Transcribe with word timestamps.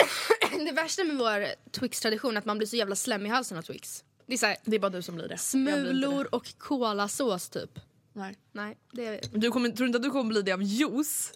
Det 0.66 0.72
värsta 0.72 1.04
med 1.04 1.16
vår 1.16 1.46
Twix-tradition 1.70 2.34
är 2.36 2.38
att 2.38 2.44
man 2.44 2.58
blir 2.58 2.68
så 2.68 2.76
jävla 2.76 2.96
slem 2.96 3.26
i 3.26 3.28
halsen 3.28 3.58
av 3.58 3.62
Twix. 3.62 4.04
Det 4.26 4.32
är 4.32 4.38
så 4.38 4.46
här, 4.46 4.56
Det 4.64 4.76
är 4.76 4.80
bara 4.80 4.90
du 4.90 5.02
som 5.02 5.14
blir 5.14 5.28
det. 5.28 5.38
Jag 5.52 5.62
blir 5.62 5.82
smulor 5.84 6.28
och 6.34 6.58
kolasås 6.58 7.48
typ. 7.48 7.78
Nej. 8.12 8.36
Nej, 8.52 8.78
det 8.92 9.06
är 9.06 9.20
Du 9.32 9.50
kommer, 9.50 9.70
tror 9.70 9.86
inte 9.86 9.96
att 9.96 10.02
du 10.02 10.10
kommer 10.10 10.28
bli 10.28 10.42
det 10.42 10.52
av 10.52 10.62
juice? 10.62 11.32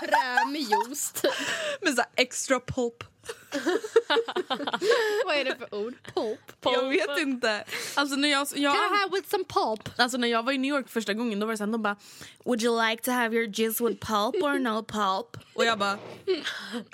krämig 0.00 0.60
juice 0.60 1.12
typ. 1.12 1.32
Med 1.80 1.94
så 1.94 2.02
extra 2.16 2.60
pulp. 2.60 3.04
Vad 5.26 5.36
är 5.36 5.44
det 5.44 5.56
för 5.58 5.74
ord? 5.74 5.94
Pulp. 6.14 6.40
Jag 6.60 6.88
vet 6.88 7.18
inte. 7.18 7.64
Alltså 7.94 8.16
när 8.16 8.28
jag, 8.28 8.46
jag, 8.54 8.74
Can 8.74 8.94
I 8.94 8.98
have 8.98 9.10
with 9.16 9.28
some 9.30 9.44
pulp? 9.44 9.88
alltså 9.96 10.18
när 10.18 10.28
jag 10.28 10.42
var 10.42 10.52
i 10.52 10.58
New 10.58 10.74
York 10.74 10.88
första 10.88 11.14
gången 11.14 11.40
då 11.40 11.46
var 11.46 11.52
det 11.52 11.58
så 11.58 11.64
här, 11.64 11.72
de 11.72 11.82
bara 11.82 11.96
Would 12.44 12.62
you 12.62 12.88
like 12.88 13.02
to 13.02 13.10
have 13.10 13.36
your 13.36 13.48
jizz 13.48 13.80
with 13.80 14.06
pulp 14.06 14.34
or 14.42 14.58
no 14.58 14.82
pulp? 14.82 15.36
Och 15.54 15.64
jag 15.64 15.78
bara 15.78 15.92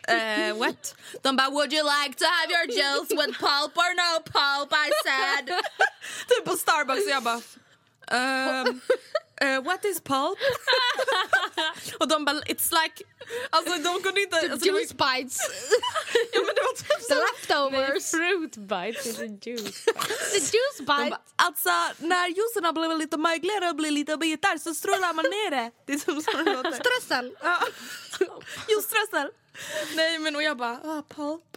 eh, 0.08 0.56
what? 0.58 0.94
De 1.22 1.36
bara 1.36 1.50
Would 1.50 1.72
you 1.72 1.84
like 1.84 2.18
to 2.18 2.24
have 2.24 2.52
your 2.52 2.66
jizz 2.78 3.10
with 3.10 3.38
pulp 3.38 3.76
or 3.76 3.94
no 3.94 4.20
pulp? 4.22 4.72
I 4.72 4.90
said. 5.04 5.46
typ 6.28 6.44
på 6.44 6.56
Starbucks 6.56 7.04
och 7.04 7.10
jag 7.10 7.22
bara 7.22 7.40
ehm, 8.10 8.80
eh, 9.40 9.62
what 9.62 9.84
is 9.84 10.00
pulp? 10.00 10.38
och 12.00 12.08
de 12.08 12.24
bara 12.24 12.40
it's 12.40 12.70
like 12.70 13.04
Alltså 13.50 13.74
de 13.74 14.02
kunde 14.02 14.20
inte... 14.22 14.36
Alltså, 14.36 14.56
det 14.56 14.72
var, 14.72 14.78
Juice 14.78 14.92
bites. 14.92 15.38
ja, 16.32 16.40
men 16.46 16.54
det 16.54 16.62
var 16.62 16.76
typ 16.76 16.88
The 16.88 17.14
så, 17.14 17.20
leftovers. 17.26 18.10
Fruit 18.10 18.56
bites 18.56 19.06
is 19.06 19.18
a 19.18 19.38
juice. 19.42 19.84
The 20.32 20.38
juice 20.38 20.78
de 20.78 20.84
bite. 20.84 21.10
bara, 21.10 21.20
alltså 21.36 21.70
när 21.98 22.28
juicen 22.28 22.74
blir 22.74 22.98
lite 22.98 23.16
mögligare 23.16 23.68
och 23.68 23.76
blir 23.76 23.90
lite 23.90 24.16
bitar 24.16 24.58
så 24.58 24.74
strålar 24.74 25.14
man 25.14 25.24
ner 25.24 25.50
det. 25.50 25.70
Det 25.86 25.92
är 25.92 25.98
som 25.98 26.22
så 26.22 26.30
det 26.32 26.54
låter. 26.54 26.72
Strössel. 26.72 27.36
Ja. 27.42 27.60
Juiceströssel. 28.68 29.30
Nej 29.94 30.18
men 30.18 30.36
och 30.36 30.42
jag 30.42 30.56
bara, 30.56 30.80
ah, 30.84 31.02
pulp. 31.08 31.56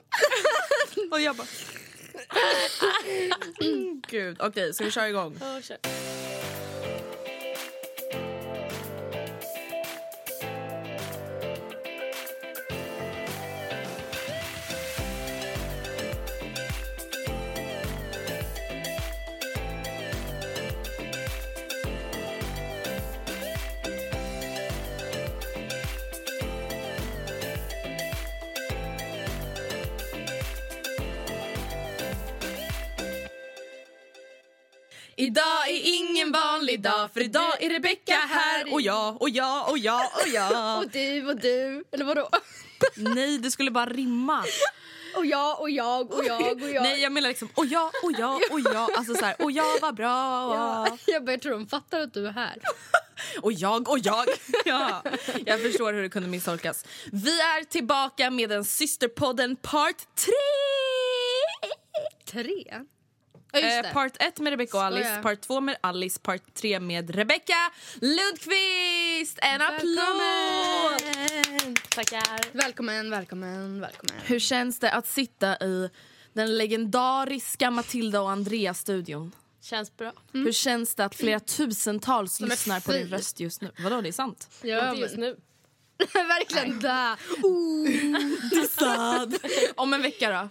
och 1.12 1.22
jag 1.22 1.36
bara... 1.36 1.48
Gud, 4.08 4.38
okej 4.40 4.74
ska 4.74 4.84
vi 4.84 4.92
köra 4.92 5.10
igång? 5.10 5.38
Oh, 5.42 5.62
shit. 5.62 5.88
Idag 35.20 35.70
är 35.70 35.82
ingen 35.84 36.32
vanlig 36.32 36.82
dag 36.82 37.10
för 37.14 37.22
idag 37.22 37.64
är 37.64 37.70
Rebecca 37.70 38.14
här 38.14 38.74
och 38.74 38.82
jag 38.82 39.22
och 39.22 39.30
jag 39.30 39.70
och 39.70 39.78
jag 39.78 40.02
och 40.02 40.28
jag. 40.34 40.78
Och 40.84 40.90
du 40.90 41.28
och 41.28 41.36
du. 41.36 41.84
Eller 41.92 42.06
vadå? 42.06 42.30
Nej 42.96 43.38
det 43.38 43.52
skulle 43.52 43.72
bara 43.72 43.86
rimma. 43.86 44.46
Och 45.16 45.26
jag 45.26 45.62
och 45.62 45.70
jag 45.70 46.14
och 46.14 46.26
jag 46.26 46.64
och 46.64 46.70
jag. 46.70 46.84
Nej 46.84 47.02
jag 47.02 47.12
menar 47.12 47.28
liksom 47.30 47.50
och 47.56 47.66
jag 47.66 47.92
och 48.04 48.12
jag 48.18 48.36
och 48.52 48.60
jag. 48.60 48.92
Alltså 48.98 49.16
så 49.16 49.26
här, 49.26 49.42
och 49.42 49.52
jag 49.52 49.80
var 49.80 49.92
bra. 49.92 50.56
Ja, 50.56 50.98
jag 51.08 51.26
bara, 51.26 51.32
jag 51.32 51.42
tror 51.42 51.52
de 51.52 51.68
fattar 51.68 52.00
att 52.00 52.14
du 52.14 52.28
är 52.28 52.32
här. 52.32 52.58
Och 53.42 53.54
jag 53.54 53.90
och 53.90 54.00
jag. 54.00 54.26
Ja, 54.66 55.04
jag 55.46 55.62
förstår 55.62 55.94
hur 55.94 56.02
det 56.02 56.10
kunde 56.10 56.30
misstolkas. 56.30 56.86
Vi 57.12 57.40
är 57.40 57.64
tillbaka 57.64 58.30
med 58.30 58.50
den 58.50 58.66
systerpodden 58.66 59.56
part 59.56 60.16
3! 60.16 60.32
Tre? 62.32 62.86
Eh, 63.54 63.94
part 63.94 64.14
1 64.20 64.40
med 64.40 64.50
Rebecca 64.52 64.78
och 64.78 64.84
Alice, 64.84 65.20
part 65.24 65.42
2 65.42 65.62
med 65.62 65.78
Alice, 65.82 66.20
part 66.20 66.54
3 66.54 66.80
med 66.80 67.16
Rebecca 67.16 67.72
Lundqvist! 68.02 69.40
En 69.42 69.62
applåd! 69.62 71.02
Tackar. 71.90 72.58
Välkommen, 72.58 73.10
välkommen, 73.12 73.82
välkommen. 73.82 74.16
Hur 74.26 74.40
känns 74.40 74.80
det 74.80 74.92
att 74.92 75.08
sitta 75.08 75.58
i 75.58 75.90
den 76.34 76.58
legendariska 76.58 77.72
Matilda 77.72 78.22
och 78.22 78.32
Andrea-studion? 78.32 79.32
Känns 79.62 79.98
bra. 79.98 80.14
Hur 80.34 80.52
känns 80.52 80.96
det 80.96 81.06
att 81.06 81.16
flera 81.16 81.40
tusentals 81.40 82.40
lyssnar 82.40 82.80
på 82.80 82.92
din 82.92 83.02
Mm. 83.02 83.14
röst 83.14 83.40
just 83.40 83.62
nu? 83.62 83.72
Vadå, 83.80 84.02
det 84.02 84.08
är 84.08 84.12
sant? 84.14 84.50
Ja, 84.62 84.90
Inte 84.90 85.02
just 85.02 85.18
nu. 85.18 85.38
Verkligen 86.14 86.80
där. 86.80 87.16
Om 89.76 89.94
en 89.94 90.02
vecka 90.02 90.30
då? 90.30 90.50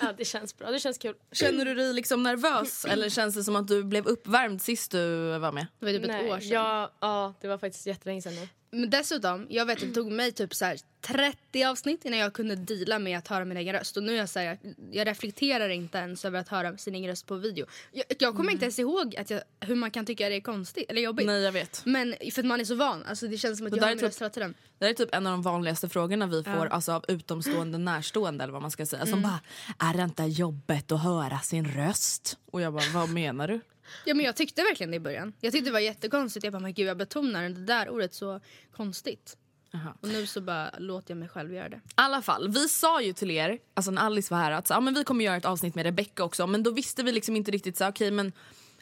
Ja, 0.00 0.12
det 0.18 0.24
känns 0.24 0.58
bra. 0.58 0.70
Det 0.70 0.78
känns 0.78 0.98
kul. 0.98 1.14
Känner 1.32 1.64
du 1.64 1.74
dig 1.74 1.92
liksom 1.92 2.22
nervös 2.22 2.84
eller 2.84 3.08
känns 3.08 3.34
det 3.34 3.44
som 3.44 3.56
att 3.56 3.68
du 3.68 3.84
blev 3.84 4.06
uppvärmd 4.06 4.62
sist 4.62 4.90
du 4.90 5.38
var 5.38 5.52
med? 5.52 5.66
Det 5.80 5.86
var 5.86 5.92
typ 5.92 6.02
ett 6.02 6.08
Nej, 6.08 6.32
år 6.32 6.40
sedan. 6.40 6.48
Ja, 6.48 6.92
ja, 7.00 7.34
det 7.40 7.48
var 7.48 7.58
faktiskt 7.58 7.86
jättelänge 7.86 8.22
sedan 8.22 8.34
nu. 8.34 8.48
Men 8.70 8.90
dessutom, 8.90 9.46
jag 9.50 9.66
vet 9.66 9.82
att 9.82 9.88
det 9.88 9.94
tog 9.94 10.12
mig 10.12 10.32
typ 10.32 10.54
så 10.54 10.64
här 10.64 10.78
30 11.00 11.64
avsnitt 11.64 12.04
innan 12.04 12.18
jag 12.18 12.32
kunde 12.32 12.56
deala 12.56 12.98
med 12.98 13.18
att 13.18 13.28
höra 13.28 13.44
min 13.44 13.56
egen 13.56 13.74
röst. 13.74 13.96
Och 13.96 14.02
nu 14.02 14.12
är 14.12 14.16
jag 14.16 14.28
så 14.28 14.38
här, 14.38 14.58
jag 14.90 15.06
reflekterar 15.06 15.68
inte 15.68 15.98
ens 15.98 16.24
över 16.24 16.38
att 16.40 16.48
höra 16.48 16.76
sin 16.76 16.94
egen 16.94 17.10
röst 17.10 17.26
på 17.26 17.34
video. 17.36 17.66
Jag, 17.92 18.04
jag 18.18 18.36
kommer 18.36 18.52
inte 18.52 18.64
ens 18.64 18.78
ihåg 18.78 19.16
att 19.16 19.30
jag, 19.30 19.42
hur 19.60 19.74
man 19.74 19.90
kan 19.90 20.06
tycka 20.06 20.28
det 20.28 20.34
är 20.36 20.40
konstigt 20.40 20.90
eller 20.90 21.00
jobbigt. 21.00 21.26
Nej 21.26 21.42
jag 21.42 21.52
vet. 21.52 21.82
Men 21.86 22.14
för 22.32 22.42
att 22.42 22.46
man 22.46 22.60
är 22.60 22.64
så 22.64 22.74
van. 22.74 23.04
Alltså 23.04 23.28
det 23.28 23.38
känns 23.38 23.58
som 23.58 23.66
att 23.66 23.72
Det 23.72 23.76
jag 23.78 23.84
är 23.84 23.88
min 23.88 23.98
typ- 23.98 24.06
röst 24.06 24.20
hela 24.20 24.30
tiden. 24.30 24.54
Det 24.78 24.86
är 24.88 24.94
typ 24.94 25.14
en 25.14 25.26
av 25.26 25.30
de 25.32 25.42
vanligaste 25.42 25.88
frågorna 25.88 26.26
vi 26.26 26.44
får 26.44 26.66
alltså, 26.66 26.92
av 26.92 27.04
utomstående 27.08 27.78
närstående 27.78 28.44
eller 28.44 28.52
vad 28.52 28.62
man 28.62 28.70
ska 28.70 28.86
säga. 28.86 29.06
Som 29.06 29.22
bara, 29.22 29.40
är 29.78 29.94
det 29.96 30.02
inte 30.02 30.22
jobbet 30.22 30.92
att 30.92 31.02
höra 31.02 31.38
sin 31.38 31.68
röst? 31.68 32.38
Och 32.50 32.60
jag 32.60 32.72
bara, 32.72 32.84
vad 32.94 33.10
menar 33.10 33.48
du? 33.48 33.60
Ja, 34.04 34.14
men 34.14 34.26
jag 34.26 34.36
tyckte 34.36 34.62
verkligen 34.62 34.90
det 34.90 34.96
i 34.96 35.00
början. 35.00 35.32
Jag 35.40 35.52
tyckte 35.52 35.68
det 35.68 35.72
var 35.72 35.80
jättekonstigt. 35.80 36.44
Jag 36.44 36.52
bara, 36.52 36.60
men 36.60 36.74
gud 36.74 36.86
jag 36.86 36.96
betonar 36.96 37.48
det 37.48 37.64
där 37.64 37.88
ordet 37.88 38.14
så 38.14 38.40
konstigt. 38.72 39.36
Jaha. 39.70 39.94
Och 40.00 40.08
nu 40.08 40.26
så 40.26 40.40
bara 40.40 40.70
låter 40.78 41.10
jag 41.10 41.18
mig 41.18 41.28
själv 41.28 41.54
göra 41.54 41.68
det. 41.68 41.76
I 41.76 41.80
alla 41.94 42.22
fall, 42.22 42.48
vi 42.48 42.68
sa 42.68 43.02
ju 43.02 43.12
till 43.12 43.30
er, 43.30 43.58
alltså 43.74 43.90
när 43.90 44.02
Alice 44.02 44.34
var 44.34 44.40
här, 44.40 44.52
att 44.52 44.66
så, 44.66 44.74
ja, 44.74 44.80
men 44.80 44.94
vi 44.94 45.04
kommer 45.04 45.24
göra 45.24 45.36
ett 45.36 45.44
avsnitt 45.44 45.74
med 45.74 45.84
Rebecca 45.84 46.24
också. 46.24 46.46
Men 46.46 46.62
då 46.62 46.70
visste 46.70 47.02
vi 47.02 47.12
liksom 47.12 47.36
inte 47.36 47.50
riktigt 47.50 47.76
så 47.76 47.88
okej 47.88 48.10
men 48.10 48.32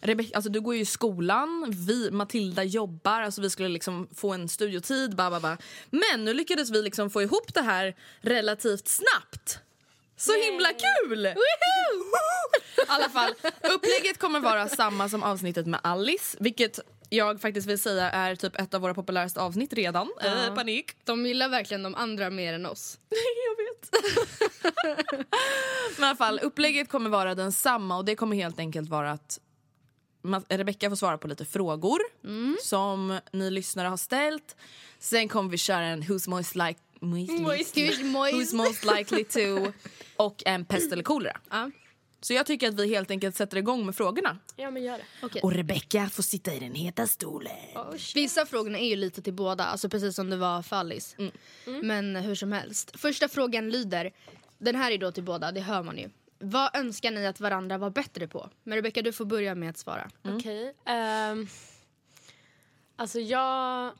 Rebecca, 0.00 0.36
alltså 0.36 0.50
du 0.50 0.60
går 0.60 0.74
ju 0.74 0.80
i 0.80 0.84
skolan, 0.84 1.74
vi, 1.86 2.10
Matilda 2.10 2.64
jobbar, 2.64 3.22
alltså 3.22 3.40
vi 3.40 3.50
skulle 3.50 3.68
liksom 3.68 4.08
få 4.14 4.32
en 4.32 4.48
studiotid. 4.48 5.16
Ba, 5.16 5.30
ba, 5.30 5.40
ba. 5.40 5.56
Men 5.90 6.24
nu 6.24 6.34
lyckades 6.34 6.70
vi 6.70 6.82
liksom 6.82 7.10
få 7.10 7.22
ihop 7.22 7.54
det 7.54 7.62
här 7.62 7.94
relativt 8.20 8.88
snabbt. 8.88 9.60
Så 10.16 10.32
himla 10.32 10.68
kul! 10.68 11.26
I 11.26 11.34
alla 12.88 13.08
fall, 13.08 13.34
upplägget 13.74 14.18
kommer 14.18 14.40
vara 14.40 14.68
samma 14.68 15.08
som 15.08 15.22
avsnittet 15.22 15.66
med 15.66 15.80
Alice, 15.82 16.36
vilket 16.40 16.80
jag 17.10 17.40
faktiskt 17.40 17.68
vill 17.68 17.78
säga 17.78 18.10
är 18.10 18.36
typ 18.36 18.60
ett 18.60 18.74
av 18.74 18.80
våra 18.80 18.94
populäraste 18.94 19.40
avsnitt 19.40 19.72
redan. 19.72 20.12
Eh, 20.22 20.54
panik. 20.54 20.92
De 21.04 21.26
gillar 21.26 21.48
verkligen 21.48 21.82
de 21.82 21.94
andra 21.94 22.30
mer 22.30 22.54
än 22.54 22.66
oss. 22.66 22.98
Jag 23.48 23.64
vet. 23.64 24.06
Men 25.98 26.04
i 26.04 26.08
alla 26.08 26.16
fall, 26.16 26.38
upplägget 26.42 26.88
kommer 26.88 27.10
vara 27.10 27.34
densamma 27.34 27.96
och 27.96 28.04
det 28.04 28.16
kommer 28.16 28.36
helt 28.36 28.58
enkelt 28.58 28.88
vara 28.90 29.10
att 29.10 29.40
Rebecca 30.48 30.88
får 30.88 30.96
svara 30.96 31.18
på 31.18 31.28
lite 31.28 31.44
frågor 31.44 31.98
som 32.62 33.18
ni 33.32 33.50
lyssnare 33.50 33.88
har 33.88 33.96
ställt. 33.96 34.56
Sen 34.98 35.28
kommer 35.28 35.50
vi 35.50 35.58
köra 35.58 35.84
en 35.84 36.02
Who's 36.02 36.28
most, 36.30 36.54
like, 36.54 36.80
Who's 37.00 38.54
most- 38.54 38.96
likely 38.98 39.24
to 39.24 39.72
och 40.16 40.42
en 40.46 40.64
pest 40.64 40.92
eller 40.92 41.02
kolera. 41.02 41.40
Ja. 41.50 41.70
Så 42.20 42.32
jag 42.32 42.46
tycker 42.46 42.68
att 42.68 42.74
vi 42.74 42.88
helt 42.88 43.10
enkelt 43.10 43.36
sätter 43.36 43.56
igång 43.56 43.86
med 43.86 43.96
frågorna. 43.96 44.38
Ja, 44.56 44.70
men 44.70 44.82
gör 44.82 44.98
det. 44.98 45.04
Okej. 45.22 45.42
Och 45.42 45.52
Rebecca 45.52 46.08
får 46.08 46.22
sitta 46.22 46.54
i 46.54 46.58
den 46.58 46.74
heta 46.74 47.06
stolen. 47.06 47.52
Vissa 48.14 48.42
av 48.42 48.46
frågorna 48.46 48.78
är 48.78 48.88
ju 48.88 48.96
lite 48.96 49.22
till 49.22 49.32
båda, 49.32 49.64
alltså 49.64 49.88
precis 49.88 50.16
som 50.16 50.30
det 50.30 50.36
var 50.36 50.62
för 50.62 50.76
Alice. 50.76 51.16
Men 51.82 52.16
hur 52.16 52.34
som 52.34 52.52
helst. 52.52 53.00
Första 53.00 53.28
frågan 53.28 53.70
lyder, 53.70 54.12
den 54.58 54.74
här 54.74 54.90
är 54.92 54.98
då 54.98 55.12
till 55.12 55.22
båda, 55.24 55.52
det 55.52 55.60
hör 55.60 55.82
man 55.82 55.98
ju. 55.98 56.10
Vad 56.38 56.76
önskar 56.76 57.10
ni 57.10 57.26
att 57.26 57.40
varandra 57.40 57.78
var 57.78 57.90
bättre 57.90 58.28
på? 58.28 58.50
Men 58.64 58.76
Rebecca, 58.76 59.02
du 59.02 59.12
får 59.12 59.24
börja 59.24 59.54
med 59.54 59.70
att 59.70 59.78
svara. 59.78 60.10
Okej. 60.24 60.74
ehm, 60.86 61.46
alltså 62.96 63.20
jag 63.20 63.92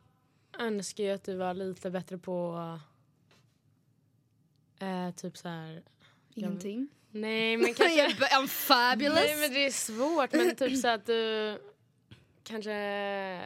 önskar 0.59 1.05
ju 1.05 1.11
att 1.11 1.25
du 1.25 1.37
var 1.37 1.55
lite 1.55 1.91
bättre 1.91 2.19
på 2.19 2.79
eh, 4.81 5.11
typ 5.15 5.37
så 5.37 5.49
här... 5.49 5.83
Ingenting. 6.35 6.89
Nej 7.11 7.57
men 7.57 7.67
kanske... 7.75 8.09
I'm 8.09 8.47
fabulous! 8.47 9.15
Nej 9.15 9.37
men 9.41 9.53
det 9.53 9.67
är 9.67 9.71
svårt 9.71 10.33
men 10.33 10.57
typ 10.57 10.79
så 10.79 10.89
att 10.89 11.07
du 11.07 11.59
kanske 12.43 13.43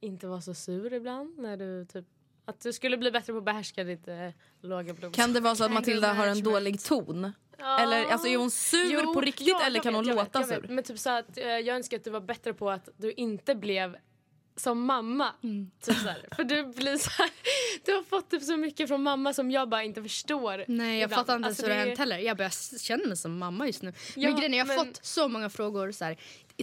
inte 0.00 0.26
var 0.26 0.40
så 0.40 0.54
sur 0.54 0.92
ibland 0.92 1.38
när 1.38 1.56
du 1.56 1.84
typ 1.84 2.06
att 2.44 2.60
du 2.60 2.72
skulle 2.72 2.96
bli 2.96 3.10
bättre 3.10 3.32
på 3.32 3.38
att 3.38 3.44
behärska 3.44 3.84
ditt 3.84 4.08
eh, 4.08 4.28
låga 4.60 4.94
blodsocker. 4.94 5.22
Kan 5.22 5.32
det 5.32 5.40
vara 5.40 5.54
så 5.54 5.64
att 5.64 5.72
Matilda 5.72 6.12
har 6.12 6.26
en 6.26 6.42
dålig 6.42 6.80
ton? 6.82 7.32
Ja. 7.58 7.78
Eller 7.78 8.04
alltså, 8.04 8.28
är 8.28 8.36
hon 8.36 8.50
sur 8.50 8.92
Jo, 8.92 9.14
på 9.14 9.20
riktigt 9.20 9.48
ja, 9.48 9.66
eller 9.66 9.76
jag 9.76 9.82
kan 9.82 9.92
vet, 9.92 9.98
hon 9.98 10.06
jag 10.06 10.16
låta 10.16 10.38
vet, 10.38 10.50
jag 10.50 10.62
sur? 10.62 10.74
Men 10.74 10.84
typ 10.84 10.98
så 10.98 11.10
att 11.10 11.38
eh, 11.38 11.44
jag 11.44 11.76
önskar 11.76 11.96
att 11.96 12.04
du 12.04 12.10
var 12.10 12.20
bättre 12.20 12.54
på 12.54 12.70
att 12.70 12.88
du 12.96 13.12
inte 13.12 13.54
blev 13.54 13.96
som 14.56 14.84
mamma. 14.84 15.32
Mm. 15.42 15.70
Typ 15.82 15.96
så 15.96 16.08
här. 16.08 16.26
För 16.36 16.44
du 16.44 16.64
blir 16.66 16.96
så 16.96 17.10
här, 17.10 17.30
du 17.84 17.92
har 17.92 18.02
fått 18.02 18.30
typ 18.30 18.42
så 18.42 18.56
mycket 18.56 18.88
från 18.88 19.02
mamma 19.02 19.32
som 19.32 19.50
jag 19.50 19.68
bara 19.68 19.82
inte 19.84 20.02
förstår. 20.02 20.64
Nej 20.68 20.98
jag 21.00 21.06
ibland. 21.06 21.20
fattar 21.20 21.36
inte 21.36 21.46
ens 21.46 21.58
Alltså, 21.58 21.62
hur 21.62 21.74
det 21.74 21.80
har 21.80 21.86
hänt 21.86 21.98
heller. 21.98 22.18
Jag 22.18 22.36
bara, 22.36 22.50
jag 22.72 22.80
känner 22.80 23.06
mig 23.06 23.16
som 23.16 23.38
mamma 23.38 23.66
just 23.66 23.82
nu. 23.82 23.92
Ja, 24.16 24.28
men 24.28 24.36
grejen 24.36 24.54
är, 24.54 24.58
jag 24.58 24.66
har 24.66 24.76
men- 24.76 24.86
fått 24.86 25.04
så 25.04 25.28
många 25.28 25.50
frågor 25.50 25.92
så 25.92 26.04
här. 26.04 26.16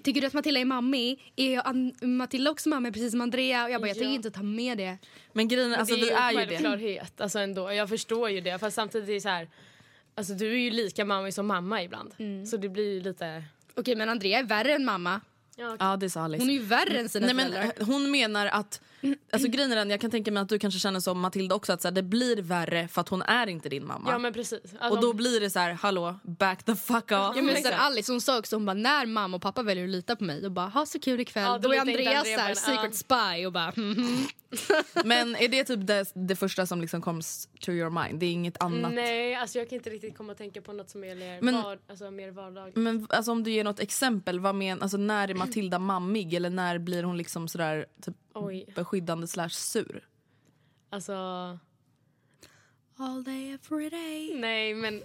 Tycker 0.03 0.21
du 0.21 0.27
att 0.27 0.33
Matilda 0.33 0.59
är 0.59 0.65
mammi? 0.65 1.17
Är 1.35 1.53
jag 1.53 1.91
Matilda 2.07 2.51
också 2.51 2.69
mamma 2.69 2.91
precis 2.91 3.11
som 3.11 3.21
Andrea? 3.21 3.63
Och 3.65 3.71
jag 3.71 3.81
bara, 3.81 3.87
jag 3.87 3.97
Ja. 3.97 3.99
tänker 3.99 4.15
inte 4.15 4.31
ta 4.31 4.43
med 4.43 4.77
det. 4.77 4.97
Men 5.33 5.47
grejen 5.47 5.73
är, 5.73 5.77
alltså, 5.77 5.95
det 5.95 6.01
vi 6.01 6.09
är 6.09 6.17
är 6.21 6.31
ju 6.31 6.37
ju 6.37 6.43
en 6.43 6.49
det. 6.49 6.55
självklarhet 6.55 7.21
alltså 7.21 7.39
ändå. 7.39 7.71
Jag 7.73 7.89
förstår 7.89 8.29
ju 8.29 8.41
det. 8.41 8.59
Fast 8.59 8.75
samtidigt 8.75 9.09
är 9.09 9.13
det 9.13 9.21
så 9.21 9.29
här, 9.29 9.49
alltså 10.15 10.33
du 10.33 10.51
är 10.53 10.57
ju 10.57 10.71
lika 10.71 11.05
mamma 11.05 11.31
som 11.31 11.47
mamma 11.47 11.83
ibland. 11.83 12.13
Mm. 12.17 12.45
Så 12.45 12.57
det 12.57 12.69
blir 12.69 12.93
ju 12.93 13.01
lite... 13.01 13.43
Okej 13.75 13.95
men 13.95 14.09
Andrea 14.09 14.39
är 14.39 14.43
värre 14.43 14.73
än 14.73 14.85
mamma. 14.85 15.21
Ja, 15.59 15.75
Ja, 15.79 15.97
det 15.97 16.09
sa 16.09 16.21
Alice. 16.23 16.41
Hon 16.43 16.49
är 16.49 16.53
ju 16.53 16.59
värre 16.63 16.99
än 16.99 17.09
sina 17.09 17.25
Nej, 17.25 17.35
men, 17.35 17.51
föräldrar. 17.51 17.73
eh, 17.79 17.85
hon 17.87 18.11
menar 18.11 18.45
att, 18.45 18.81
alltså 19.33 19.47
grejen 19.49 19.71
är 19.71 19.75
den, 19.75 19.89
jag 19.89 20.01
kan 20.01 20.11
tänka 20.11 20.31
mig 20.31 20.41
att 20.41 20.49
du 20.49 20.59
kanske 20.59 20.79
känner 20.79 20.99
som 20.99 21.19
Matilda 21.19 21.55
också 21.55 21.73
att 21.73 21.81
så 21.81 21.87
här, 21.87 21.95
det 21.95 22.03
blir 22.03 22.41
värre 22.41 22.87
för 22.87 23.01
att 23.01 23.09
hon 23.09 23.21
är 23.21 23.47
inte 23.47 23.69
din 23.69 23.87
mamma. 23.87 24.11
ja 24.11 24.17
men 24.17 24.33
precis. 24.33 24.59
Alltså, 24.79 24.97
och 24.97 25.01
då 25.01 25.13
blir 25.13 25.39
det 25.39 25.49
så 25.49 25.59
här, 25.59 25.71
hallå, 25.71 26.19
back 26.23 26.63
the 26.63 26.75
fuck 26.75 27.03
off. 27.03 27.11
Ja, 27.11 27.41
men 27.41 27.55
sen 27.55 27.73
Alice 27.73 28.11
hon 28.11 28.21
sa 28.21 28.39
också 28.39 28.55
hon 28.55 28.65
bara, 28.65 28.73
när 28.73 29.05
mamma 29.05 29.37
och 29.37 29.41
pappa 29.41 29.63
väljer 29.63 29.83
att 29.83 29.89
lita 29.89 30.15
på 30.15 30.23
mig 30.23 30.41
då 30.41 30.49
bara 30.49 30.67
ha 30.67 30.85
så 30.85 30.99
kul 30.99 31.19
ikväll. 31.19 31.43
Ja, 31.43 31.57
då 31.57 31.69
då 31.69 31.73
är 31.73 31.79
Andreas 31.79 32.27
här, 32.27 32.53
secret 32.53 32.95
spy 32.95 33.45
och 33.45 33.53
bara 33.53 33.73
mhm. 33.75 34.27
Men 35.05 35.35
är 35.35 35.47
det 35.47 35.63
typ 35.63 35.87
det, 35.87 36.11
det 36.13 36.35
första 36.35 36.65
som 36.65 36.81
liksom 36.81 37.01
comes 37.01 37.49
to 37.59 37.71
your 37.71 37.89
mind? 37.89 38.19
Det 38.19 38.25
är 38.25 38.31
inget 38.31 38.61
annat? 38.61 38.93
Nej, 38.93 39.35
alltså 39.35 39.57
jag 39.59 39.69
kan 39.69 39.75
inte 39.75 39.89
riktigt 39.89 40.17
komma 40.17 40.31
att 40.31 40.37
tänka 40.37 40.61
på 40.61 40.73
något 40.73 40.89
som 40.89 41.03
är 41.03 41.15
mer, 41.15 41.41
Men- 41.41 41.61
var, 41.61 41.79
alltså, 41.89 42.11
mer 42.11 42.31
vardagligt. 42.31 42.77
Men 42.77 43.07
alltså, 43.09 43.31
om 43.31 43.43
du 43.43 43.51
ger 43.51 43.63
något 43.63 43.79
exempel, 43.79 44.39
vad 44.39 44.55
men, 44.55 44.81
alltså, 44.81 44.97
när 44.97 45.27
är 45.27 45.33
Matilda 45.33 45.79
mammig 45.79 46.33
eller 46.33 46.49
när 46.49 46.77
blir 46.77 47.03
hon 47.03 47.17
liksom 47.17 47.47
sådär 47.47 47.85
typ, 48.05 48.15
Oj. 48.33 48.65
beskyddande 48.75 49.27
slash 49.27 49.49
sur? 49.49 50.07
Alltså, 50.89 51.13
All 52.97 53.23
day 53.23 53.51
every 53.51 53.89
day. 53.89 54.33
nej 54.39 54.73
men... 54.73 55.03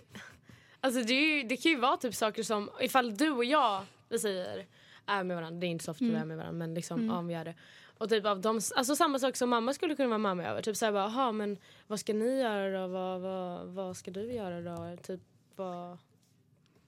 Alltså 0.81 1.03
det, 1.03 1.13
är 1.15 1.37
ju, 1.37 1.43
det 1.49 1.57
kan 1.57 1.73
ju 1.73 1.79
vara 1.79 1.97
typ 1.97 2.15
saker 2.15 2.43
som, 2.43 2.71
ifall 2.81 3.17
du 3.17 3.31
och 3.31 3.45
jag, 3.45 3.83
vi 4.09 4.19
säger, 4.19 4.67
är 5.07 5.25
med 5.25 5.37
varandra, 5.37 5.61
det 5.61 5.67
är 5.67 5.69
inte 5.69 5.85
så 5.85 5.91
ofta 5.91 6.05
vi 6.05 6.15
är 6.15 6.25
med 6.25 6.37
varandra 6.37 6.59
men 6.59 6.75
liksom 6.75 7.11
om 7.11 7.27
vi 7.27 7.35
är 7.35 7.45
det. 7.45 7.55
Och 7.99 8.09
typ 8.09 8.27
av 8.27 8.41
dem, 8.41 8.61
alltså 8.77 8.97
samma 8.97 9.19
sak 9.19 9.37
som 9.37 9.51
mamma 9.51 9.75
skulle 9.75 9.95
kunna 9.97 10.09
vara 10.09 10.19
mamma 10.19 10.45
över. 10.45 10.63
Typ 10.63 10.77
såhär 10.77 10.93
bara, 10.93 11.03
"Jaha, 11.05 11.33
men 11.33 11.59
vad 11.87 12.01
ska 12.01 12.13
ni 12.15 12.41
göra 12.41 12.81
då? 12.81 12.87
Vad, 12.89 13.21
vad, 13.21 13.67
vad 13.67 13.97
ska 13.97 14.11
du 14.11 14.33
göra 14.33 14.61
då? 14.61 14.97
Typ 15.03 15.21
vad... 15.57 15.99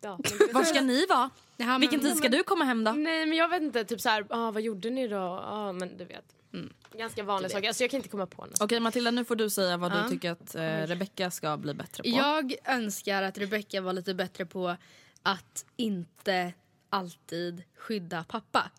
Ja, 0.00 0.18
men 0.38 0.48
Var 0.54 0.64
ska 0.64 0.80
ni 0.80 1.06
vara? 1.06 1.30
Ja, 1.56 1.66
men- 1.66 1.80
Vilken 1.80 2.00
tid 2.00 2.16
ska 2.16 2.28
du 2.28 2.42
komma 2.42 2.64
hem 2.64 2.84
då? 2.84 2.92
Nej 2.92 3.26
men 3.26 3.38
jag 3.38 3.48
vet 3.48 3.62
inte, 3.62 3.84
typ 3.84 4.00
såhär, 4.00 4.26
ah, 4.30 4.50
vad 4.50 4.62
gjorde 4.62 4.90
ni 4.90 5.08
då? 5.08 5.16
Ah, 5.44 5.72
men 5.72 5.96
du 5.98 6.04
vet. 6.04 6.24
Ganska 6.98 7.22
vanliga 7.22 7.50
saker, 7.50 7.68
alltså 7.68 7.82
jag 7.82 7.90
kan 7.90 7.98
inte 7.98 8.08
komma 8.08 8.26
på 8.26 8.46
något. 8.46 8.60
Okej 8.60 8.80
Matilda, 8.80 9.10
nu 9.10 9.24
får 9.24 9.36
du 9.36 9.50
säga 9.50 9.76
vad 9.76 9.92
Ja. 9.92 10.02
du 10.02 10.08
tycker 10.10 10.30
att 10.30 10.54
eh, 10.54 10.62
Rebecca 10.62 11.30
ska 11.30 11.56
bli 11.56 11.74
bättre 11.74 12.02
på. 12.02 12.08
Jag 12.08 12.54
önskar 12.64 13.22
att 13.22 13.38
Rebecca 13.38 13.80
var 13.80 13.92
lite 13.92 14.14
bättre 14.14 14.46
på 14.46 14.76
att 15.22 15.64
inte 15.76 16.52
alltid 16.90 17.62
skydda 17.78 18.24
pappa. 18.28 18.70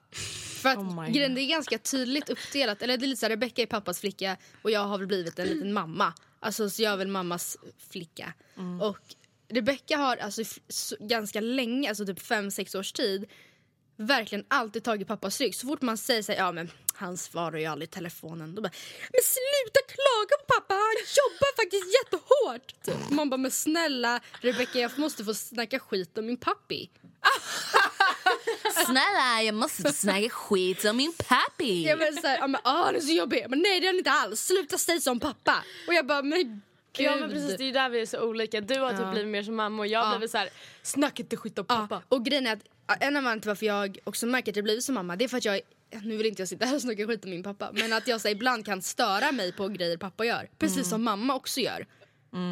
För 0.62 0.70
att 0.70 0.78
Oh 0.78 1.06
det 1.12 1.20
är 1.24 1.50
ganska 1.50 1.78
tydligt 1.78 2.30
uppdelat. 2.30 2.82
Eller 2.82 2.98
det 2.98 3.06
är 3.06 3.08
lite 3.08 3.20
så 3.20 3.26
här, 3.26 3.30
Rebecca 3.32 3.62
är 3.62 3.66
pappas 3.66 4.00
flicka 4.00 4.38
och 4.62 4.72
jag 4.72 4.80
har 4.84 4.98
väl 4.98 5.08
blivit 5.08 5.40
en 5.40 5.48
liten 5.48 5.74
mamma. 5.74 6.14
Alltså 6.40 6.70
så 6.70 6.82
jag 6.84 6.94
är 6.94 6.98
väl 6.98 7.08
mammas 7.08 7.58
flicka. 7.90 8.34
Och 8.82 9.16
Rebecca 9.50 9.98
har 9.98 10.18
alltså 10.18 10.44
så, 10.68 10.96
ganska 11.00 11.42
länge, 11.42 11.90
alltså 11.90 12.06
typ 12.06 12.20
fem 12.20 12.52
sex 12.52 12.76
års 12.76 12.92
tid 12.92 13.26
verkligen 13.98 14.46
alltid 14.48 14.84
tagit 14.84 15.08
pappas 15.08 15.42
rygg. 15.42 15.56
Så 15.56 15.68
fort 15.68 15.82
man 15.82 15.98
säger 15.98 16.22
så 16.22 16.32
här, 16.32 16.40
ja 16.40 16.52
men 16.52 16.72
han 16.94 17.18
svarar 17.18 17.58
ju 17.58 17.66
aldrig 17.66 17.90
i 17.90 17.92
telefonen. 17.92 18.56
Då 18.56 18.62
bara, 18.62 18.72
men 19.12 19.22
sluta 19.24 19.80
klaga 19.88 20.38
på 20.40 20.54
pappa, 20.54 20.74
han 20.74 20.96
jobbar 21.18 21.56
faktiskt 21.56 21.86
jättehårt. 21.94 22.84
Typ. 22.86 23.10
Man 23.10 23.30
bara, 23.30 23.38
men 23.38 23.52
snälla 23.52 24.20
Rebecca 24.42 24.80
jag 24.80 25.00
måste 25.00 25.24
få 25.24 25.34
snacka 25.34 25.80
skit 25.80 26.18
om 26.18 26.26
min 26.26 26.38
pappi. 26.38 26.90
Snälla, 28.86 29.42
jag 29.44 29.56
måste 29.56 29.84
få 29.84 29.92
snacka 29.92 30.30
skit 30.30 30.86
om 30.86 30.98
min 30.98 31.14
pappi. 31.14 31.84
Jag 31.84 32.00
bara 32.00 32.12
så 32.12 32.28
här, 32.28 32.38
ja, 32.38 32.48
men, 32.48 32.62
ah, 32.64 32.84
han 32.84 32.96
är 32.96 33.00
så 33.00 33.12
jobbig. 33.12 33.46
Men 33.50 33.60
nej 33.60 33.80
det 33.80 33.86
är 33.86 33.90
han 33.90 33.98
inte 33.98 34.12
alls, 34.12 34.46
sluta 34.46 34.78
säga 34.78 35.02
som 35.02 35.20
pappa. 35.20 35.64
Och 35.88 35.94
jag 35.94 36.08
bara, 36.08 36.22
men 36.22 36.62
gud. 36.98 37.08
Ja 37.08 37.16
men 37.16 37.30
precis, 37.30 37.58
det 37.58 37.64
är 37.64 37.66
ju 37.66 37.72
där 37.72 37.90
vi 37.90 38.02
är 38.02 38.06
så 38.06 38.22
olika. 38.22 38.62
Du 38.62 38.80
har 38.80 38.92
typ 38.92 39.00
Ja. 39.00 39.12
blivit 39.12 39.30
mer 39.30 39.44
som 39.44 39.56
mamma 39.56 39.80
och 39.84 39.88
jag 39.88 40.02
Ja. 40.02 40.06
har 40.06 40.18
blivit 40.18 40.32
så 40.32 40.38
här: 40.38 40.50
snacka 40.84 41.24
inte 41.24 41.38
skit 41.38 41.60
om 41.60 41.66
pappa. 41.66 41.96
Ja, 42.10 42.16
och 42.18 42.26
grejen 42.26 42.48
är 42.48 42.54
att 42.54 42.60
ja, 42.88 42.96
en 42.96 43.18
anledning 43.18 43.42
till 43.42 43.48
varför 43.50 43.66
jag 43.66 43.98
också 44.04 44.26
märker 44.26 44.52
att 44.52 44.56
jag 44.56 44.64
blivit 44.64 44.84
som 44.84 44.96
mamma 44.96 45.16
det 45.16 45.24
är 45.24 45.30
för 45.30 45.38
att 45.38 45.46
jag 45.46 45.62
nu 46.04 46.18
vill 46.18 46.26
inte 46.26 46.42
jag 46.42 46.50
sitta 46.50 46.66
här 46.66 46.76
och 46.76 46.82
snacka 46.82 47.08
skit 47.08 47.24
om 47.26 47.30
min 47.32 47.44
pappa 47.44 47.70
men 47.74 47.94
att 47.94 48.08
jag 48.08 48.22
så 48.22 48.28
ibland 48.28 48.66
kan 48.66 48.82
störa 48.82 49.32
mig 49.32 49.52
på 49.52 49.68
grejer 49.68 49.98
pappa 49.98 50.26
gör. 50.26 50.50
Precis 50.60 50.90
som 50.90 51.04
mamma 51.04 51.36
också 51.36 51.60
gör. 51.60 51.86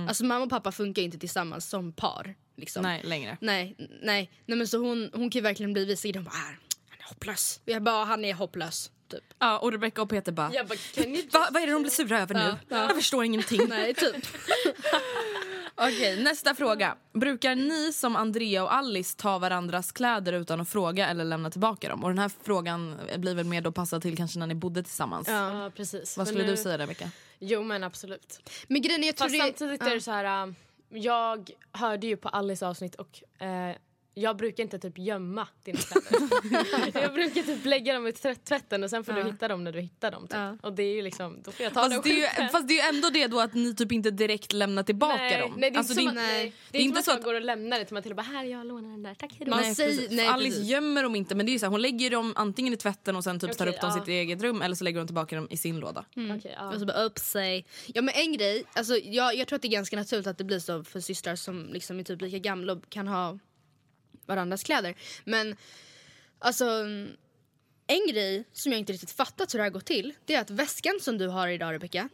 Alltså 0.08 0.26
mamma 0.26 0.44
och 0.44 0.50
pappa 0.50 0.72
funkar 0.72 1.02
inte 1.02 1.18
tillsammans 1.18 1.70
som 1.70 1.94
par. 1.94 2.36
Liksom. 2.58 2.84
Nej, 2.84 3.02
längre. 3.04 3.38
Nej, 3.42 3.76
nej, 4.02 4.32
nej 4.46 4.58
men 4.58 4.68
så 4.68 4.78
hon, 4.78 5.10
hon 5.14 5.30
kan 5.30 5.40
ju 5.40 5.42
verkligen 5.44 5.74
bli 5.74 5.86
grejer. 5.86 6.16
Hon 6.16 6.24
bara, 6.24 6.32
"Ah, 6.32 6.54
han 6.90 7.00
är 7.00 7.04
hopplös. 7.10 7.62
Jag 7.66 7.84
bara, 7.84 8.06
han 8.06 8.26
är 8.26 8.34
hopplös. 8.34 8.92
Typ. 9.08 9.24
Ja, 9.40 9.60
och 9.60 9.72
Rebecca 9.72 10.02
och 10.02 10.10
Peter 10.10 10.32
bara, 10.32 10.54
Jag 10.54 10.68
bara, 10.68 10.78
ni 10.98 11.30
Va, 11.34 11.48
vad 11.52 11.62
är 11.64 11.68
det 11.68 11.74
de 11.74 11.82
blir 11.82 11.92
sura 11.92 12.22
över 12.22 12.36
nu? 12.36 12.42
Ja, 12.42 12.58
ja. 12.70 12.78
Jag 12.78 12.96
förstår 12.96 13.24
ingenting. 13.24 13.62
Nej, 13.70 13.94
typ. 13.94 14.16
Okej, 15.76 16.24
nästa 16.24 16.56
fråga. 16.56 16.96
Brukar 17.14 17.56
ni 17.56 17.94
som 17.94 18.16
Andrea 18.16 18.64
och 18.64 18.74
Alice 18.74 19.18
ta 19.18 19.38
varandras 19.40 19.92
kläder 19.92 20.34
utan 20.34 20.62
att 20.62 20.70
fråga 20.70 21.08
eller 21.10 21.24
lämna 21.26 21.52
tillbaka 21.52 21.90
dem? 21.90 22.04
Och 22.04 22.10
den 22.10 22.20
här 22.20 22.32
frågan 22.44 23.00
blir 23.18 23.36
väl 23.36 23.46
mer 23.46 23.62
då 23.62 23.72
passad 23.72 24.02
till 24.02 24.18
kanske 24.18 24.40
när 24.40 24.48
ni 24.48 24.56
bodde 24.56 24.84
tillsammans. 24.84 25.28
Ja 25.28 25.72
precis. 25.76 26.18
Vad 26.18 26.28
skulle 26.28 26.44
nu- 26.44 26.52
du 26.52 26.58
säga 26.58 26.78
Rebecca? 26.78 27.10
Jo 27.40 27.64
men 27.64 27.84
absolut. 27.84 28.40
Men 28.68 28.82
grejen 28.82 29.04
är, 29.04 29.08
jag 29.08 29.16
tror 29.16 29.28
Fast 29.28 29.34
det... 29.34 29.40
samtidigt 29.48 29.82
är 29.82 29.94
det 29.96 30.02
så 30.02 30.12
här. 30.12 30.48
äh, 30.48 30.54
jag 30.90 31.50
hörde 31.72 32.08
ju 32.08 32.18
på 32.18 32.30
Alice 32.30 32.68
avsnitt 32.68 32.96
och 32.96 33.42
äh, 33.46 33.76
jag 34.18 34.38
brukar 34.38 34.64
inte 34.64 34.80
typ 34.80 34.98
gömma 34.98 35.48
dina 35.64 35.78
kläder. 35.80 36.92
jag 37.02 37.14
brukar 37.14 37.42
typ 37.44 37.66
lägga 37.66 37.94
dem 37.94 38.08
i 38.08 38.12
tvätt- 38.12 38.44
tvätten 38.46 38.84
och 38.84 38.90
sen 38.90 39.04
får 39.04 39.14
du 39.14 39.24
hitta 39.24 39.48
dem 39.48 39.64
när 39.64 39.72
du 39.72 39.80
hittar 39.82 40.12
dem. 40.12 40.22
Typ. 40.28 40.34
Ja. 40.34 40.58
Och 40.64 40.74
det 40.74 40.84
är 40.84 40.96
ju 40.96 41.02
liksom, 41.02 41.42
då 41.44 41.52
får 41.52 41.64
jag 41.64 41.74
ta 41.74 41.80
Fast 41.80 41.92
den 41.92 42.02
det, 42.04 42.10
är 42.26 42.44
ju, 42.44 42.50
fast 42.50 42.68
det 42.68 42.80
är 42.80 42.92
ju 42.92 42.96
ändå 42.98 43.10
det 43.10 43.28
då 43.28 43.40
att 43.40 43.54
ni 43.54 43.76
typ 43.76 43.92
inte 43.92 44.12
direkt 44.12 44.54
lämnar 44.54 44.84
tillbaka 44.84 45.16
nej, 45.16 45.40
dem. 45.40 45.54
Nej, 45.58 45.72
det 45.72 45.76
är 45.76 45.78
Alltså, 45.78 45.94
inte 46.00 46.04
som 46.04 46.08
att, 46.10 46.16
det 46.16 46.22
är- 46.22 46.44
nej, 46.44 46.54
det 46.72 46.78
är 46.78 46.82
inte 46.82 47.04
som 47.04 47.12
att 47.14 47.18
jag 47.18 47.24
går 47.26 47.34
och 47.34 47.42
lämnar 47.42 47.80
det 47.80 47.86
till 47.86 47.94
Matilda 47.94 48.12
och 48.14 48.16
bara 48.26 48.38
här 48.38 48.44
jag 48.46 48.66
lånar 48.68 48.90
den 48.90 49.04
där, 49.04 49.16
tack 49.16 49.34
hejdå. 49.34 49.50
Man 49.50 49.62
Nej, 49.62 49.76
säger- 49.76 50.08
nej, 50.12 50.28
Alice 50.28 50.50
precis. 50.56 50.70
gömmer 50.72 51.04
dem 51.04 51.16
inte 51.16 51.36
men 51.36 51.46
det 51.46 51.50
är 51.50 51.54
ju 51.54 51.60
så 51.60 51.66
här, 51.66 51.72
hon 51.72 51.82
lägger 51.82 52.10
dem 52.12 52.34
antingen 52.36 52.74
i 52.74 52.78
tvätten 52.78 53.16
och 53.16 53.24
sen 53.24 53.40
typ 53.40 53.58
tar 53.58 53.66
Okej, 53.66 53.76
upp 53.76 53.82
dem 53.82 53.90
i 53.90 53.94
ja. 53.94 54.00
sitt 54.00 54.08
eget 54.08 54.42
rum 54.42 54.62
eller 54.62 54.76
så 54.76 54.84
lägger 54.84 55.00
hon 55.00 55.08
tillbaka 55.08 55.36
dem 55.36 55.48
i 55.50 55.58
sin 55.58 55.80
låda. 55.80 56.06
Okej, 56.38 56.56
ja. 56.58 56.74
Och 56.74 56.80
så 56.80 56.86
bara 56.86 57.04
upp 57.04 57.20
sig. 57.20 57.66
Ja 57.88 58.02
men 58.02 58.14
en 58.16 58.34
grej, 58.34 58.64
alltså, 58.74 58.98
jag, 58.98 59.36
jag 59.36 59.48
tror 59.48 59.56
att 59.56 59.62
det 59.62 59.68
är 59.68 59.70
ganska 59.72 59.96
naturligt 59.96 60.28
att 60.28 60.38
det 60.38 60.44
blir 60.44 60.60
så 60.60 60.84
för 60.84 61.00
systrar 61.00 61.36
som 61.36 61.70
liksom 61.74 62.00
är 62.00 62.04
typ 62.04 62.22
lika 62.22 62.38
gamla 62.38 62.74
och 62.74 62.90
kan 62.90 63.08
ha 63.08 63.40
varandras 64.26 64.64
kläder. 64.64 64.96
Men 65.24 65.56
alltså 66.40 66.66
en 67.88 68.08
grej 68.10 68.44
som 68.54 68.72
jag 68.72 68.80
inte 68.80 68.94
riktigt 68.94 69.12
fattat 69.12 69.54
hur 69.54 69.58
det 69.60 69.64
här 69.64 69.70
går 69.70 69.80
till 69.80 70.14
det 70.26 70.36
är 70.36 70.42
att 70.42 70.50
väskan 70.50 70.94
som 71.02 71.18
du 71.18 71.28
har 71.28 71.48
idag 71.48 71.74
Rebecca 71.74 72.10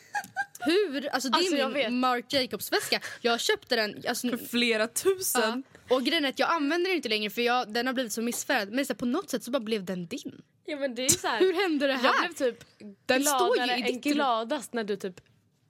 hur, 0.60 1.08
alltså 1.08 1.28
det 1.28 1.36
Alltså, 1.36 1.56
är 1.56 1.68
min. 1.90 2.00
Marc 2.00 2.24
Jacobs 2.32 2.72
väska. 2.72 3.00
Jag 3.20 3.40
köpte 3.40 3.76
den, 3.76 4.02
alltså, 4.08 4.28
För 4.28 4.36
flera 4.36 4.86
tusen. 4.88 5.62
ja. 5.88 5.94
och 5.96 6.02
grejen 6.04 6.24
är 6.24 6.28
att 6.28 6.38
jag 6.38 6.50
använder 6.50 6.88
den 6.90 6.96
inte 6.96 7.08
längre 7.08 7.30
för 7.30 7.42
jag, 7.42 7.72
den 7.72 7.86
har 7.86 7.94
blivit 7.94 8.12
så 8.12 8.22
missfärgad. 8.22 8.72
Men 8.72 8.86
så 8.86 8.92
här, 8.92 8.98
på 8.98 9.06
något 9.06 9.30
sätt 9.30 9.44
så 9.44 9.50
bara 9.50 9.60
blev 9.60 9.84
den 9.84 10.06
din. 10.06 10.42
ja 10.64 10.76
men 10.76 10.94
det 10.94 11.04
är 11.04 11.08
så 11.08 11.26
här. 11.26 11.40
Hur 11.40 11.62
hände 11.62 11.86
det 11.86 11.94
här? 11.94 12.04
Jag 12.04 12.14
blev 12.20 12.32
typ 12.52 12.64
Den 13.06 13.24
står 13.24 13.48
ju 13.58 13.64
gladare 13.64 13.78
i 13.78 13.92
än 13.92 14.00
gladast 14.00 14.72
när 14.72 14.84
du 14.84 14.96
typ 14.96 15.20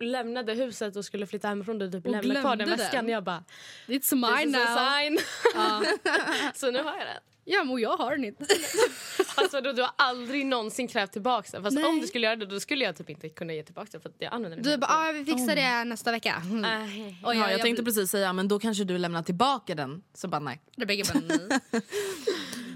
lämnade 0.00 0.54
huset 0.54 0.96
och 0.96 1.04
skulle 1.04 1.26
flytta 1.26 1.48
hemifrån. 1.48 1.78
Du 1.78 1.90
typ 1.90 2.06
Och 2.06 2.12
lämnade 2.12 2.40
kvar 2.40 2.56
den 2.56 2.68
väskan. 2.70 3.04
den. 3.04 3.12
Jag 3.12 3.24
bara, 3.24 3.44
It's 3.86 4.14
mine 4.14 4.58
now. 4.58 4.66
sign. 4.66 5.18
Ja. 5.54 5.82
så 6.54 6.70
nu 6.70 6.78
har 6.82 6.90
jag 6.98 7.06
den. 7.06 7.16
ja 7.44 7.64
men 7.64 7.78
jag 7.78 7.96
har 7.96 8.10
den 8.10 8.24
inte. 8.24 8.44
Fast 9.36 9.52
vadå, 9.52 9.72
du 9.72 9.82
har 9.82 9.90
aldrig 9.96 10.46
någonsin 10.46 10.88
krävt 10.88 11.12
tillbaka 11.12 11.48
den. 11.52 11.62
Fast 11.62 11.74
Nej. 11.76 11.84
om 11.84 12.00
du 12.00 12.06
skulle 12.06 12.26
göra 12.26 12.36
det 12.36 12.46
då 12.46 12.60
skulle 12.60 12.84
jag 12.84 12.96
typ 12.96 13.10
inte 13.10 13.28
kunna 13.28 13.52
ge 13.52 13.62
tillbaka 13.62 13.88
den 13.92 14.00
för 14.00 14.08
att 14.08 14.14
jag 14.18 14.32
använder 14.34 14.56
den 14.58 14.64
Du 14.70 14.76
bara, 14.76 14.90
ah, 15.08 15.12
vi 15.12 15.24
fixar 15.24 15.56
det 15.56 15.84
nästa 15.84 16.12
vecka. 16.12 16.34
Mm. 16.44 16.48
tiden. 16.48 16.60
Nej. 16.62 17.16
Och 17.24 17.34
Ja, 17.34 17.50
jag 17.50 17.60
tänkte 17.60 17.82
blir- 17.82 17.92
precis 17.94 18.10
säga 18.10 18.32
men 18.32 18.48
då 18.48 18.58
kanske 18.58 18.84
du 18.84 18.98
lämnar 18.98 19.22
tillbaka 19.22 19.74
den. 19.74 20.02
Så 20.14 20.28
bara 20.28 20.38
nej. 20.40 20.60
Bara, 20.76 21.20
nej. 21.28 21.60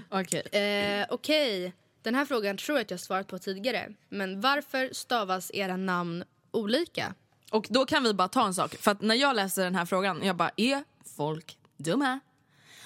Okej. 0.09 0.41
eh, 0.61 1.05
Okej, 1.09 1.73
den 2.01 2.15
här 2.15 2.25
frågan 2.25 2.57
tror 2.57 2.77
jag 2.77 2.83
att 2.85 2.91
jag 2.91 2.99
svarat 2.99 3.27
på 3.27 3.39
tidigare. 3.39 3.93
Men 4.09 4.41
varför 4.41 4.89
stavas 4.93 5.51
era 5.53 5.77
namn 5.77 6.23
olika? 6.55 7.13
Och 7.51 7.67
då 7.69 7.85
kan 7.85 8.03
vi 8.03 8.13
bara 8.13 8.27
ta 8.27 8.45
en 8.45 8.53
sak. 8.53 8.75
För 8.75 8.97
när 8.99 9.15
jag 9.15 9.35
läser 9.35 9.63
den 9.63 9.75
här 9.75 9.85
frågan, 9.85 10.23
jag 10.23 10.35
bara 10.35 10.51
är 10.55 10.83
folk 11.17 11.57
dumma? 11.77 12.19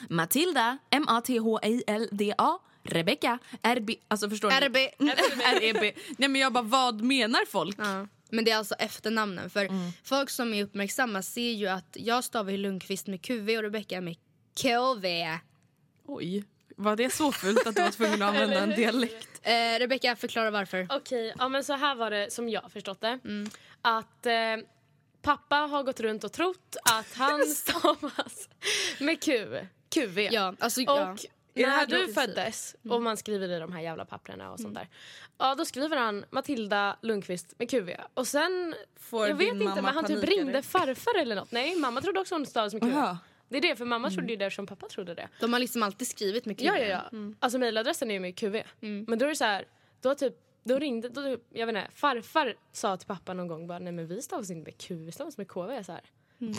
Matilda, 0.10 0.78
M-A-T-H-I-L-D-A, 0.90 2.60
Rebecca, 2.84 3.40
RB, 3.62 3.90
alltså 4.08 4.30
förstår 4.30 4.52
RB. 4.52 4.76
ni? 5.00 5.12
REB. 5.60 5.96
Nej 6.18 6.30
men 6.30 6.36
jag 6.36 6.54
bara 6.54 6.64
vad 6.64 7.02
menar 7.02 7.46
folk? 7.46 7.76
Ja. 7.80 8.08
Men 8.30 8.46
det 8.46 8.52
är 8.52 8.58
alltså 8.58 8.76
efternamnen. 8.76 9.50
För 9.50 9.70
folk 10.04 10.30
som 10.30 10.54
är 10.54 10.64
uppmärksamma 10.64 11.22
ser 11.22 11.52
ju 11.52 11.68
att 11.68 11.98
jag 12.00 12.24
stavar 12.24 12.52
Lundqvist 12.52 13.08
med 13.08 13.22
QV 13.22 13.50
och 13.50 13.64
Rebecca 13.64 14.02
med 14.02 14.16
KV. 14.62 15.38
Oj, 16.06 16.44
var 16.76 16.96
det 16.96 17.14
så 17.14 17.32
fult 17.32 17.68
att 17.68 17.76
du 17.76 17.82
var 17.82 17.92
tvungen 17.92 18.22
att 18.22 18.30
använda 18.30 18.60
en 18.60 18.70
dialekt? 18.70 19.29
Eh, 19.42 19.80
Rebecca, 19.80 20.16
förklara 20.16 20.52
varför. 20.52 20.88
Okej, 20.90 21.34
ja, 21.40 21.50
men 21.50 21.64
så 21.64 21.74
här 21.74 21.96
var 21.96 22.12
det 22.12 22.34
som 22.34 22.50
jag 22.50 22.72
förstått 22.72 23.02
det. 23.02 23.20
Mm. 23.26 23.50
Att 23.82 24.26
eh, 24.26 24.34
pappa 25.22 25.56
har 25.56 25.84
gått 25.84 26.00
runt 26.00 26.24
och 26.24 26.32
trott 26.32 26.76
att 26.98 27.14
han 27.16 27.46
stavas 27.46 28.50
med 29.00 29.24
Q. 29.24 29.48
QV. 29.90 30.20
Ja, 30.20 30.54
alltså, 30.60 30.82
Och 30.82 30.88
ja. 30.88 31.68
när 31.68 31.86
du 31.86 32.06
då- 32.06 32.14
föddes 32.14 32.76
Mm. 32.84 32.96
och 32.96 33.02
man 33.02 33.18
skriver 33.18 33.50
i 33.50 33.60
de 33.60 33.72
här 33.74 33.82
jävla 33.82 34.06
papperna 34.06 34.52
och 34.52 34.60
sånt 34.60 34.76
där. 34.76 34.88
Ja, 35.38 35.56
då 35.56 35.66
skriver 35.66 35.98
han 35.98 36.26
Matilda 36.30 36.98
Lundqvist 37.02 37.54
med 37.60 37.70
QV. 37.70 37.90
Och 38.14 38.28
sen, 38.28 38.76
Får 39.00 39.28
jag 39.28 39.36
vet 39.36 39.54
inte, 39.54 39.82
men 39.82 39.86
han 39.86 40.06
typ 40.06 40.24
ringde 40.24 40.62
farfar 40.62 41.18
eller 41.22 41.36
något. 41.36 41.52
Nej, 41.52 41.76
mamma 41.76 42.02
trodde 42.02 42.20
också 42.20 42.36
hon 42.36 42.46
stavades 42.46 42.74
med 42.74 42.82
QV. 42.82 42.90
Jaha. 42.92 43.18
Det 43.50 43.58
är 43.58 43.62
det, 43.62 43.76
för 43.76 43.86
mamma 43.86 44.10
trodde 44.10 44.30
ju 44.30 44.36
det 44.36 44.46
eftersom 44.46 44.68
pappa 44.68 44.88
trodde 44.88 45.14
det. 45.14 45.30
De 45.40 45.54
har 45.54 45.60
liksom 45.60 45.84
alltid 45.84 46.08
skrivit 46.08 46.46
med 46.46 46.58
QV. 46.58 46.66
Ja, 46.66 46.78
ja, 46.78 47.10
ja. 47.12 47.20
Alltså 47.40 47.60
mejladressen 47.60 48.10
är 48.10 48.14
ju 48.14 48.20
med 48.20 48.36
QV. 48.38 48.56
Men 48.80 49.20
då 49.20 49.26
är 49.26 49.30
det 49.30 49.36
så 49.36 49.44
här, 49.46 49.68
då 50.02 50.16
typ, 50.16 50.34
då 50.64 50.80
ringde, 50.80 51.10
då, 51.10 51.24
typ- 51.24 51.48
jag 51.50 51.68
vet 51.68 51.76
inte, 51.76 51.92
farfar 51.96 52.56
sa 52.72 52.98
till 52.98 53.08
pappa 53.08 53.34
någon 53.34 53.48
gång 53.48 53.68
bara 53.68 53.80
nej 53.80 53.94
men 53.94 54.08
vi 54.08 54.22
stavas 54.22 54.50
inte 54.50 54.72
med 54.72 54.78
Q, 54.82 54.96
vi 54.96 55.12
stavas 55.12 55.38
med 55.38 55.48
KV. 55.48 55.74
Jag 55.76 55.86
Så 55.86 55.92
här. 55.92 56.02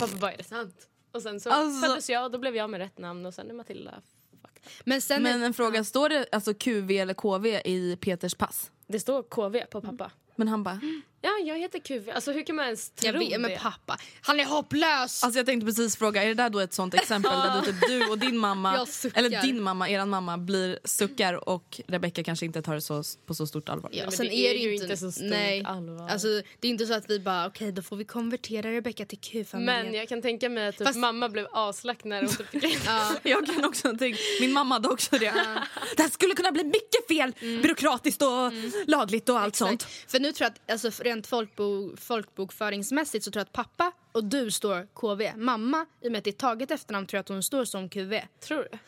Pappa 0.00 0.16
bara 0.20 0.32
är 0.32 0.36
det 0.36 0.44
sant? 0.44 0.88
Och 1.12 1.22
sen 1.22 1.40
så 1.40 1.50
Alltså- 1.50 1.86
föddes 1.86 2.10
jag 2.10 2.24
och 2.24 2.30
då 2.30 2.38
blev 2.38 2.56
jag 2.56 2.70
med 2.70 2.78
rätt 2.80 2.98
namn 2.98 3.26
och 3.26 3.34
sen 3.34 3.50
är 3.50 3.54
Matilda 3.54 3.90
fucked 3.90 4.48
up. 4.64 4.82
Men 4.84 5.00
sen 5.00 5.22
Men 5.22 5.42
en 5.42 5.54
fråga, 5.54 5.84
står 5.84 6.08
det 6.08 6.26
alltså 6.32 6.54
QV 6.54 6.90
eller 6.90 7.14
KV 7.14 7.60
i 7.64 7.96
Peters 8.00 8.34
pass? 8.34 8.70
Det 8.86 9.00
står 9.00 9.22
KV 9.22 9.66
på 9.66 9.80
pappa. 9.80 10.10
Men 10.36 10.48
han 10.48 10.62
bara... 10.62 10.80
Ja, 11.22 11.30
jag 11.44 11.58
heter 11.58 11.78
QV. 11.78 12.10
Alltså 12.10 12.32
hur 12.32 12.42
kan 12.42 12.56
man 12.56 12.64
ens 12.64 12.90
tro 12.90 13.12
jag 13.12 13.18
vet, 13.18 13.40
men 13.40 13.50
det? 13.50 13.58
pappa, 13.58 13.98
han 14.20 14.40
är 14.40 14.44
hopplös! 14.44 15.24
Alltså 15.24 15.38
jag 15.38 15.46
tänkte 15.46 15.66
precis 15.66 15.96
fråga, 15.96 16.22
är 16.22 16.28
det 16.28 16.34
där 16.34 16.50
då 16.50 16.58
ett 16.60 16.72
sånt 16.72 16.94
exempel 16.94 17.32
där 17.32 17.60
du, 17.60 17.72
typ, 17.72 17.88
du 17.88 18.10
och 18.10 18.18
din 18.18 18.36
mamma, 18.36 18.86
eller 19.14 19.42
din 19.42 19.62
mamma, 19.62 19.88
eran 19.88 20.08
mamma 20.08 20.38
blir 20.38 20.78
suckar 20.84 21.48
och 21.48 21.80
Rebecca 21.86 22.22
kanske 22.22 22.46
inte 22.46 22.62
tar 22.62 22.74
det 22.74 22.80
så, 22.80 23.02
på 23.26 23.34
så 23.34 23.46
stort 23.46 23.68
allvar? 23.68 23.90
Ja, 23.94 24.04
men 24.04 24.12
sen 24.12 24.26
det 24.26 24.34
är 24.34 24.50
är 24.50 24.54
det 24.54 24.60
ju 24.60 24.72
inte, 24.72 24.84
inte 24.84 24.96
så 24.96 25.12
stort 25.12 25.26
nej. 25.30 25.64
allvar. 25.64 26.08
Alltså, 26.08 26.28
det 26.60 26.68
är 26.68 26.70
inte 26.70 26.86
så 26.86 26.94
att 26.94 27.10
vi 27.10 27.20
bara, 27.20 27.46
okej 27.46 27.72
då 27.72 27.82
får 27.82 27.96
vi 27.96 28.04
konvertera 28.04 28.72
Rebecca 28.72 29.04
till 29.04 29.18
Q-familjen. 29.18 29.84
Men 29.84 29.94
jag 29.94 30.08
kan 30.08 30.22
tänka 30.22 30.48
mig 30.48 30.68
att 30.68 30.78
typ 30.78 30.86
Fast- 30.86 30.98
mamma 30.98 31.28
blev 31.28 31.46
aslack 31.52 32.04
när 32.04 32.22
hon 32.22 32.30
typ 32.30 32.48
fick 32.48 32.78
ja. 32.86 33.16
Jag 33.22 33.46
kan 33.46 33.64
också 33.64 33.96
tänka, 33.96 34.18
min 34.40 34.52
mamma 34.52 34.74
hade 34.74 34.88
också 34.88 35.18
det. 35.18 35.18
Det 35.96 36.02
här 36.02 36.10
skulle 36.10 36.34
kunna 36.34 36.52
bli 36.52 36.64
mycket 36.64 37.06
fel, 37.08 37.32
byråkratiskt 37.62 38.22
och 38.22 38.52
lagligt 38.86 39.28
och 39.28 39.40
allt 39.40 39.56
sånt. 39.56 39.82
För 39.82 40.20
nu 40.20 40.32
tror 40.32 40.44
jag 40.44 40.74
att 40.74 40.84
alltså, 40.84 41.02
rent 41.10 41.26
folkbo, 41.26 41.96
folkbokföringsmässigt 41.96 43.24
så 43.24 43.30
tror 43.30 43.40
jag 43.40 43.44
att 43.44 43.52
pappa 43.52 43.92
och 44.12 44.24
du 44.24 44.50
står 44.50 44.86
KV. 44.94 45.32
Mamma, 45.36 45.86
i 46.00 46.08
och 46.08 46.12
med 46.12 46.18
att 46.18 46.24
det 46.24 46.30
är 46.30 46.32
taget 46.32 46.70
efternamn, 46.70 47.06
tror 47.06 47.18
jag 47.18 47.20
att 47.20 47.28
hon 47.28 47.42
står 47.42 47.64
som 47.64 47.88
QV. 47.88 48.20
Tror 48.40 48.68
du? 48.72 48.78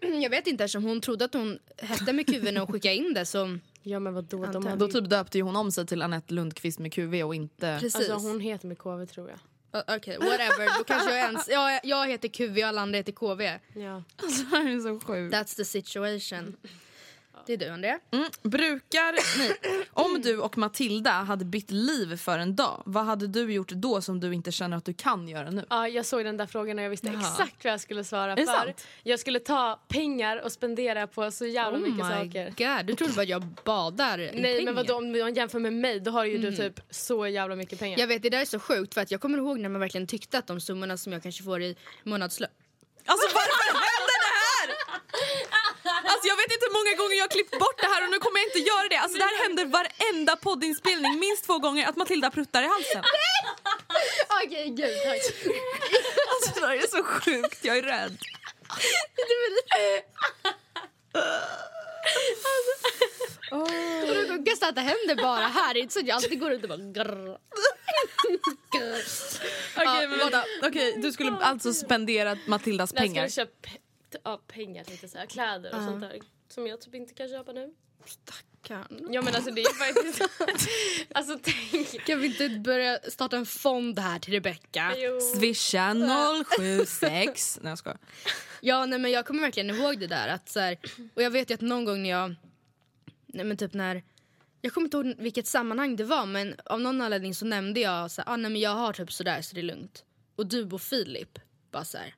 Jag 0.22 0.30
vet 0.30 0.46
inte 0.46 0.64
eftersom 0.64 0.84
hon 0.84 1.00
trodde 1.00 1.24
att 1.24 1.34
hon 1.34 1.58
hette 1.76 2.12
med 2.12 2.26
QV 2.26 2.44
när 2.44 2.60
hon 2.60 2.72
skickade 2.72 2.94
in 2.94 3.14
det 3.14 3.26
så... 3.26 3.58
Ja 3.82 4.00
men 4.00 4.14
vadå? 4.14 4.46
De 4.46 4.66
hade 4.66 4.86
Då 4.86 4.92
typ 4.92 5.10
döpte 5.10 5.38
ju 5.38 5.44
hon 5.44 5.56
om 5.56 5.72
sig 5.72 5.86
till 5.86 6.02
Anette 6.02 6.34
Lundqvist 6.34 6.78
med 6.78 6.92
QV 6.92 7.14
och 7.14 7.34
inte... 7.34 7.78
Precis. 7.80 8.10
Alltså 8.10 8.28
hon 8.28 8.40
heter 8.40 8.68
med 8.68 8.78
KV 8.78 9.06
tror 9.06 9.28
jag. 9.28 9.38
Uh, 9.74 9.96
Okej, 9.96 10.18
whatever. 10.18 10.78
Då 10.78 10.84
kanske 10.84 11.10
jag 11.10 11.18
ens... 11.18 11.48
Ja, 11.48 11.80
jag 11.82 12.08
heter 12.08 12.28
QV 12.28 12.58
och 12.58 12.64
alla 12.64 12.80
andra 12.80 12.96
heter 12.96 13.12
KV. 13.12 13.58
Ja. 13.74 14.02
Alltså, 14.16 14.44
det 14.50 14.72
är 14.72 14.80
så 14.80 15.06
sjukt. 15.06 15.34
That's 15.34 15.56
the 15.56 15.64
situation. 15.64 16.56
Det 17.46 17.52
är 17.52 17.56
du, 17.56 17.68
Andrea. 17.68 17.98
Mm. 18.10 18.28
Brukar, 18.42 19.38
nej. 19.38 19.86
Om 19.92 20.20
du 20.22 20.38
och 20.38 20.58
Matilda 20.58 21.10
hade 21.10 21.44
bytt 21.44 21.70
liv 21.70 22.16
för 22.16 22.38
en 22.38 22.56
dag, 22.56 22.82
vad 22.86 23.04
hade 23.04 23.26
du 23.26 23.52
gjort 23.52 23.68
då 23.70 24.00
som 24.00 24.20
du 24.20 24.34
inte 24.34 24.52
känner 24.52 24.76
att 24.76 24.84
du 24.84 24.94
kan 24.94 25.28
göra 25.28 25.50
nu? 25.50 25.66
Ja, 25.70 25.88
jag 25.88 26.06
såg 26.06 26.24
den 26.24 26.36
där 26.36 26.46
frågan 26.46 26.78
och 26.78 26.84
jag 26.84 26.90
visste 26.90 27.06
Jaha. 27.06 27.20
exakt 27.20 27.64
vad 27.64 27.72
jag 27.72 27.80
skulle 27.80 28.04
svara 28.04 28.36
för. 28.36 28.44
sant? 28.44 28.86
Jag 29.02 29.20
skulle 29.20 29.40
ta 29.40 29.80
pengar 29.88 30.36
och 30.44 30.52
spendera 30.52 31.06
på 31.06 31.30
så 31.30 31.46
jävla 31.46 31.78
Oh 31.78 31.82
mycket 31.82 31.96
my 31.96 32.02
saker. 32.02 32.76
god, 32.76 32.86
du 32.86 32.94
trodde 32.94 33.12
bara 33.12 33.22
att 33.22 33.28
jag 33.28 33.42
badar 33.64 34.18
i 34.20 34.30
Nej 34.34 34.42
pengar. 34.56 34.64
men 34.64 34.74
vadå 34.74 34.94
om 34.96 35.12
man 35.18 35.34
jämför 35.34 35.58
med 35.58 35.72
mig 35.72 36.00
då 36.00 36.10
har 36.10 36.24
ju 36.24 36.38
du 36.38 36.56
typ 36.56 36.80
så 36.90 37.26
jävla 37.26 37.56
mycket 37.56 37.78
pengar. 37.78 37.98
Jag 37.98 38.06
vet, 38.06 38.22
det 38.22 38.30
där 38.30 38.40
är 38.40 38.44
så 38.44 38.58
sjukt 38.58 38.94
för 38.94 39.00
att 39.00 39.10
jag 39.10 39.20
kommer 39.20 39.38
ihåg 39.38 39.58
när 39.58 39.68
man 39.68 39.80
verkligen 39.80 40.06
tyckte 40.06 40.38
att 40.38 40.46
de 40.46 40.60
summorna 40.60 40.96
som 40.96 41.12
jag 41.12 41.22
kanske 41.22 41.42
får 41.42 41.62
i 41.62 41.76
månadslön 42.02 42.50
Alltså 43.10 43.26
varför? 43.34 43.67
Alltså 46.18 46.28
jag 46.32 46.36
vet 46.36 46.50
inte 46.54 46.66
hur 46.68 46.76
många 46.80 46.94
gånger 47.02 47.16
jag 47.16 47.24
har 47.24 47.28
klippt 47.38 47.58
bort 47.58 47.78
det 47.80 47.86
här 47.86 48.04
och 48.04 48.10
nu 48.10 48.18
kommer 48.18 48.38
jag 48.40 48.46
inte 48.50 48.58
göra 48.58 48.88
det. 48.88 48.96
Alltså 48.96 49.18
det 49.18 49.24
här 49.24 49.42
händer 49.42 49.64
varenda 49.78 50.36
poddinspelning 50.36 51.18
minst 51.18 51.44
två 51.46 51.58
gånger 51.58 51.86
att 51.88 51.96
Matilda 51.96 52.30
pruttar 52.30 52.62
i 52.62 52.66
halsen. 52.66 53.02
Okej, 54.44 54.68
gud 54.68 54.94
tack. 55.04 55.22
Alltså 56.32 56.60
det 56.60 56.66
här 56.66 56.76
är 56.76 56.86
så 56.96 57.02
sjukt, 57.04 57.64
jag 57.64 57.78
är 57.78 57.82
rädd. 57.82 58.18
Och 63.50 63.68
det 64.16 64.28
sjukaste 64.28 64.66
är 64.66 64.68
att 64.68 64.74
det 64.74 64.80
händer 64.80 65.14
bara 65.22 65.46
här, 65.46 65.74
det 65.74 65.80
är 65.80 65.82
inte 65.82 65.92
så 65.94 66.00
att 66.00 66.06
jag 66.06 66.14
alltid 66.16 66.40
går 66.40 66.52
ut 66.52 66.62
och 66.62 66.68
bara 66.68 66.78
grrr. 66.78 67.38
Okej 69.76 70.08
men 70.08 70.18
vänta, 70.18 70.44
okej 70.62 70.94
du 71.02 71.12
skulle 71.12 71.36
alltså 71.36 71.72
spendera 71.74 72.36
Matildas 72.46 72.90
Jag 72.94 73.02
pengar. 73.02 73.28
skulle 73.28 73.46
köpa 73.46 73.68
pe- 73.68 73.78
ja, 74.24 74.40
pengar 74.46 74.84
tänkte 74.84 75.04
jag 75.04 75.10
säga, 75.10 75.26
kläder 75.26 75.74
och 75.76 75.82
sånt 75.82 76.00
där. 76.00 76.18
Som 76.48 76.66
jag 76.66 76.80
typ 76.80 76.94
inte 76.94 77.14
kan 77.14 77.28
köpa 77.28 77.52
nu. 77.52 77.74
Kan. 78.62 79.08
Ja 79.10 79.22
men 79.22 79.34
alltså 79.34 79.50
det 79.50 79.60
är 79.60 79.74
faktiskt... 79.74 80.22
alltså 81.14 81.38
tänk. 81.42 82.04
Kan 82.06 82.20
vi 82.20 82.26
inte 82.26 82.60
börja 82.60 82.98
starta 82.98 83.36
en 83.36 83.46
fond 83.46 83.98
här 83.98 84.18
till 84.18 84.32
Rebecca? 84.32 84.94
Swisha 85.34 85.94
076... 86.58 87.58
Nej 87.62 87.70
jag 87.70 87.78
skojar. 87.78 87.98
Ja, 88.60 88.86
nej, 88.86 88.98
men 88.98 89.10
jag 89.10 89.26
kommer 89.26 89.40
verkligen 89.40 89.70
ihåg 89.70 90.00
det 90.00 90.06
där. 90.06 90.28
Att, 90.28 90.48
så 90.48 90.60
här, 90.60 90.78
och 91.14 91.22
jag 91.22 91.30
vet 91.30 91.50
ju 91.50 91.54
att 91.54 91.60
någon 91.60 91.84
gång 91.84 92.02
när 92.02 92.10
jag... 92.10 92.34
Nej, 93.26 93.44
men 93.44 93.56
typ 93.56 93.74
när... 93.74 94.02
Jag 94.60 94.72
kommer 94.72 94.84
inte 94.84 94.96
ihåg 94.96 95.14
vilket 95.18 95.46
sammanhang 95.46 95.96
det 95.96 96.04
var 96.04 96.26
men 96.26 96.54
av 96.64 96.80
någon 96.80 97.00
anledning 97.00 97.34
så 97.34 97.44
nämnde 97.44 97.80
jag 97.80 98.10
så 98.10 98.22
här, 98.22 98.32
ah, 98.32 98.36
nej, 98.36 98.50
men 98.50 98.60
jag 98.60 98.74
har 98.74 98.92
typ 98.92 99.12
sådär 99.12 99.42
så 99.42 99.54
det 99.54 99.60
är 99.60 99.62
lugnt. 99.62 100.04
Och 100.36 100.46
du 100.46 100.70
och 100.70 100.82
Filip 100.82 101.38
bara 101.70 101.84
så 101.84 101.98
här. 101.98 102.14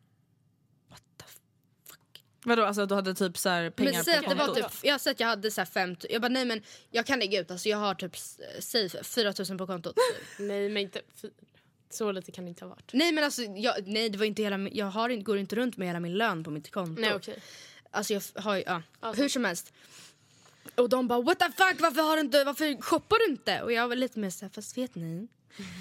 Vadå, 2.45 2.65
alltså 2.65 2.87
du 2.87 2.95
hade 2.95 3.15
typ 3.15 3.39
så 3.39 3.49
här 3.49 3.71
pengar 3.71 3.93
Men 3.93 4.23
på 4.25 4.31
det 4.31 4.35
var 4.35 4.47
kontot? 4.47 4.73
typ, 4.73 4.85
jag 4.85 5.01
säger 5.01 5.15
att 5.15 5.21
jag 5.21 5.27
hade 5.27 5.51
så 5.51 5.61
här 5.61 5.67
fem, 5.67 5.97
jag 6.11 6.23
bara 6.23 6.29
nej 6.29 6.45
men 6.45 6.63
jag 6.91 7.07
kan 7.07 7.19
lägga 7.19 7.41
ut, 7.41 7.51
alltså 7.51 7.69
jag 7.69 7.79
har 7.79 7.95
typ, 7.95 8.17
säg 8.59 8.91
4 9.05 9.35
000 9.49 9.59
på 9.59 9.67
kontot. 9.67 9.97
Nej 10.39 10.69
men 10.69 10.83
inte... 10.83 11.01
Så 11.93 12.13
lite 12.13 12.33
kan 12.33 12.45
det 12.45 12.49
inte 12.49 12.65
ha 12.65 12.69
varit. 12.71 12.91
nej 12.93 13.13
men 13.13 13.25
alltså, 13.25 13.43
jag, 13.43 13.75
nej 13.87 14.09
det 14.09 14.19
var 14.19 14.25
inte 14.27 14.43
hela, 14.43 14.59
jag 14.73 14.87
har, 14.87 15.09
inte- 15.09 15.25
går 15.25 15.39
inte 15.39 15.57
runt 15.57 15.77
med 15.77 15.89
hela 15.89 16.01
min 16.01 16.19
lön 16.19 16.45
på 16.45 16.51
mitt 16.51 16.71
konto. 16.71 17.01
Nej 17.01 17.15
okej. 17.15 17.39
Alltså 17.91 18.13
jag 18.13 18.23
har 18.35 18.57
ju, 18.57 18.63
ja, 18.67 18.83
Alltså. 19.01 19.23
hur 19.23 19.29
som 19.29 19.45
helst. 19.45 19.73
Och 20.75 20.89
de 20.89 21.09
bara 21.09 21.21
what 21.23 21.39
the 21.39 21.45
fuck 21.45 21.81
varför 21.81 22.03
har 22.03 22.17
du 22.17 22.21
inte, 22.21 22.45
varför 22.45 22.83
shoppar 22.83 23.19
du 23.27 23.33
inte? 23.33 23.63
Och 23.63 23.73
jag 23.73 23.89
var 23.89 23.97
lite 23.97 24.19
mer 24.19 24.31
såhär, 24.31 24.51
fast 24.55 24.79
vet 24.79 24.95
ni? 24.95 25.29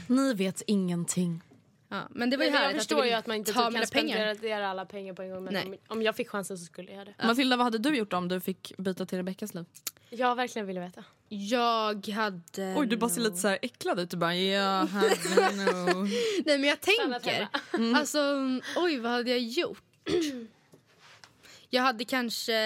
Ni 0.08 0.34
vet 0.34 0.62
ingenting. 0.68 1.42
Ja, 1.92 2.08
men 2.12 2.30
det 2.30 2.38
var 2.38 2.46
ju 2.46 2.52
Nej, 2.52 2.60
men 2.60 2.70
jag 2.70 2.80
förstår 2.80 3.06
ju 3.06 3.12
att 3.12 3.28
man 3.28 3.38
inte 3.38 3.54
typ 3.54 3.74
kan 3.74 3.88
spendera 3.88 4.68
alla 4.68 4.86
pengar 4.86 5.14
på 5.14 5.22
en 5.22 5.30
gång. 5.30 5.44
Men 5.44 5.54
Nej. 5.54 5.66
om, 5.66 5.78
om 5.88 6.02
jag 6.02 6.16
fick 6.16 6.30
chansen 6.30 6.58
så 6.58 6.66
skulle 6.66 6.92
jag 6.92 6.96
göra 6.96 7.14
det. 7.18 7.28
Matilda, 7.28 7.58
vad 7.58 7.64
hade 7.64 7.78
du 7.78 7.96
gjort 7.98 8.14
om 8.14 8.28
du 8.28 8.40
fick 8.40 8.78
byta 8.78 9.06
till 9.06 9.18
Rebeckas 9.18 9.54
liv? 9.54 9.66
Jag 10.10 10.36
verkligen 10.36 10.66
ville 10.66 10.80
veta. 10.80 11.04
Jag 11.30 12.08
hade... 12.08 12.76
Oj, 12.78 12.88
du 12.88 12.98
bara 12.98 13.10
ser 13.10 13.22
lite 13.22 13.38
så 13.38 13.48
här 13.48 13.60
äcklad 13.62 14.00
ut. 14.00 14.10
Du 14.10 14.18
bara, 14.18 14.36
ja, 14.36 14.86
hade 14.86 15.56
nog. 15.56 16.08
Nej 16.46 16.58
men 16.58 16.64
jag 16.64 16.82
tänker, 16.82 17.48
hemma. 17.72 17.98
alltså 17.98 18.20
oj 18.76 19.00
vad 19.00 19.12
hade 19.12 19.30
jag 19.30 19.40
gjort? 19.40 19.84
Jag 21.72 21.84
hade 21.84 22.06
kanske, 22.06 22.58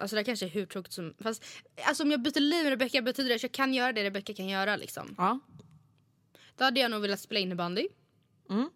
alltså 0.00 0.16
det 0.16 0.20
här 0.20 0.24
kanske 0.24 0.46
är 0.46 0.50
hur 0.50 0.66
tråkigt 0.66 0.92
som, 0.92 1.14
fast 1.20 1.44
alltså 1.84 2.02
om 2.02 2.10
jag 2.10 2.22
byter 2.22 2.40
liv 2.40 2.64
med 2.64 2.70
Rebecca 2.70 3.02
betyder 3.02 3.28
det 3.28 3.34
att 3.34 3.42
jag 3.42 3.52
kan 3.52 3.74
göra 3.74 3.92
det 3.92 4.04
Rebecca 4.04 4.34
kan 4.34 4.48
göra 4.48 4.76
liksom. 4.76 5.14
Ja. 5.18 5.38
Då 6.56 6.64
hade 6.64 6.80
jag 6.80 6.90
nog 6.90 7.02
velat 7.02 7.20
spela 7.20 7.40
innebandy. 7.40 7.88
Mm. 8.50 8.70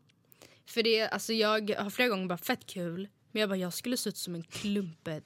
För 0.67 0.83
det, 0.83 1.09
alltså 1.09 1.33
jag 1.33 1.71
har 1.79 1.91
flera 1.91 2.09
gånger 2.09 2.27
bara 2.27 2.39
fett 2.39 2.67
kul, 2.67 3.09
men 3.33 3.41
jag 3.41 3.49
bara 3.49 3.57
jag 3.57 3.73
skulle 3.75 3.97
se 3.97 4.09
ut 4.09 4.17
som 4.17 4.35
en 4.35 4.43
klumpe 4.43 5.21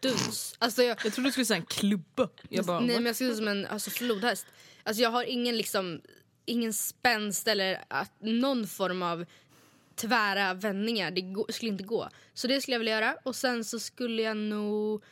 duns. 0.00 0.54
Alltså 0.58 0.82
jag, 0.82 0.98
Jag 1.04 1.12
trodde 1.12 1.28
du 1.28 1.32
skulle 1.32 1.46
säga 1.46 1.56
en 1.60 1.66
klubba. 1.66 2.28
Jag 2.48 2.64
bara, 2.64 2.80
nej 2.80 2.96
men 2.96 3.06
jag 3.06 3.16
ser 3.16 3.30
ut 3.30 3.36
som 3.36 3.48
en 3.48 3.66
alltså, 3.66 3.90
flodhäst. 3.90 4.46
Alltså 4.82 5.02
jag 5.02 5.10
har 5.10 5.24
ingen 5.24 5.56
liksom, 5.56 6.00
ingen 6.44 6.72
spänst 6.72 7.48
eller 7.48 7.84
att, 7.88 8.12
någon 8.20 8.66
form 8.66 9.02
av 9.02 9.24
tvära 9.94 10.54
vändningar. 10.54 11.10
Det 11.10 11.20
gå, 11.20 11.46
skulle 11.48 11.70
inte 11.70 11.84
gå. 11.84 12.08
Så 12.34 12.46
det 12.46 12.60
skulle 12.60 12.74
jag 12.74 12.78
vilja 12.78 12.94
göra. 12.94 13.16
Och 13.22 13.36
sen 13.36 13.64
så 13.64 13.78
skulle 13.80 14.22
jag 14.22 14.36
nog... 14.36 15.04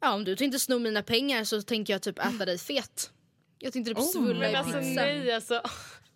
Ja, 0.00 0.12
om 0.14 0.24
du 0.24 0.36
tänkte 0.36 0.58
sno 0.58 0.78
mina 0.78 1.02
pengar 1.02 1.44
så 1.44 1.62
tänker 1.62 1.92
jag 1.92 2.02
typ 2.02 2.18
äta 2.18 2.44
dig 2.44 2.58
fet. 2.58 3.12
Jag 3.58 3.72
tänkte 3.72 3.90
typ 3.90 3.98
Oh, 3.98 4.12
svulla 4.12 4.38
Men 4.38 4.50
i 4.50 4.54
alltså 4.54 4.78
pizza. 4.78 4.90
nej 5.02 5.32
alltså. 5.32 5.62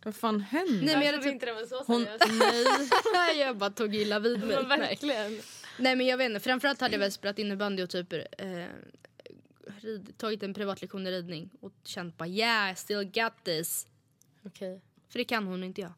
Vad 0.04 0.14
fan 0.14 0.40
händer? 0.40 0.72
Nej, 0.72 0.84
men 0.84 0.92
jag 0.94 1.04
jag, 1.04 1.12
trodde 1.12 1.24
typ, 1.24 1.32
inte 1.32 1.46
det 1.46 1.52
var 1.52 1.66
så 1.66 1.84
Hon, 1.86 2.04
seriöst. 2.04 3.04
nej. 3.14 3.38
jag 3.40 3.56
bara 3.56 3.70
tog 3.70 3.94
illa 3.94 4.18
vid 4.18 4.44
mig. 4.44 4.64
Verkligen. 4.64 5.40
Nej 5.78 5.96
men 5.96 6.06
jag 6.06 6.16
vet 6.16 6.30
inte, 6.30 6.40
framförallt 6.40 6.80
hade 6.80 6.94
jag 6.94 7.00
väl 7.00 7.12
spelat 7.12 7.38
innebandy 7.38 7.82
och 7.82 7.90
typ 7.90 8.12
eh, 8.12 8.18
rid, 9.80 10.18
tagit 10.18 10.42
en 10.42 10.54
privatlektion 10.54 11.06
i 11.06 11.10
ridning 11.10 11.50
och 11.60 11.72
känt 11.84 12.16
bara 12.16 12.28
yeah 12.28 12.72
I 12.72 12.76
still 12.76 13.04
got 13.04 13.44
this. 13.44 13.86
Okej. 14.46 14.80
För 15.08 15.18
det 15.18 15.24
kan 15.24 15.46
hon 15.46 15.64
inte 15.64 15.80
jag. 15.80 15.92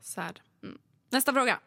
Sad. 0.00 0.40
Nästa 1.10 1.32
fråga. 1.32 1.60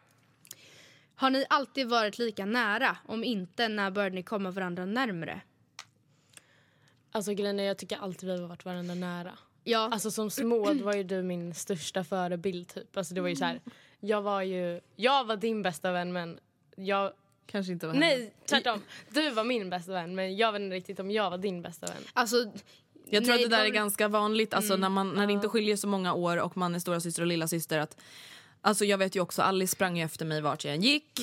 Har 1.14 1.30
ni 1.30 1.46
alltid 1.48 1.88
varit 1.88 2.18
lika 2.18 2.46
nära? 2.46 2.96
Om 3.06 3.24
inte, 3.24 3.68
när 3.68 3.90
började 3.90 4.14
ni 4.14 4.22
komma 4.22 4.50
varandra 4.50 4.86
närmre? 4.86 5.40
Alltså 7.12 7.34
grejen 7.34 7.60
är 7.60 7.64
jag 7.64 7.78
tycker 7.78 7.96
alltid 7.96 8.28
vi 8.28 8.40
har 8.40 8.48
varit 8.48 8.64
varandra 8.64 8.94
nära. 8.94 9.38
Ja, 9.64 9.88
Alltså 9.92 10.10
som 10.10 10.30
små 10.30 10.74
var 10.74 10.94
ju 10.94 11.02
du 11.02 11.22
min 11.22 11.54
största 11.54 12.04
förebild 12.04 12.68
typ. 12.74 12.96
Alltså 12.96 13.14
det 13.14 13.20
var 13.20 13.28
ju 13.28 13.36
så 13.36 13.44
här. 13.44 13.60
Jag 14.00 14.22
var 14.22 14.42
ju, 14.42 14.80
jag 14.96 15.24
var 15.24 15.36
din 15.36 15.62
bästa 15.62 15.92
vän 15.92 16.12
men 16.12 16.38
jag, 16.76 17.12
Kanske 17.46 17.72
inte 17.72 17.86
var 17.86 17.94
henne. 17.94 18.06
nej 18.06 18.32
tvärtom. 18.46 18.80
Du 19.08 19.30
var 19.30 19.44
min 19.44 19.70
bästa 19.70 19.92
vän 19.92 20.14
men 20.14 20.36
jag 20.36 20.52
vet 20.52 20.60
inte 20.62 20.76
riktigt 20.76 21.00
om 21.00 21.10
jag 21.10 21.30
var 21.30 21.38
din 21.38 21.62
bästa 21.62 21.86
vän. 21.86 22.02
alltså... 22.12 22.36
Jag 23.10 23.24
tror 23.24 23.34
nej, 23.34 23.44
att 23.44 23.50
det 23.50 23.56
där 23.56 23.62
var- 23.62 23.68
är 23.70 23.70
ganska 23.74 24.08
vanligt 24.08 24.54
alltså, 24.54 24.76
när, 24.76 24.88
man, 24.88 25.10
när 25.10 25.26
det 25.26 25.32
inte 25.32 25.48
skiljer 25.48 25.76
så 25.76 25.88
många 25.88 26.14
år 26.14 26.36
och 26.36 26.56
man 26.56 26.74
är 26.74 26.78
stora 26.78 27.00
syster 27.00 27.22
och 27.22 27.28
lilla 27.28 27.48
syster 27.48 27.78
att 27.78 27.96
Alltså 28.60 28.84
jag 28.84 28.98
vet 28.98 29.16
ju 29.16 29.20
också, 29.20 29.42
Alice 29.42 29.72
sprang 29.72 29.96
ju 29.98 30.04
efter 30.04 30.24
mig 30.24 30.40
vart 30.40 30.64
jag 30.64 30.74
än 30.74 30.80
gick 30.82 31.20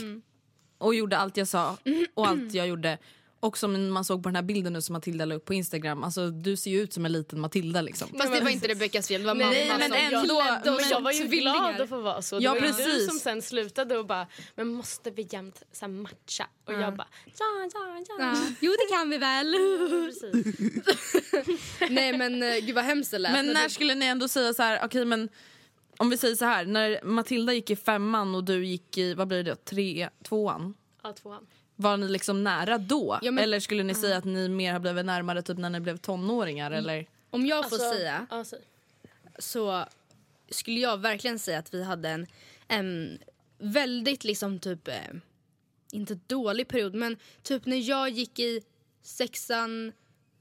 och 0.77 0.95
gjorde 0.95 1.17
allt 1.17 1.37
jag 1.37 1.47
sa 1.47 1.77
och 2.13 2.27
allt 2.27 2.53
jag 2.53 2.67
gjorde. 2.67 2.97
Och 3.41 3.57
som 3.57 3.89
man 3.93 4.05
såg 4.05 4.23
på 4.23 4.29
den 4.29 4.35
här 4.35 4.43
bilden 4.43 4.73
nu 4.73 4.81
som 4.81 4.93
Matilda 4.93 5.25
la 5.25 5.35
upp 5.35 5.45
på 5.45 5.53
Instagram, 5.53 6.03
alltså 6.03 6.29
du 6.29 6.57
ser 6.57 6.71
ju 6.71 6.81
ut 6.81 6.93
som 6.93 7.05
en 7.05 7.11
liten 7.11 7.39
Matilda 7.39 7.81
liksom. 7.81 8.07
Fast 8.17 8.33
det 8.33 8.39
var 8.41 8.49
inte 8.49 8.67
Rebeckas 8.67 9.07
fel, 9.07 9.21
det 9.21 9.27
var 9.27 9.35
Nej, 9.35 9.67
mamma 9.67 9.79
men 9.79 9.89
som 9.89 9.97
ändå- 9.99 10.17
oss 10.19 10.65
Men 10.65 10.73
jag 10.75 10.85
som 10.85 11.03
var 11.03 11.11
ju 11.11 11.27
tvillingar. 11.27 11.53
glad 11.73 11.81
att 11.81 11.89
få 11.89 12.01
vara 12.01 12.21
så. 12.21 12.37
Det 12.39 12.43
Ja, 12.43 12.51
var 12.53 12.61
ju 12.61 12.67
du 12.67 12.73
precis. 12.73 13.09
som 13.09 13.19
sen 13.19 13.41
slutade 13.41 13.97
och 13.97 14.05
bara, 14.05 14.27
men 14.55 14.67
måste 14.67 15.11
vi 15.11 15.27
jämt 15.31 15.63
så 15.71 15.85
här, 15.85 15.93
matcha? 15.93 16.47
Och 16.65 16.73
jag 16.73 16.95
bara, 16.95 17.07
ja, 17.25 17.69
ja, 17.73 18.03
ja. 18.07 18.15
Ja. 18.19 18.35
Jo 18.61 18.71
det 18.71 18.95
kan 18.95 19.09
vi 19.09 19.17
väl. 19.17 19.55
Precis. 20.05 20.59
Nej 21.89 22.17
men 22.17 22.43
eh, 22.43 22.55
gud 22.65 22.75
vad 22.75 22.83
hemskt 22.83 23.11
det 23.11 23.17
lät. 23.17 23.31
Men 23.31 23.45
när 23.47 23.69
skulle 23.69 23.95
ni 23.95 24.05
ändå 24.05 24.27
säga 24.27 24.53
så 24.53 24.63
här, 24.63 24.85
okej 24.85 25.05
men 25.05 25.29
om 25.97 26.09
vi 26.09 26.17
säger 26.17 26.35
så 26.35 26.45
här, 26.45 26.65
när 26.65 27.03
Matilda 27.03 27.53
gick 27.53 27.69
i 27.69 27.75
femman 27.75 28.35
och 28.35 28.43
du 28.43 28.65
gick 28.65 28.97
i, 28.97 29.13
vad 29.13 29.27
blir 29.27 29.43
det, 29.43 29.55
tre, 29.65 30.09
tvåan? 30.23 30.73
Ja, 31.03 31.13
tvåan. 31.13 31.47
Var 31.81 31.97
ni 31.97 32.09
liksom 32.09 32.43
nära 32.43 32.77
då? 32.77 33.19
Ja, 33.21 33.31
men- 33.31 33.43
eller 33.43 33.59
skulle 33.59 33.83
ni 33.83 33.93
säga 33.95 34.17
att 34.17 34.25
ni 34.25 34.49
mer 34.49 34.73
har 34.73 34.79
blivit 34.79 35.05
närmare 35.05 35.41
typ 35.41 35.57
när 35.57 35.69
ni 35.69 35.79
blev 35.79 35.97
tonåringar? 35.97 36.71
Eller? 36.71 37.05
Om 37.29 37.45
jag 37.45 37.69
får 37.69 37.75
Alltså, 37.75 37.91
säga 37.91 38.27
säg. 38.45 38.59
så 39.39 39.85
skulle 40.49 40.79
jag 40.79 40.97
verkligen 40.97 41.39
säga 41.39 41.59
att 41.59 41.73
vi 41.73 41.83
hade 41.83 42.09
en, 42.09 42.27
en 42.67 43.19
väldigt 43.57 44.23
liksom 44.23 44.59
typ, 44.59 44.87
eh, 44.87 44.93
inte 45.91 46.19
dålig 46.27 46.67
period 46.67 46.93
men 46.95 47.17
typ 47.43 47.65
när 47.65 47.89
jag 47.89 48.09
gick 48.09 48.39
i 48.39 48.61
sexan, 49.01 49.91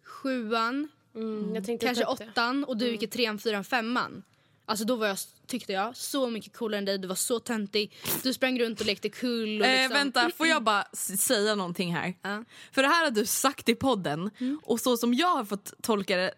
sjuan, 0.05 0.89
Mm, 1.15 1.79
kanske 1.81 2.05
åttan 2.05 2.65
och 2.65 2.77
du 2.77 2.89
gick 2.91 3.03
i 3.03 3.07
trean, 3.07 3.39
fyran, 3.39 3.65
femman. 3.65 4.23
Alltså 4.69 4.85
då 4.85 4.97
var 4.97 5.07
jag, 5.07 5.19
tyckte 5.47 5.73
jag, 5.73 5.97
så 5.97 6.31
mycket 6.31 6.57
coolare 6.57 6.79
än 6.79 6.85
dig. 6.85 6.99
Du 6.99 7.09
var 7.09 7.15
så 7.15 7.41
töntig. 7.41 7.97
Du 8.23 8.33
sprang 8.33 8.59
runt 8.61 8.81
och 8.81 8.87
lekte 8.87 9.09
kul. 9.09 9.61
Och 9.61 9.67
Eh, 9.67 9.73
liksom, 9.83 9.95
vänta, 9.95 10.31
får 10.37 10.47
jag 10.47 10.63
bara 10.63 10.85
säga 11.19 11.55
någonting 11.55 11.95
här? 11.95 12.15
Ja. 12.23 12.45
För 12.73 12.83
det 12.83 12.89
här 12.89 13.05
har 13.05 13.11
du 13.11 13.27
sagt 13.27 13.69
i 13.69 13.75
podden 13.75 14.31
och 14.63 14.81
så 14.81 14.97
som 14.97 15.15
jag 15.15 15.37
har 15.37 15.45
fått 15.45 15.73
tolka 15.83 16.17
det 16.17 16.35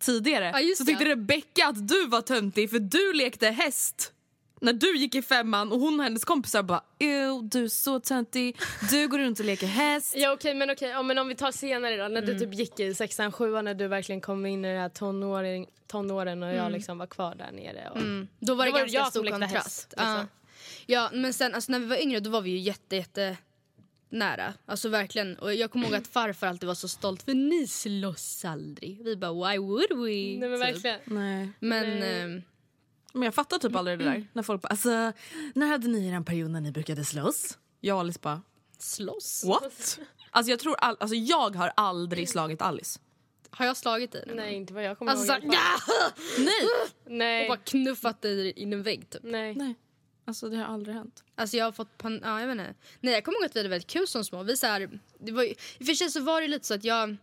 tidigare 0.00 0.50
Ja, 0.52 0.60
just 0.60 0.78
så 0.78 0.84
tyckte 0.84 1.04
det. 1.04 1.10
Rebecca 1.10 1.66
att 1.66 1.88
du 1.88 2.06
var 2.06 2.20
töntig 2.20 2.70
för 2.70 2.78
du 2.78 3.12
lekte 3.12 3.46
häst 3.46 4.12
när 4.60 4.72
du 4.72 4.96
gick 4.96 5.14
i 5.14 5.22
femman 5.22 5.72
och 5.72 5.80
hon 5.80 5.98
och 6.00 6.04
hennes 6.04 6.24
kompisar 6.24 6.62
bara 6.62 6.82
Ew, 6.98 7.48
du 7.48 7.64
är 7.64 7.68
så 7.68 8.00
töntig, 8.00 8.56
du 8.90 9.08
går 9.08 9.18
runt 9.18 9.38
och 9.40 9.44
leker 9.46 9.66
häst. 9.66 10.14
Ja 10.16 10.32
okej 10.32 10.54
men 10.54 10.70
okej, 10.70 10.88
ja, 10.88 11.02
men 11.02 11.18
om 11.18 11.28
vi 11.28 11.34
tar 11.34 11.52
senare 11.52 11.96
då 11.96 12.08
när 12.08 12.22
Mm. 12.22 12.24
du 12.38 12.38
typ 12.38 12.54
gick 12.54 12.80
i 12.80 12.94
sexan, 12.94 13.32
sjuan 13.32 13.64
när 13.64 13.74
du 13.74 13.88
verkligen 13.88 14.20
kom 14.20 14.46
in 14.46 14.64
i 14.64 14.68
den 14.68 14.80
här 14.80 14.88
tonåring, 14.88 15.66
tonåren 15.86 16.42
och 16.42 16.54
jag 16.54 16.72
liksom 16.72 16.98
var 16.98 17.06
kvar 17.06 17.34
där 17.34 17.52
nere. 17.52 17.88
Och... 17.90 17.96
Mm. 17.96 18.28
Då 18.40 18.54
var 18.54 18.64
det 18.64 18.70
Då 18.70 18.72
var 18.72 18.78
det 18.78 18.84
ganska 18.92 18.98
jag 18.98 19.08
stor 19.10 19.30
kontrast. 19.30 19.54
häst, 19.54 19.94
ja. 19.96 20.02
liksom. 20.02 20.28
ja, 20.86 21.10
men 21.12 21.32
sen 21.32 21.54
alltså, 21.54 21.72
när 21.72 21.78
vi 21.78 21.86
var 21.86 21.96
yngre 22.02 22.20
då 22.20 22.30
var 22.30 22.40
vi 22.40 22.50
ju 22.50 22.58
jätte, 22.58 22.96
jätte 22.96 23.36
nära. 24.08 24.54
Alltså 24.66 24.88
verkligen. 24.88 25.36
Och 25.38 25.54
jag 25.54 25.70
kommer 25.70 25.86
ihåg 25.86 25.94
att 25.94 26.06
farfar 26.06 26.46
alltid 26.46 26.66
var 26.66 26.74
så 26.74 26.88
stolt 26.88 27.22
för 27.22 27.34
ni 27.34 27.66
slåss 27.66 28.44
aldrig. 28.44 29.04
Vi 29.04 29.16
bara 29.16 29.32
why 29.32 29.58
would 29.58 29.90
we? 29.90 30.38
Nej 30.38 30.38
men 30.38 30.52
Typ. 30.52 30.68
verkligen. 30.68 31.00
Nej. 31.04 31.50
Men 31.58 32.00
Nej. 32.00 32.20
ehm, 32.22 32.42
Men 33.12 33.22
jag 33.22 33.34
fattar 33.34 33.58
typ 33.58 33.76
aldrig 33.76 33.98
det 33.98 34.04
där. 34.04 34.26
När 34.32 34.42
folk 34.42 34.62
bara, 34.62 34.68
alltså, 34.68 35.12
när 35.54 35.66
hade 35.66 35.88
ni 35.88 36.08
er 36.08 36.20
period 36.20 36.50
när 36.50 36.60
ni 36.60 36.72
brukade 36.72 37.04
slåss? 37.04 37.58
Jag 37.80 37.94
och 37.94 38.00
Alice 38.00 38.18
bara, 38.22 38.42
slåss? 38.78 39.44
what? 39.44 39.98
Alltså 40.30 40.50
jag 40.50 40.60
tror, 40.60 40.74
all, 40.78 40.96
alltså 41.00 41.14
jag 41.16 41.56
har 41.56 41.72
aldrig 41.76 42.28
slagit 42.28 42.62
Alice. 42.62 43.00
Har 43.50 43.66
jag 43.66 43.76
slagit 43.76 44.12
dig? 44.12 44.30
Nej 44.34 44.54
inte 44.54 44.74
vad 44.74 44.84
jag 44.84 44.98
kommer 44.98 45.12
Alltså 45.12 45.32
ihåg. 45.32 45.42
fall. 45.42 45.52
ja! 45.52 46.10
Nej. 46.38 46.68
Nej. 47.18 47.42
Och 47.42 47.48
bara 47.56 47.62
knuffat 47.64 48.22
dig 48.22 48.50
in 48.50 48.72
i 48.72 48.76
en 48.76 48.82
vägg 48.82 49.10
typ. 49.10 49.22
Nej. 49.24 49.54
Nej, 49.54 49.74
alltså 50.24 50.48
det 50.48 50.56
har 50.56 50.64
aldrig 50.64 50.94
hänt. 50.96 51.24
Alltså 51.34 51.56
jag 51.56 51.64
har 51.64 51.72
fått 51.72 51.98
pan- 51.98 52.20
ja, 52.22 52.40
jag 52.40 52.46
vet 52.46 52.52
inte. 52.54 52.74
Nej 53.00 53.14
jag 53.14 53.24
kommer 53.24 53.38
ihåg 53.38 53.44
att 53.46 53.56
vi 53.56 53.60
hade 53.60 53.68
väldigt 53.68 53.90
kul 53.90 54.06
som 54.08 54.24
små. 54.24 54.42
Vi 54.42 54.56
så 54.56 54.66
här, 54.66 55.00
det 55.18 55.32
var 55.32 55.42
ju, 55.42 55.48
I 55.48 55.54
och 55.80 55.86
för 55.86 55.94
sig 55.94 56.10
så 56.10 56.20
var 56.20 56.40
det 56.40 56.48
lite 56.48 56.66
så 56.66 56.74
att 56.74 56.84
jag, 56.84 57.16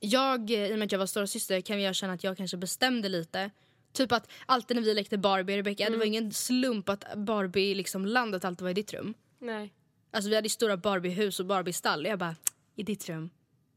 jag 0.00 0.50
i 0.50 0.74
och 0.74 0.78
med 0.78 0.86
att 0.86 0.92
jag 0.92 0.98
var 0.98 1.06
stora 1.06 1.26
syster 1.26 1.60
kan 1.60 1.80
jag 1.82 1.94
känna 1.94 2.12
att 2.12 2.24
jag 2.24 2.36
kanske 2.36 2.56
bestämde 2.56 3.08
lite. 3.08 3.50
Typ 3.96 4.12
att 4.12 4.30
alltid 4.46 4.76
när 4.76 4.82
vi 4.84 4.94
lekte 4.94 5.18
Barbie 5.18 5.56
Rebecca, 5.56 5.90
det 5.90 5.96
var 5.96 6.04
ingen 6.04 6.32
slump 6.32 6.88
att 6.88 7.16
Barbie 7.16 7.74
liksom 7.74 8.06
landet 8.06 8.44
alltid 8.44 8.62
var 8.62 8.70
i 8.70 8.74
ditt 8.74 8.92
rum. 8.92 9.14
Nej. 9.38 9.72
Alltså 10.10 10.30
vi 10.30 10.36
hade 10.36 10.48
stora 10.48 10.76
Barbie-hus 10.76 11.40
och 11.40 11.46
Barbie-stall. 11.46 12.06
Jag 12.06 12.18
bara, 12.18 12.36
i 12.76 12.82
ditt 12.82 13.08
rum. 13.08 13.30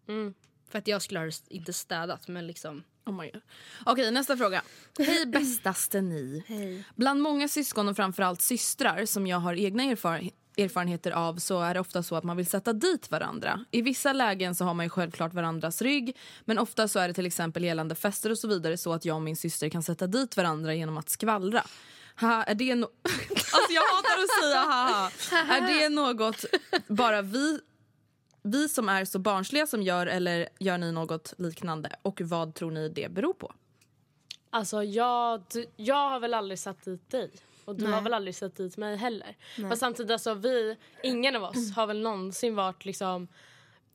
Mm. 0.08 0.34
För 0.70 0.80
att 0.80 0.88
jag 0.88 1.02
skulle 1.02 1.20
ha 1.20 1.32
inte 1.48 1.74
städat 1.74 2.28
men 2.28 2.48
liksom. 2.48 2.84
Oh 3.06 3.22
my 3.22 3.32
God. 3.32 3.42
Okej, 3.86 4.12
nästa 4.12 4.38
fråga. 4.38 4.64
Hej 4.98 5.26
bästaste 5.34 6.02
ni. 6.02 6.44
Hej. 6.48 6.84
Bland 6.96 7.22
många 7.22 7.48
syskon 7.48 7.88
och 7.88 7.96
framförallt 7.96 8.42
systrar 8.42 9.06
som 9.06 9.28
jag 9.28 9.38
har 9.38 9.54
egna 9.54 9.84
erfar 9.84 10.30
erfarenheter 10.64 11.12
av 11.12 11.36
så 11.36 11.62
är 11.62 11.74
det 11.74 11.80
ofta 11.80 12.04
så 12.04 12.16
att 12.16 12.24
man 12.24 12.38
vill 12.38 12.46
sätta 12.48 12.74
dit 12.74 13.12
varandra. 13.12 13.66
I 13.72 13.82
vissa 13.82 14.14
lägen 14.14 14.56
så 14.56 14.66
har 14.66 14.74
man 14.74 14.86
ju 14.86 14.90
självklart 14.90 15.34
varandras 15.34 15.82
rygg 15.82 16.18
men 16.46 16.60
ofta 16.60 16.88
så 16.88 17.00
är 17.00 17.08
det 17.08 17.14
till 17.14 17.26
exempel 17.26 17.64
gällande 17.64 17.96
fester 17.96 18.30
och 18.30 18.38
så 18.38 18.48
vidare 18.48 18.78
så 18.78 18.94
att 18.94 19.06
jag 19.06 19.16
och 19.16 19.22
min 19.22 19.36
syster 19.36 19.70
kan 19.70 19.84
sätta 19.84 20.08
dit 20.08 20.38
varandra 20.38 20.74
genom 20.74 20.98
att 20.98 21.10
skvallra. 21.10 21.64
Haha, 22.16 22.44
är 22.44 22.56
det 22.56 22.66
no- 22.74 22.90
alltså 23.30 23.74
jag 23.74 23.82
hatar 23.82 24.24
att 24.24 24.44
säga 24.44 24.60
haha. 24.60 25.12
Är 25.58 25.80
det 25.80 25.90
något 25.90 26.46
bara 26.88 27.22
vi, 27.22 27.60
vi 28.44 28.70
som 28.70 28.90
är 28.90 29.06
så 29.06 29.20
barnsliga 29.20 29.68
som 29.68 29.84
gör 29.84 30.08
eller 30.08 30.50
gör 30.60 30.78
ni 30.78 30.92
något 30.92 31.34
liknande? 31.38 31.96
Och 32.02 32.22
vad 32.22 32.56
tror 32.56 32.72
ni 32.72 32.90
det 32.90 33.12
beror 33.12 33.34
på? 33.34 33.54
Alltså 34.50 34.84
jag, 34.84 35.44
jag 35.76 36.10
har 36.10 36.20
väl 36.20 36.34
aldrig 36.34 36.60
satt 36.60 36.86
dit 36.86 37.10
dig. 37.12 37.32
Och 37.70 37.76
du 37.76 37.84
Nej. 37.84 37.94
har 37.94 38.02
väl 38.02 38.14
aldrig 38.14 38.36
satt 38.36 38.56
dit 38.56 38.78
mig 38.78 38.96
heller. 38.98 39.36
Men 39.58 39.78
samtidigt 39.78 40.12
alltså 40.12 40.34
vi, 40.34 40.76
ingen 41.04 41.36
av 41.36 41.44
oss 41.44 41.72
har 41.76 41.88
väl 41.88 42.02
någonsin 42.02 42.56
varit 42.56 42.86
liksom 42.86 43.28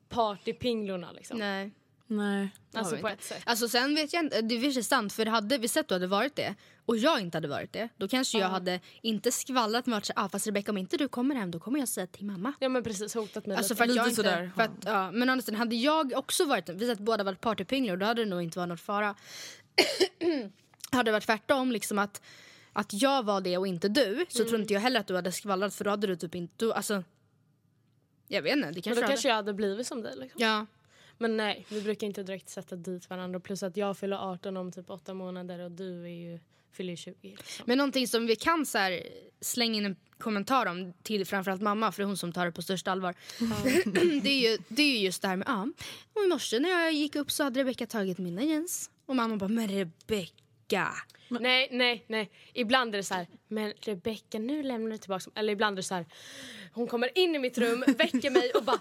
partypinglorna 0.09 1.11
liksom. 1.11 1.37
Nej. 1.39 1.71
Nej. 2.07 2.49
Alltså 2.73 2.91
på 2.91 2.97
inte. 2.97 3.09
ett 3.09 3.23
sätt. 3.23 3.43
Alltså 3.45 3.67
sen 3.67 3.95
vet 3.95 4.13
jag 4.13 4.23
inte, 4.23 4.41
det 4.41 4.55
är 4.55 4.81
sant 4.81 5.13
för 5.13 5.25
hade 5.25 5.57
vi 5.57 5.67
sett 5.67 5.79
att 5.79 5.87
du 5.87 5.95
hade 5.95 6.07
varit 6.07 6.35
det 6.35 6.55
och 6.85 6.97
jag 6.97 7.21
inte 7.21 7.37
hade 7.37 7.47
varit 7.47 7.73
det 7.73 7.89
då 7.97 8.07
kanske 8.07 8.37
jag 8.37 8.49
hade 8.49 8.79
inte 9.01 9.31
skvallrat 9.31 9.85
med 9.85 9.97
att 9.97 10.11
ah, 10.15 10.29
fast 10.29 10.47
Rebecca 10.47 10.71
om 10.71 10.77
inte 10.77 10.97
du 10.97 11.07
kommer 11.07 11.35
hem 11.35 11.51
då 11.51 11.59
kommer 11.59 11.79
jag 11.79 11.87
säga 11.87 12.07
till 12.07 12.25
mamma. 12.25 12.53
Ja 12.59 12.69
men 12.69 12.83
precis 12.83 13.13
hotat 13.15 13.45
mig 13.45 13.57
Alltså 13.57 13.73
lite. 13.73 13.77
för 13.77 13.83
att 13.83 13.89
Lite 13.89 13.99
jag 13.99 14.07
inte, 14.07 14.15
sådär, 14.15 14.51
för 14.55 14.61
att, 14.63 14.71
ja. 14.85 15.11
Men 15.11 15.41
sidan, 15.41 15.59
hade 15.59 15.75
jag 15.75 16.13
också 16.15 16.45
varit 16.45 16.69
vi 16.69 16.91
att 16.91 16.99
båda 16.99 17.23
varit 17.23 17.41
partypinglor 17.41 17.97
då 17.97 18.05
hade 18.05 18.23
det 18.23 18.29
nog 18.29 18.41
inte 18.41 18.59
varit 18.59 18.69
något 18.69 18.81
fara. 18.81 19.15
hade 20.91 21.07
det 21.07 21.11
varit 21.11 21.25
tvärtom 21.25 21.71
liksom 21.71 21.99
att, 21.99 22.21
att 22.75 23.01
jag 23.01 23.23
var 23.23 23.41
det 23.41 23.57
och 23.57 23.67
inte 23.67 23.89
du 23.89 24.25
så 24.29 24.45
tror 24.45 24.61
inte 24.61 24.73
jag 24.73 24.81
heller 24.81 24.99
att 24.99 25.07
du 25.07 25.15
hade 25.15 25.31
skvallrat 25.31 25.75
för 25.75 25.83
då 25.83 25.89
hade 25.89 26.07
du 26.07 26.15
typ 26.15 26.35
inte, 26.35 26.53
du, 26.57 26.73
alltså 26.73 27.03
jag 28.27 28.41
vet 28.41 28.55
inte, 28.55 28.67
det 28.67 28.73
Men 28.73 28.81
kanske 28.81 29.01
då 29.01 29.01
du 29.01 29.07
kanske 29.07 29.27
jag 29.27 29.35
hade 29.35 29.53
blivit 29.53 29.87
som 29.87 30.01
dig 30.01 30.15
liksom. 30.17 30.41
Ja. 30.41 30.65
Men 31.17 31.37
nej, 31.37 31.65
vi 31.69 31.81
brukar 31.81 32.07
inte 32.07 32.23
direkt 32.23 32.49
sätta 32.49 32.75
dit 32.75 33.09
varandra. 33.09 33.39
Plus 33.39 33.63
att 33.63 33.77
jag 33.77 33.97
fyller 33.97 34.31
18 34.31 34.57
om 34.57 34.71
typ 34.71 34.89
8 34.89 35.13
månader 35.13 35.59
och 35.59 35.71
du 35.71 36.03
är 36.03 36.07
ju, 36.07 36.39
fyller 36.71 36.91
ju 36.91 36.97
20. 36.97 37.15
Liksom. 37.21 37.65
Men 37.67 37.77
någonting 37.77 38.07
som 38.07 38.25
vi 38.25 38.35
kan 38.35 38.65
så 38.65 38.77
här, 38.77 39.03
slänga 39.41 39.77
in 39.77 39.85
en 39.85 39.95
kommentar 40.17 40.65
om 40.65 40.93
till 41.03 41.25
framförallt 41.25 41.61
mamma 41.61 41.91
för 41.91 42.01
det 42.01 42.03
är 42.03 42.07
hon 42.07 42.17
som 42.17 42.33
tar 42.33 42.45
det 42.45 42.51
på 42.51 42.61
största 42.61 42.91
allvar. 42.91 43.15
det, 44.21 44.29
är 44.29 44.51
ju, 44.51 44.57
det 44.67 44.83
är 44.83 44.97
ju 44.97 44.97
just 44.97 45.21
det 45.21 45.27
här 45.27 45.35
med 45.35 45.47
ja, 45.47 45.67
och 46.13 46.23
i 46.23 46.27
morse 46.27 46.59
när 46.59 46.69
jag 46.69 46.93
gick 46.93 47.15
upp 47.15 47.31
så 47.31 47.43
hade 47.43 47.59
Rebecca 47.59 47.85
tagit 47.85 48.17
mina 48.17 48.43
jeans. 48.43 48.89
Och 49.05 49.15
mamma 49.15 49.37
bara 49.37 49.49
men 49.49 49.67
Rebecca. 50.69 50.93
Nej, 51.29 51.67
nej, 51.71 52.05
nej. 52.07 52.31
Ibland 52.53 52.95
är 52.95 52.97
det 52.97 53.03
så 53.03 53.13
här, 53.13 53.27
men 53.47 53.73
Rebecca 53.81 54.39
nu 54.39 54.63
lämnar 54.63 54.91
du 54.91 54.97
tillbaka. 54.97 55.31
Eller 55.35 55.53
ibland 55.53 55.73
är 55.73 55.75
det 55.75 55.83
så 55.83 55.95
här, 55.95 56.05
hon 56.73 56.87
kommer 56.87 57.17
in 57.17 57.35
i 57.35 57.39
mitt 57.39 57.57
rum, 57.57 57.83
väcker 57.87 58.29
mig 58.29 58.51
och 58.51 58.63
bara 58.63 58.79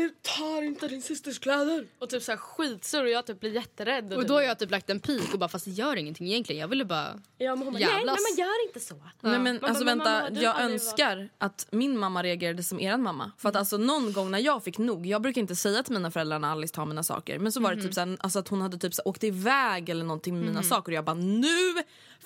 du 0.00 0.14
tar 0.22 0.62
inte 0.62 0.88
din 0.88 1.02
systers 1.02 1.38
kläder. 1.38 1.86
Och 1.98 2.08
typ 2.08 2.22
så 2.22 2.32
här 2.32 2.38
skitsur 2.38 3.02
och 3.02 3.10
jag 3.10 3.26
typ 3.26 3.40
blir 3.40 3.52
jätterädd. 3.54 4.12
Och 4.12 4.26
då 4.26 4.34
har 4.34 4.42
jag 4.42 4.58
typ 4.58 4.70
lagt 4.70 4.90
en 4.90 5.00
pik 5.00 5.32
och 5.32 5.38
bara 5.38 5.48
fast 5.48 5.64
det 5.64 5.70
gör 5.70 5.96
ingenting 5.96 6.26
egentligen. 6.26 6.60
Jag 6.60 6.68
ville 6.68 6.84
bara 6.84 7.20
ja, 7.38 7.56
men 7.56 7.64
hon 7.64 7.72
bara, 7.72 7.78
nej, 7.78 7.88
jävlas. 7.88 8.18
man 8.30 8.46
gör 8.46 8.66
inte 8.66 8.80
så. 8.80 8.94
Nej, 8.94 9.38
men, 9.38 9.42
Man 9.42 9.64
alltså, 9.70 9.84
bara, 9.84 9.96
men 9.96 9.98
vänta, 9.98 10.30
mamma, 10.30 10.40
jag 10.40 10.60
önskar 10.60 11.28
att 11.38 11.66
min 11.70 11.98
mamma 11.98 12.22
reagerade 12.22 12.62
som 12.62 12.80
er 12.80 12.96
mamma. 12.96 13.32
För 13.38 13.48
att 13.48 13.56
alltså, 13.56 13.76
någon 13.76 14.12
gång 14.12 14.30
när 14.30 14.38
jag 14.38 14.64
fick 14.64 14.78
nog, 14.78 15.06
jag 15.06 15.22
brukar 15.22 15.40
inte 15.40 15.56
säga 15.56 15.82
till 15.82 15.94
mina 15.94 16.10
föräldrar 16.10 16.38
när 16.38 16.48
Alice 16.48 16.74
tar 16.74 16.86
mina 16.86 17.02
saker. 17.02 17.38
Men 17.38 17.52
så 17.52 17.60
var 17.60 17.74
det 17.74 17.82
typ 17.82 17.94
såhär, 17.94 18.16
alltså, 18.20 18.38
att 18.38 18.48
hon 18.48 18.60
hade 18.60 18.78
typ 18.78 18.94
såhär, 18.94 19.08
åkt 19.08 19.24
iväg 19.24 19.88
eller 19.88 20.04
någonting 20.04 20.34
med 20.38 20.46
mina 20.46 20.62
saker 20.62 20.92
och 20.92 20.96
jag 20.96 21.04
bara 21.04 21.14
nu 21.14 21.82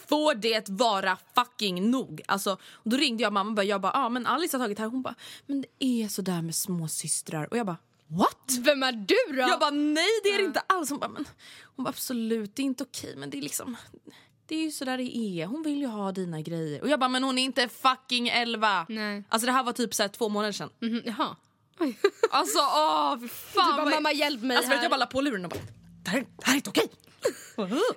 får 0.09 0.35
det 0.35 0.69
vara 0.69 1.19
fucking 1.35 1.91
nog. 1.91 2.23
Alltså, 2.27 2.53
och 2.73 2.91
då 2.91 2.97
ringde 2.97 3.23
jag 3.23 3.33
mamma 3.33 3.51
och 3.51 3.55
bara, 3.55 3.65
jag 3.65 3.81
bara, 3.81 3.93
ah, 3.93 4.09
men 4.09 4.27
Alice 4.27 4.57
har 4.57 4.65
tagit 4.65 4.79
här. 4.79 4.87
Hon 4.87 5.03
bara, 5.03 5.15
men 5.47 5.61
det 5.61 5.85
är 5.85 6.09
sådär 6.09 6.43
med 6.43 6.55
små 6.55 6.89
systrar. 6.89 7.51
Och 7.51 7.57
jag 7.61 7.67
bara, 7.67 7.79
what? 8.07 8.51
Vem 8.61 8.83
är 8.83 8.93
du 8.93 9.37
då? 9.37 9.41
Jag 9.41 9.61
bara 9.61 9.71
nej 9.71 10.21
det 10.23 10.29
är 10.29 10.39
det 10.39 10.45
inte 10.45 10.61
alls. 10.67 10.91
Hon 10.91 10.99
bara, 10.99 11.09
men, 11.11 11.25
hon 11.77 11.85
bara 11.85 11.89
absolut 11.91 12.57
det 12.57 12.63
är 12.63 12.65
inte 12.65 12.85
okej 12.85 13.15
men 13.17 13.31
det 13.31 13.39
är 13.39 13.43
liksom 13.43 13.77
det 14.47 14.57
är 14.57 14.63
ju 14.63 14.71
sådär 14.71 14.97
det 14.99 15.17
är. 15.17 15.47
Hon 15.47 15.63
vill 15.63 15.79
ju 15.81 15.87
ha 15.87 16.13
dina 16.13 16.41
grejer. 16.41 16.83
Och 16.83 16.89
jag 16.89 17.01
bara 17.01 17.09
men 17.09 17.25
hon 17.25 17.39
är 17.39 17.43
inte 17.43 17.69
fucking 17.69 18.29
11. 18.29 18.87
Nej. 18.89 19.25
Alltså 19.29 19.47
det 19.47 19.53
här 19.53 19.63
var 19.63 19.73
typ 19.73 19.95
så 19.95 20.09
två 20.09 20.29
månader 20.29 20.53
sedan. 20.53 20.71
Mhm, 20.81 21.03
jaha. 21.05 21.37
Alltså 22.31 22.59
åh 22.59 23.19
fy 23.21 23.29
fan. 23.29 23.77
Du 23.77 23.83
bara 23.83 23.95
mamma 23.95 24.13
hjälp 24.13 24.43
mig 24.43 24.57
Alltså 24.57 24.73
här. 24.73 24.83
jag 24.83 24.91
bara 24.91 24.97
la 24.97 25.07
på 25.07 25.21
luren 25.21 25.45
och 25.45 25.51
bara 25.51 25.61
det 26.05 26.11
här, 26.11 26.21
det 26.21 26.45
här 26.47 26.53
är 26.53 26.57
inte 26.57 26.71
okej. 26.71 26.89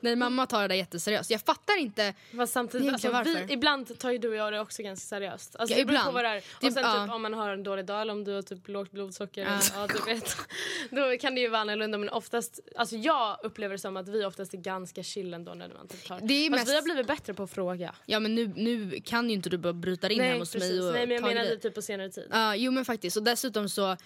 Nej 0.02 0.16
mamma 0.16 0.46
tar 0.46 0.62
det 0.62 0.68
där 0.68 0.76
jätteseriöst. 0.76 1.30
Jag 1.30 1.42
fattar 1.42 1.80
inte. 1.80 2.14
Fast 2.38 2.54
samtidigt, 2.54 2.94
alltså, 2.94 3.10
varför? 3.12 3.46
vi, 3.48 3.54
ibland 3.54 4.00
tar 4.00 4.12
ju 4.12 4.18
du 4.18 4.30
och 4.30 4.36
jag 4.36 4.54
det 4.54 4.60
också 4.60 4.84
ganska 4.84 5.06
seriöst. 5.08 5.56
Alltså, 5.56 5.76
Ja, 5.78 5.80
det 5.80 5.86
beror 5.86 6.06
på 6.06 6.12
vad 6.12 6.24
det 6.24 6.30
är. 6.30 6.38
Och 6.38 6.44
Det- 6.62 6.72
sen 6.72 6.84
ja. 6.84 7.06
typ, 7.06 7.14
om 7.14 7.22
man 7.22 7.34
har 7.34 7.50
en 7.50 7.64
dålig 7.64 7.86
dag 7.86 8.02
eller 8.02 8.14
om 8.14 8.24
du 8.24 8.32
har 8.32 8.42
typ 8.42 8.68
lågt 8.68 8.92
blodsocker. 8.92 9.42
Eller, 9.42 9.60
ja, 9.76 9.88
du 9.88 10.14
vet. 10.14 10.38
Då 10.92 11.18
kan 11.22 11.36
det 11.36 11.42
ju 11.42 11.50
vara 11.50 11.62
annorlunda 11.62 11.98
men 11.98 12.10
oftast, 12.10 12.60
alltså 12.76 12.96
jag 12.96 13.38
upplever 13.44 13.74
det 13.76 13.80
som 13.80 13.98
att 13.98 14.10
vi 14.10 14.26
oftast 14.26 14.54
är 14.54 14.58
ganska 14.58 15.04
chill 15.04 15.34
ändå 15.34 15.54
när 15.54 15.70
man 15.70 15.88
typ 15.88 16.08
tar. 16.08 16.20
Det 16.22 16.34
är 16.34 16.50
Fast 16.50 16.60
mest- 16.60 16.72
vi 16.72 16.76
har 16.76 16.82
blivit 16.82 17.08
bättre 17.08 17.34
på 17.34 17.44
att 17.44 17.52
fråga. 17.52 17.96
Ja 18.06 18.20
men 18.20 18.36
nu, 18.36 18.48
nu 18.56 19.00
kan 19.06 19.30
ju 19.30 19.36
inte 19.36 19.50
du 19.50 19.58
bara 19.58 19.74
bryta 19.74 20.10
in 20.10 20.22
hem 20.22 20.40
hos 20.40 20.56
mig 20.56 20.80
och 20.82 20.94
Nej 20.94 21.08
men 21.08 21.16
jag 21.16 21.24
menar 21.24 21.56
typ 21.56 21.76
på 21.76 21.82
senare 21.82 22.10
tid. 22.10 22.28
Ja, 22.32 22.56
jo 22.56 22.72
men 22.72 22.86
faktiskt. 22.86 23.18
Och 23.18 23.24
dessutom 23.24 23.70
så... 23.70 23.98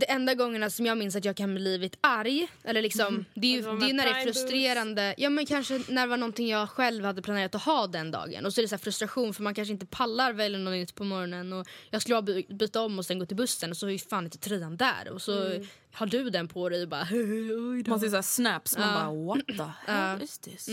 Det 0.00 0.10
enda 0.10 0.34
gångerna 0.34 0.70
som 0.70 0.86
jag 0.86 0.98
minns 0.98 1.16
att 1.16 1.24
jag 1.24 1.36
kan 1.36 1.54
bli 1.54 1.78
lite 1.78 1.98
arg, 2.00 2.48
eller 2.64 2.82
liksom, 2.82 3.24
det 3.34 3.46
är 3.46 3.50
ju, 3.50 3.56
Alltså, 3.68 3.86
det 3.86 3.90
är 3.90 3.94
när 3.94 4.04
det 4.04 4.10
är 4.10 4.24
frustrerande. 4.24 5.14
Ja 5.18 5.30
men 5.30 5.46
kanske 5.46 5.80
när 5.88 6.02
det 6.02 6.08
var 6.08 6.16
någonting 6.16 6.48
jag 6.48 6.70
själv 6.70 7.04
hade 7.04 7.22
planerat 7.22 7.54
att 7.54 7.62
ha 7.62 7.86
den 7.86 8.10
dagen. 8.10 8.46
Och 8.46 8.54
så 8.54 8.60
är 8.60 8.62
det 8.62 8.68
så 8.68 8.74
här 8.74 8.80
frustration 8.80 9.34
för 9.34 9.42
man 9.42 9.54
kanske 9.54 9.72
inte 9.72 9.86
pallar 9.86 10.32
välja 10.32 10.58
något 10.58 10.72
nytt 10.72 10.94
på 10.94 11.04
morgonen. 11.04 11.52
Och 11.52 11.66
jag 11.90 12.02
skulle 12.02 12.22
by- 12.22 12.46
byta 12.54 12.80
om 12.82 12.98
och 12.98 13.06
sen 13.06 13.18
gå 13.18 13.26
till 13.26 13.36
bussen 13.36 13.70
och 13.70 13.76
så 13.76 13.86
är 13.86 13.90
ju 13.90 13.98
fan 13.98 14.24
inte 14.24 14.38
tröjan 14.38 14.76
där. 14.76 15.08
Och 15.12 15.22
så 15.22 15.46
Mm. 15.46 15.66
har 15.92 16.06
du 16.06 16.30
den 16.30 16.48
på 16.48 16.68
dig 16.68 16.82
och 16.82 16.88
bara. 16.88 17.04
Man 17.86 18.00
ser 18.00 18.08
såhär 18.08 18.22
snaps 18.22 18.78
man 18.78 18.88
Ja. 18.88 18.94
bara 18.94 19.24
what 19.26 19.46
the 19.46 19.72
hell 19.92 20.22
is 20.22 20.38
this? 20.38 20.68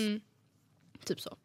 Typ 1.06 1.22
så. 1.22 1.38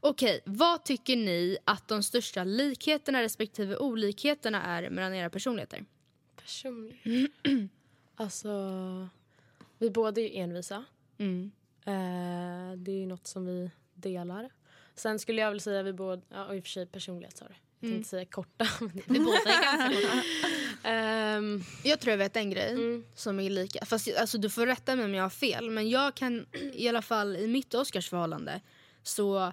Okej, 0.00 0.40
vad 0.44 0.84
tycker 0.84 1.16
ni 1.16 1.56
att 1.64 1.88
de 1.88 2.02
största 2.02 2.44
likheterna 2.44 3.22
respektive 3.22 3.76
olikheterna 3.76 4.62
är 4.62 4.90
mellan 4.90 5.14
era 5.14 5.30
personligheter? 5.30 5.84
Personligen. 6.42 7.28
alltså, 8.16 8.48
vi 9.78 9.90
båda 9.90 10.20
är 10.20 10.24
ju 10.24 10.36
envisa. 10.36 10.84
Mm. 11.18 11.50
Eh, 11.84 12.76
det 12.78 12.92
är 12.92 12.96
ju 13.00 13.06
något 13.06 13.26
som 13.26 13.46
vi 13.46 13.70
delar. 13.94 14.50
Sen 14.94 15.18
skulle 15.18 15.40
jag 15.42 15.50
väl 15.50 15.60
säga 15.60 15.82
vi 15.82 15.92
båda, 15.92 16.22
ja 16.28 16.46
och 16.46 16.56
i 16.56 16.60
och 16.60 16.64
för 16.64 16.70
sig 16.70 16.86
personlighet 16.86 17.36
sa 17.36 17.44
du. 17.44 17.54
Jag 17.80 17.90
tänkte 17.92 18.08
säga 18.10 18.24
korta. 18.24 18.66
men 18.80 18.90
Vi 19.06 19.18
båda 19.20 19.38
är 19.38 19.78
ganska 19.78 20.22
Ehm, 20.88 21.62
Jag 21.84 22.00
tror 22.00 22.10
jag 22.10 22.18
vet 22.18 22.36
en 22.36 22.50
grej 22.50 22.70
Mm. 22.72 23.04
som 23.14 23.40
är 23.40 23.50
lika. 23.50 23.84
Fast 23.84 24.08
alltså, 24.18 24.38
du 24.38 24.50
får 24.50 24.66
rätta 24.66 24.96
mig 24.96 25.04
om 25.04 25.14
jag 25.14 25.22
har 25.22 25.30
fel. 25.30 25.70
Men 25.70 25.88
jag 25.90 26.14
kan 26.14 26.46
i 26.74 26.88
alla 26.88 27.02
fall 27.02 27.36
i 27.36 27.46
mitt 27.48 27.74
och 27.74 27.80
Oscars 27.80 28.08
förhållande 28.10 28.60
så... 29.02 29.52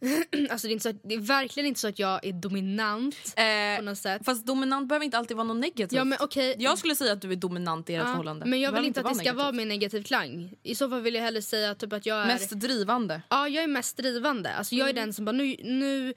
alltså 0.50 0.66
det, 0.66 0.70
är 0.70 0.72
inte 0.72 0.82
så 0.82 0.88
att, 0.88 0.96
det 1.02 1.14
är 1.14 1.18
verkligen 1.18 1.66
inte 1.66 1.80
så 1.80 1.88
att 1.88 1.98
jag 1.98 2.24
är 2.26 2.32
dominant 2.32 3.16
Eh, 3.36 3.76
på 3.76 3.82
något 3.82 3.98
sätt. 3.98 4.22
fast 4.24 4.46
dominant 4.46 4.88
behöver 4.88 5.04
inte 5.04 5.18
alltid 5.18 5.36
vara 5.36 5.46
något 5.46 5.56
negativt. 5.56 5.92
Ja, 5.96 6.04
men 6.04 6.18
okej. 6.20 6.56
Jag 6.58 6.78
skulle 6.78 6.94
säga 6.96 7.12
att 7.12 7.20
du 7.22 7.32
är 7.32 7.36
dominant 7.36 7.90
i 7.90 7.94
ert 7.94 8.00
Ja, 8.02 8.06
förhållande. 8.06 8.46
Men 8.46 8.60
jag 8.60 8.72
vill 8.72 8.84
inte 8.84 9.00
att 9.00 9.06
det 9.06 9.14
ska 9.14 9.18
negativt. 9.22 9.38
vara 9.42 9.52
med 9.52 9.66
negativ 9.66 10.02
klang. 10.02 10.54
I 10.62 10.74
så 10.74 10.90
fall 10.90 11.00
vill 11.00 11.14
jag 11.14 11.22
hellre 11.22 11.42
säga 11.42 11.74
typ 11.74 11.92
att 11.92 12.06
jag 12.06 12.22
är... 12.22 12.26
Mest 12.26 12.50
drivande. 12.50 13.22
Ja, 13.30 13.48
jag 13.48 13.64
är 13.64 13.68
mest 13.68 13.96
drivande. 13.96 14.52
Alltså, 14.54 14.74
jag 14.74 14.88
är 14.88 14.92
Mm. 14.92 15.04
den 15.04 15.12
som 15.14 15.24
bara 15.24 15.32
nu... 15.32 15.56
nu 15.62 16.08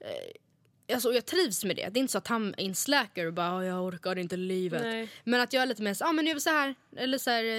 eh, 0.00 0.94
alltså, 0.94 1.12
jag 1.12 1.26
trivs 1.26 1.64
med 1.64 1.76
det. 1.76 1.88
Det 1.88 1.98
är 1.98 2.00
inte 2.00 2.12
så 2.12 2.18
att 2.18 2.28
han 2.28 2.54
slacker 2.74 3.26
och 3.26 3.32
bara 3.32 3.56
"Åh, 3.56 3.66
jag 3.66 3.84
orkar 3.84 4.18
inte 4.18 4.36
livet. 4.36 4.82
Nej. 4.82 5.08
Men 5.24 5.40
att 5.40 5.52
jag 5.52 5.62
är 5.62 5.66
lite 5.66 5.82
mer 5.82 5.94
så, 5.94 6.04
ah, 6.04 6.12
men 6.12 6.24
nu 6.24 6.34
vi 6.34 6.40
så 6.40 6.50
här. 6.50 6.74
Eller 6.96 7.18
så 7.18 7.30
här, 7.30 7.44
eh, 7.44 7.50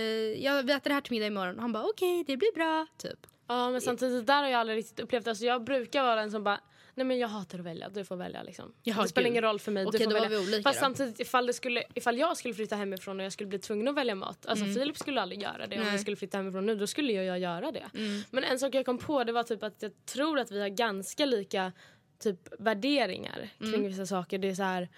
jag 0.44 0.64
vi 0.64 0.74
äter 0.74 0.90
det 0.90 0.94
här 0.94 1.02
till 1.02 1.12
middag 1.14 1.28
imorgon. 1.28 1.60
Han 1.60 1.72
bara 1.72 1.84
okej, 1.84 2.24
det 2.28 2.38
blir 2.38 2.54
bra. 2.56 2.88
Typ. 2.98 3.20
Ja 3.48 3.72
men 3.72 3.82
samtidigt 3.82 4.28
där 4.28 4.42
har 4.44 4.50
jag 4.50 4.60
aldrig 4.60 4.78
riktigt 4.78 5.00
upplevt 5.00 5.28
Alltså 5.28 5.46
jag 5.46 5.64
brukar 5.64 6.04
vara 6.04 6.16
den 6.16 6.32
som 6.32 6.44
bara 6.44 6.60
Nej 6.98 7.06
men 7.06 7.18
jag 7.20 7.28
hatar 7.28 7.60
att 7.60 7.66
välja, 7.66 7.90
du 7.90 8.06
får 8.06 8.16
välja 8.16 8.44
liksom. 8.44 8.74
Jaha, 8.84 9.02
det 9.04 9.08
spelar 9.10 9.24
gud. 9.24 9.32
ingen 9.32 9.44
roll 9.44 9.60
för 9.60 9.72
mig, 9.72 9.86
Okej, 9.86 10.00
du 10.00 10.04
får 10.06 10.12
då 10.12 10.20
var 10.20 10.24
välja. 10.26 10.40
vi 10.40 10.46
olika 10.48 10.64
Fast 10.70 10.80
då. 10.80 10.84
samtidigt 10.86 11.20
ifall, 11.20 11.46
det 11.48 11.54
skulle, 11.54 11.84
ifall 11.94 12.18
jag 12.18 12.38
skulle 12.38 12.54
flytta 12.54 12.76
hemifrån 12.76 13.20
och 13.20 13.26
jag 13.26 13.34
skulle 13.34 13.48
bli 13.48 13.60
tvungen 13.60 13.88
att 13.88 13.96
välja 13.96 14.16
mat. 14.16 14.46
Alltså 14.46 14.66
Filip 14.66 14.98
skulle 14.98 15.22
aldrig 15.22 15.42
göra 15.42 15.68
det. 15.68 15.76
Om 15.78 15.82
Nej. 15.84 15.92
jag 15.92 16.00
skulle 16.02 16.16
flytta 16.16 16.38
hemifrån 16.38 16.66
nu 16.66 16.76
då 16.76 16.88
skulle 16.88 17.14
jag, 17.14 17.26
jag 17.26 17.40
göra 17.40 17.72
det. 17.72 17.86
Men 18.32 18.44
en 18.44 18.60
sak 18.60 18.76
jag 18.76 18.86
kom 18.86 18.98
på 18.98 19.24
det 19.24 19.32
var 19.32 19.44
typ 19.44 19.64
att 19.64 19.82
jag 19.82 19.92
tror 20.06 20.40
att 20.40 20.52
vi 20.52 20.62
har 20.62 20.70
ganska 20.70 21.26
lika 21.26 21.72
typ 22.20 22.40
värderingar 22.60 23.50
kring 23.60 23.88
vissa 23.88 24.06
saker. 24.06 24.38
Det 24.38 24.48
är 24.50 24.56
så 24.56 24.64
här, 24.64 24.90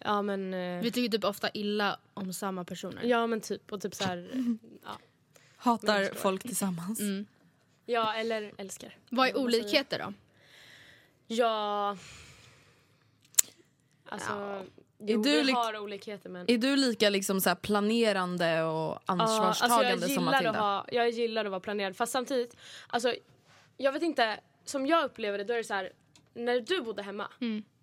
ja 0.00 0.22
men... 0.22 0.54
eh, 0.54 0.82
Vi 0.82 0.90
tycker 0.90 1.08
typ 1.18 1.24
ofta 1.24 1.50
illa 1.54 1.98
om 2.14 2.32
samma 2.32 2.64
personer. 2.64 3.02
Ja 3.04 3.26
men 3.26 3.40
typ 3.40 3.72
och 3.72 3.80
typ 3.80 3.94
så 3.94 4.04
här, 4.04 4.30
ja. 4.84 4.98
Hatar 5.56 6.14
folk 6.14 6.42
tillsammans. 6.42 7.00
Ja 7.90 8.14
eller 8.14 8.52
älskar. 8.58 8.96
Vad 9.10 9.28
är 9.28 9.36
olikheter 9.36 9.98
då? 9.98 10.12
Ja... 11.26 11.96
Alltså... 14.08 14.64
Jo, 14.98 15.22
du 15.22 15.42
vi 15.42 15.52
har 15.52 15.78
olikheter 15.78 16.30
men... 16.30 16.50
Är 16.50 16.58
du 16.58 16.76
lika 16.76 17.10
liksom 17.10 17.40
så 17.40 17.54
planerande 17.54 18.62
och 18.62 18.70
Ja, 18.70 19.00
ansvarstagande 19.06 19.92
alltså 19.92 20.06
jag 20.06 20.14
som 20.14 20.24
gillar 20.24 20.32
Matilda? 20.32 20.50
Att 20.50 20.56
ha, 20.56 20.86
jag 20.92 21.10
gillar 21.10 21.44
att 21.44 21.50
vara 21.50 21.60
planerad 21.60 21.96
fast 21.96 22.12
samtidigt, 22.12 22.56
alltså 22.86 23.14
jag 23.76 23.92
vet 23.92 24.02
inte, 24.02 24.40
som 24.64 24.86
jag 24.86 25.04
upplever 25.04 25.38
det 25.38 25.44
då 25.44 25.52
är 25.52 25.58
det 25.58 25.64
så 25.64 25.74
här, 25.74 25.92
när 26.34 26.60
du 26.60 26.80
bodde 26.82 27.02
hemma, 27.02 27.28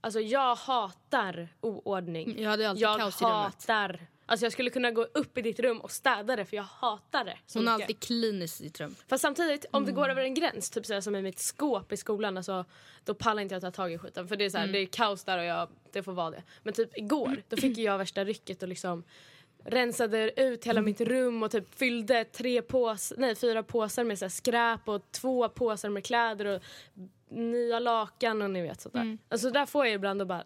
alltså 0.02 0.20
jag 0.20 0.56
hatar 0.56 1.50
oordning. 1.62 2.42
Jag 2.42 2.50
hade 2.50 2.70
alltid 2.70 2.84
jag 2.84 3.00
kaos 3.00 3.22
i 3.22 3.26
rummet. 3.26 3.38
hatar 3.38 4.08
Alltså 4.30 4.46
jag 4.46 4.54
skulle 4.54 4.70
kunna 4.70 4.92
gå 4.92 5.04
upp 5.04 5.38
i 5.38 5.42
ditt 5.42 5.60
rum 5.60 5.82
och 5.82 5.92
städa 5.92 6.36
det 6.36 6.46
för 6.46 6.56
jag 6.56 6.64
hatar 6.64 7.26
det 7.26 7.38
så 7.46 7.60
Hon 7.60 7.68
har 7.68 7.74
alltid 7.74 8.00
clean 8.00 8.42
i 8.42 8.48
sitt 8.48 8.80
rum. 8.80 8.96
Fast 9.08 9.22
samtidigt, 9.22 9.66
om 9.72 9.86
det 9.86 9.92
går 9.92 10.10
över 10.10 10.22
en 10.22 10.34
gräns, 10.34 10.70
typ 10.70 10.86
såhär, 10.86 11.02
som 11.02 11.16
i 11.16 11.22
mitt 11.22 11.40
skåp 11.40 11.92
i 11.92 11.98
skolan, 11.98 12.38
alltså, 12.38 12.66
då 13.04 13.14
pallar 13.14 13.42
inte 13.42 13.56
jag 13.56 13.62
ta 13.62 13.72
tag 13.72 13.94
i 13.94 13.98
skiten. 13.98 14.28
För 14.28 14.36
det 14.36 14.46
är, 14.46 14.50
såhär, 14.50 14.68
det 14.68 14.80
är 14.80 14.86
kaos 14.86 15.24
där 15.24 15.38
och 15.38 15.44
jag, 15.44 15.70
det 15.92 16.04
får 16.04 16.12
vara 16.12 16.32
det. 16.32 16.44
Men 16.64 16.74
typ 16.74 16.98
igår, 16.98 17.42
då 17.50 17.58
fick 17.58 17.78
jag 17.78 17.98
värsta 17.98 18.24
rycket 18.24 18.64
och 18.64 18.70
liksom 18.70 19.04
rensade 19.66 20.42
ut 20.42 20.66
hela 20.66 20.82
mitt 20.82 21.02
rum 21.02 21.44
och 21.44 21.52
typ 21.52 21.76
fyllde 21.76 22.24
tre 22.24 22.62
pås, 22.62 23.14
nej, 23.18 23.36
fyra 23.36 23.64
påsar 23.64 24.04
med 24.04 24.20
såhär, 24.20 24.30
skräp 24.30 24.88
och 24.88 25.12
två 25.12 25.50
påsar 25.50 25.90
med 25.90 26.06
kläder 26.06 26.46
och 26.46 26.62
nya 27.30 27.80
lakan 27.80 28.42
och 28.42 28.52
ni 28.52 28.62
vet 28.62 28.82
sånt 28.82 28.94
där. 28.94 29.18
Alltså 29.30 29.50
där 29.50 29.66
får 29.66 29.86
jag 29.86 29.96
ibland 29.96 30.22
och 30.22 30.28
bara, 30.28 30.44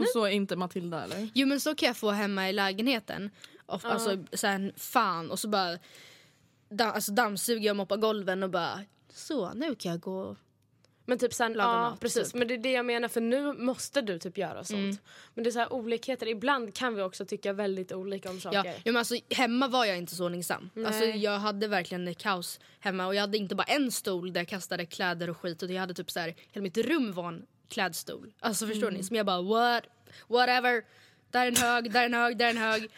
Och 0.00 0.08
så 0.08 0.24
är 0.24 0.30
inte 0.30 0.56
Matilda 0.56 1.04
eller? 1.04 1.28
Jo 1.34 1.46
men 1.46 1.60
så 1.60 1.74
kan 1.74 1.86
jag 1.86 1.96
få 1.96 2.10
hemma 2.10 2.48
i 2.48 2.52
lägenheten. 2.52 3.30
Och, 3.66 3.84
Alltså 3.84 4.24
sen 4.32 4.72
fan 4.76 5.30
och 5.30 5.38
så 5.38 5.48
bara 5.48 5.78
da, 6.68 6.84
alltså, 6.84 7.12
dammsuger 7.12 7.66
jag 7.66 7.72
och 7.72 7.76
moppar 7.76 7.96
golven 7.96 8.42
och 8.42 8.50
bara 8.50 8.80
så 9.12 9.52
nu 9.54 9.74
kan 9.74 9.90
jag 9.92 10.00
gå. 10.00 10.36
Men 11.06 11.18
typ 11.18 11.34
sen, 11.34 11.52
Laga 11.52 11.70
ja 11.70 11.90
mat, 11.90 12.00
precis. 12.00 12.22
typ. 12.22 12.34
Mm. 12.34 12.38
Men 12.38 12.48
det 12.48 12.54
är 12.54 12.58
det 12.62 12.72
jag 12.72 12.86
menar 12.86 13.08
för 13.08 13.20
nu 13.20 13.52
måste 13.52 14.00
du 14.00 14.18
typ 14.18 14.38
göra 14.38 14.64
sånt. 14.64 15.00
Men 15.34 15.44
det 15.44 15.50
är 15.50 15.52
så 15.52 15.58
här 15.58 15.72
olikheter. 15.72 16.28
Ibland 16.28 16.74
kan 16.74 16.94
vi 16.94 17.02
också 17.02 17.24
tycka 17.24 17.52
väldigt 17.52 17.92
olika 17.92 18.30
om 18.30 18.40
saker. 18.40 18.58
Ja, 18.58 18.64
ja, 18.66 18.80
men 18.84 18.96
alltså, 18.96 19.14
hemma 19.30 19.68
var 19.68 19.84
jag 19.84 19.98
inte 19.98 20.14
så 20.14 20.24
ordningsam. 20.24 20.70
Alltså, 20.86 21.04
jag 21.04 21.38
hade 21.38 21.68
verkligen 21.68 22.14
kaos 22.14 22.60
hemma 22.80 23.06
och 23.06 23.14
jag 23.14 23.20
hade 23.20 23.38
inte 23.38 23.54
bara 23.54 23.64
en 23.64 23.92
stol 23.92 24.32
där 24.32 24.40
jag 24.40 24.48
kastade 24.48 24.86
kläder 24.86 25.30
och 25.30 25.36
skit 25.36 25.62
utan 25.62 25.74
jag 25.74 25.80
hade 25.80 25.94
typ 25.94 26.10
så 26.10 26.20
här, 26.20 26.34
hela 26.52 26.62
mitt 26.62 26.78
rum 26.78 27.12
var 27.12 27.28
en 27.28 27.46
klädstol. 27.68 28.32
Alltså 28.40 28.66
förstår 28.66 28.90
ni? 28.90 29.02
Som 29.02 29.16
jag 29.16 29.26
bara 29.26 29.42
what, 29.42 29.84
whatever. 30.28 30.84
Där 31.30 31.42
är 31.42 31.48
en 31.48 31.56
hög, 31.56 31.92
där 31.92 32.00
är 32.00 32.06
en 32.06 32.14
hög, 32.14 32.38
där 32.38 32.46
är 32.46 32.50
en 32.50 32.56
hög. 32.56 32.90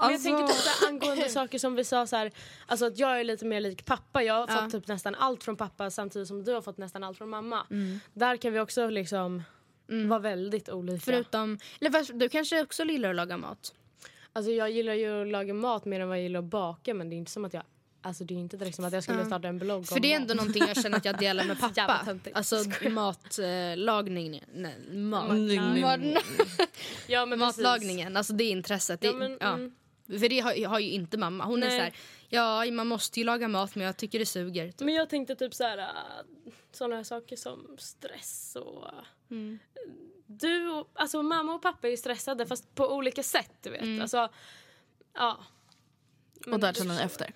Men 0.00 0.12
jag 0.12 0.22
tänker 0.22 0.46
typ 0.46 0.56
så 0.56 0.86
angående 0.86 1.28
saker 1.28 1.58
som 1.58 1.74
vi 1.74 1.84
sa 1.84 2.06
så 2.06 2.16
här, 2.16 2.32
alltså 2.66 2.86
att 2.86 2.98
jag 2.98 3.20
är 3.20 3.24
lite 3.24 3.44
mer 3.44 3.60
lik 3.60 3.84
pappa. 3.84 4.22
Jag 4.22 4.34
har 4.34 4.46
fått 4.46 4.72
typ 4.72 4.88
nästan 4.88 5.14
allt 5.14 5.44
från 5.44 5.56
pappa 5.56 5.90
samtidigt 5.90 6.28
som 6.28 6.44
du 6.44 6.52
har 6.52 6.62
fått 6.62 6.78
nästan 6.78 7.04
allt 7.04 7.18
från 7.18 7.28
mamma. 7.28 7.66
Där 8.14 8.36
kan 8.36 8.52
vi 8.52 8.60
också 8.60 8.88
liksom 8.88 9.42
vara 9.86 10.18
väldigt 10.18 10.68
olika. 10.68 11.00
Förutom, 11.00 11.58
eller 11.80 11.90
fast, 11.90 12.10
du 12.14 12.28
kanske 12.28 12.62
också 12.62 12.84
gillar 12.84 13.10
att 13.10 13.16
laga 13.16 13.36
mat? 13.36 13.74
Alltså 14.32 14.52
jag 14.52 14.70
gillar 14.70 14.94
ju 14.94 15.22
att 15.22 15.28
laga 15.28 15.54
mat 15.54 15.84
mer 15.84 16.00
än 16.00 16.08
vad 16.08 16.16
jag 16.16 16.22
gillar 16.22 16.40
att 16.40 16.44
baka 16.44 16.94
men 16.94 17.10
det 17.10 17.16
är 17.16 17.18
inte 17.18 17.30
som 17.30 17.44
att 17.44 17.54
jag 17.54 17.62
Alltså 18.08 18.24
det 18.24 18.34
är 18.34 18.38
inte 18.38 18.56
direkt 18.56 18.76
som 18.76 18.84
att 18.84 18.92
jag 18.92 19.02
skulle 19.02 19.24
starta 19.26 19.48
en 19.48 19.58
blogg 19.58 19.86
För 19.86 19.94
om 19.96 20.02
det 20.02 20.12
är 20.12 20.20
mat. 20.20 20.30
ändå 20.30 20.34
någonting 20.34 20.62
jag 20.68 20.82
känner 20.82 20.96
att 20.96 21.04
jag 21.04 21.18
delar 21.18 21.44
med 21.44 21.60
pappa. 21.76 22.06
Alltså 22.34 22.56
matlagning. 22.90 24.42
Nej, 24.54 24.78
mat. 24.90 25.30
Mat- 25.30 26.22
ja, 27.06 27.26
men. 27.26 27.38
Matlagningen, 27.38 28.16
alltså 28.16 28.32
det 28.32 28.44
intresset. 28.44 29.00
Det, 29.00 29.06
Ja, 29.06 29.12
ja, 29.12 29.18
men, 29.18 29.38
mm. 29.40 29.74
För 30.20 30.28
det 30.28 30.40
har, 30.40 30.66
har 30.66 30.78
ju 30.78 30.90
inte 30.90 31.18
mamma. 31.18 31.44
Hon 31.44 31.62
är 31.62 31.66
Nej. 31.68 31.78
så 31.78 31.82
här, 31.82 31.92
ja 32.28 32.72
man 32.72 32.86
måste 32.86 33.20
ju 33.20 33.26
laga 33.26 33.48
mat 33.48 33.74
men 33.74 33.86
jag 33.86 33.96
tycker 33.96 34.18
det 34.18 34.26
suger. 34.26 34.72
Men 34.78 34.94
jag 34.94 35.08
tänkte 35.10 35.34
typ 35.36 35.54
så 35.54 35.64
här, 35.64 35.88
sådana 36.72 36.96
här 36.96 37.04
saker 37.04 37.36
som 37.36 37.76
stress 37.78 38.56
och... 38.60 38.84
Mm. 39.30 39.58
Du 40.26 40.68
och, 40.70 40.90
alltså 40.94 41.22
mamma 41.22 41.54
och 41.54 41.62
pappa 41.62 41.86
är 41.86 41.90
ju 41.90 41.96
stressade 41.96 42.46
fast 42.46 42.74
på 42.74 42.94
olika 42.94 43.22
sätt 43.22 43.50
du 43.62 43.70
vet. 43.70 43.82
Mm. 43.82 44.00
Alltså, 44.02 44.28
ja. 45.14 45.38
Och 46.46 46.86
ni 46.86 46.96
efter. 47.02 47.32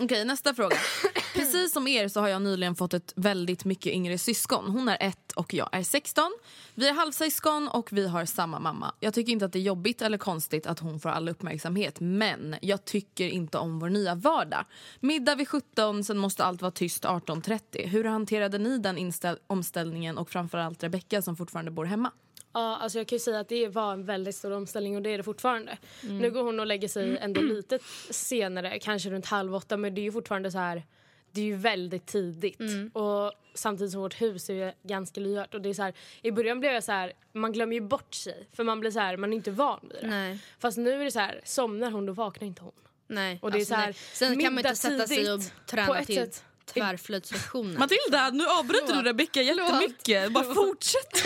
Okej, 0.00 0.24
nästa 0.24 0.54
fråga. 0.54 0.76
Precis 1.34 1.72
som 1.72 1.88
er 1.88 2.08
så 2.08 2.20
har 2.20 2.28
jag 2.28 2.42
nyligen 2.42 2.74
fått 2.74 2.94
ett 2.94 3.12
väldigt 3.16 3.64
mycket 3.64 3.92
yngre 3.92 4.18
syskon. 4.18 4.70
Hon 4.70 4.88
är 4.88 4.96
ett 5.00 5.32
och 5.32 5.54
jag 5.54 5.68
är 5.72 5.82
16. 5.82 6.32
Vi 6.74 6.88
är 6.88 6.92
halvsyskon 6.92 7.68
och 7.68 7.92
vi 7.92 8.06
har 8.06 8.24
samma 8.24 8.58
mamma. 8.58 8.94
Jag 9.00 9.14
tycker 9.14 9.32
inte 9.32 9.44
att 9.44 9.52
det 9.52 9.58
är 9.58 9.62
jobbigt 9.62 10.02
eller 10.02 10.18
konstigt 10.18 10.66
att 10.66 10.78
hon 10.78 11.00
får 11.00 11.08
all 11.08 11.28
uppmärksamhet. 11.28 12.00
Men 12.00 12.56
jag 12.62 12.84
tycker 12.84 13.28
inte 13.28 13.58
om 13.58 13.78
vår 13.78 13.88
nya 13.88 14.14
vardag. 14.14 14.64
Middag 15.00 15.34
vid 15.34 15.48
17, 15.48 16.04
sen 16.04 16.18
måste 16.18 16.44
allt 16.44 16.62
vara 16.62 16.72
tyst 16.72 17.04
18.30. 17.04 17.86
Hur 17.86 18.04
hanterade 18.04 18.58
ni 18.58 18.78
den 18.78 19.12
omställningen 19.46 20.18
och 20.18 20.30
framförallt 20.30 20.82
Rebecca 20.82 21.22
som 21.22 21.36
fortfarande 21.36 21.70
bor 21.70 21.84
hemma? 21.84 22.10
Ja, 22.52 22.76
alltså 22.76 22.98
jag 22.98 23.06
kan 23.06 23.16
ju 23.16 23.20
säga 23.20 23.40
att 23.40 23.48
det 23.48 23.68
var 23.68 23.92
en 23.92 24.04
väldigt 24.04 24.36
stor 24.36 24.50
omställning 24.50 24.96
och 24.96 25.02
det 25.02 25.10
är 25.10 25.18
det 25.18 25.24
fortfarande. 25.24 25.78
Nu 26.02 26.30
går 26.30 26.42
hon 26.42 26.60
och 26.60 26.66
lägger 26.66 26.88
sig 26.88 27.18
ändå 27.18 27.40
lite 27.40 27.78
senare, 28.10 28.78
kanske 28.78 29.10
runt 29.10 29.26
halv 29.26 29.54
åtta 29.54 29.76
men 29.76 29.94
det 29.94 30.00
är 30.00 30.02
ju 30.02 30.12
fortfarande 30.12 30.50
så 30.50 30.58
här 30.58 30.82
det 31.32 31.40
är 31.40 31.44
ju 31.44 31.56
väldigt 31.56 32.06
tidigt. 32.06 32.60
Och 32.92 33.32
samtidigt 33.54 33.92
som 33.92 34.00
vårt 34.00 34.20
hus 34.20 34.50
är 34.50 34.74
ganska 34.82 35.20
lyhört. 35.20 35.54
Och 35.54 35.60
det 35.60 35.68
är 35.68 35.74
så 35.74 35.82
här, 35.82 35.94
I 36.22 36.30
början 36.30 36.60
blev 36.60 36.72
jag 36.72 36.84
så 36.84 36.92
här, 36.92 37.12
man 37.32 37.52
glömmer 37.52 37.74
ju 37.74 37.80
bort 37.80 38.14
sig. 38.14 38.48
För 38.52 38.64
man 38.64 38.80
blir 38.80 38.90
så 38.90 39.00
här, 39.00 39.16
man 39.16 39.32
är 39.32 39.36
inte 39.36 39.50
van 39.50 39.80
vid 39.82 40.02
det. 40.02 40.08
Nej. 40.08 40.38
Fast 40.58 40.78
nu 40.78 41.00
är 41.00 41.04
det 41.04 41.10
så 41.10 41.18
här, 41.18 41.40
somnar 41.44 41.90
hon 41.90 42.06
då 42.06 42.12
vaknar 42.12 42.48
inte 42.48 42.62
hon. 42.62 42.72
Nej. 43.06 43.38
Och 43.42 43.50
det 43.50 43.56
är 43.56 43.60
alltså, 43.60 43.74
så 43.74 43.80
här. 43.80 43.92
Sen 44.12 44.40
kan 44.40 44.54
man 44.54 44.66
inte 44.66 44.76
sätta 44.76 45.06
sig 45.06 45.32
och 45.32 45.40
träna 45.66 45.98
ett 45.98 46.06
till 46.06 46.16
sätt. 46.16 46.44
Mm. 46.76 46.88
tvärflöjtslektioner. 46.88 47.78
Matilda, 47.78 48.30
nu 48.30 48.44
avbryter 48.46 48.94
du 48.94 49.02
Rebecca 49.02 49.42
jättemycket. 49.42 50.32
Bara 50.32 50.54
fortsätt. 50.54 51.24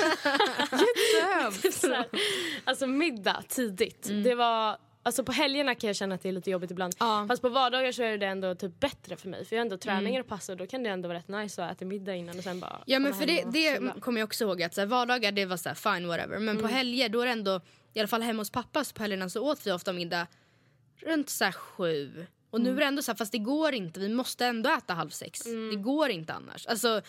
Jättehemskt. 0.71 1.85
Alltså 2.65 2.87
middag 2.87 3.43
tidigt. 3.49 4.09
Det 4.25 4.35
var, 4.35 4.77
alltså 5.03 5.25
på 5.25 5.33
helgerna 5.33 5.75
kan 5.75 5.89
jag 5.89 5.97
känna 5.97 6.15
att 6.15 6.23
det 6.23 6.29
är 6.29 6.33
lite 6.33 6.51
jobbigt 6.51 6.71
ibland. 6.71 6.95
Ja. 6.99 7.25
Fast 7.29 7.43
på 7.43 7.49
vardagar 7.49 7.93
så 7.93 8.03
är 8.03 8.19
det 8.19 8.27
ändå 8.27 8.55
typ 8.55 8.81
bättre 8.81 9.17
för 9.17 9.29
mig. 9.29 9.45
För 9.45 9.57
jag 9.57 9.61
har 9.61 9.65
ändå 9.65 9.77
träningar 9.77 10.21
och 10.21 10.27
pass 10.29 10.49
och 10.49 10.57
då 10.57 10.67
kan 10.67 10.83
det 10.83 10.91
ändå 10.91 11.09
vara 11.09 11.19
rätt 11.19 11.29
nice 11.29 11.65
att 11.65 11.73
äta 11.77 11.85
middag 11.85 12.15
innan 12.15 12.39
och 12.39 12.45
sen 12.45 12.61
bara 12.61 12.83
Ja 12.87 12.99
men 12.99 13.15
för 13.15 13.27
det, 13.27 13.45
det 13.53 14.01
kommer 14.01 14.21
jag 14.21 14.27
också 14.27 14.45
ihåg 14.45 14.63
att 14.63 14.75
så 14.75 14.81
här, 14.81 14.87
vardagar 14.89 15.33
det 15.33 15.45
var 15.47 15.57
så 15.57 15.69
här, 15.69 15.75
fine 15.77 16.09
whatever. 16.09 16.39
Men 16.39 16.59
på 16.59 16.67
helger 16.67 17.09
då 17.09 17.21
är 17.21 17.27
det 17.27 17.33
ändå, 17.33 17.61
i 17.95 17.99
alla 18.01 18.09
fall 18.09 18.23
hemma 18.23 18.41
hos 18.41 18.51
pappa 18.51 18.85
så 18.85 18.95
på 18.95 19.03
helgerna 19.03 19.29
så 19.29 19.41
åt 19.43 19.67
vi 19.67 19.73
ofta 19.73 19.93
middag 19.93 20.27
runt 21.01 21.31
så 21.31 21.45
här, 21.45 21.53
sju. 21.53 22.27
Och 22.55 22.61
nu 22.61 22.71
är 22.71 22.77
det 22.77 22.85
ändå 22.85 23.03
så 23.03 23.13
här, 23.13 23.17
fast 23.17 23.33
det 23.33 23.39
går 23.39 23.75
inte, 23.75 24.01
vi 24.01 24.09
måste 24.09 24.47
ändå 24.47 24.71
äta 24.71 24.95
halv 24.95 25.11
sex. 25.11 25.41
Det 25.71 25.77
går 25.77 26.11
inte 26.11 26.33
annars. 26.33 26.67
Alltså, 26.67 27.01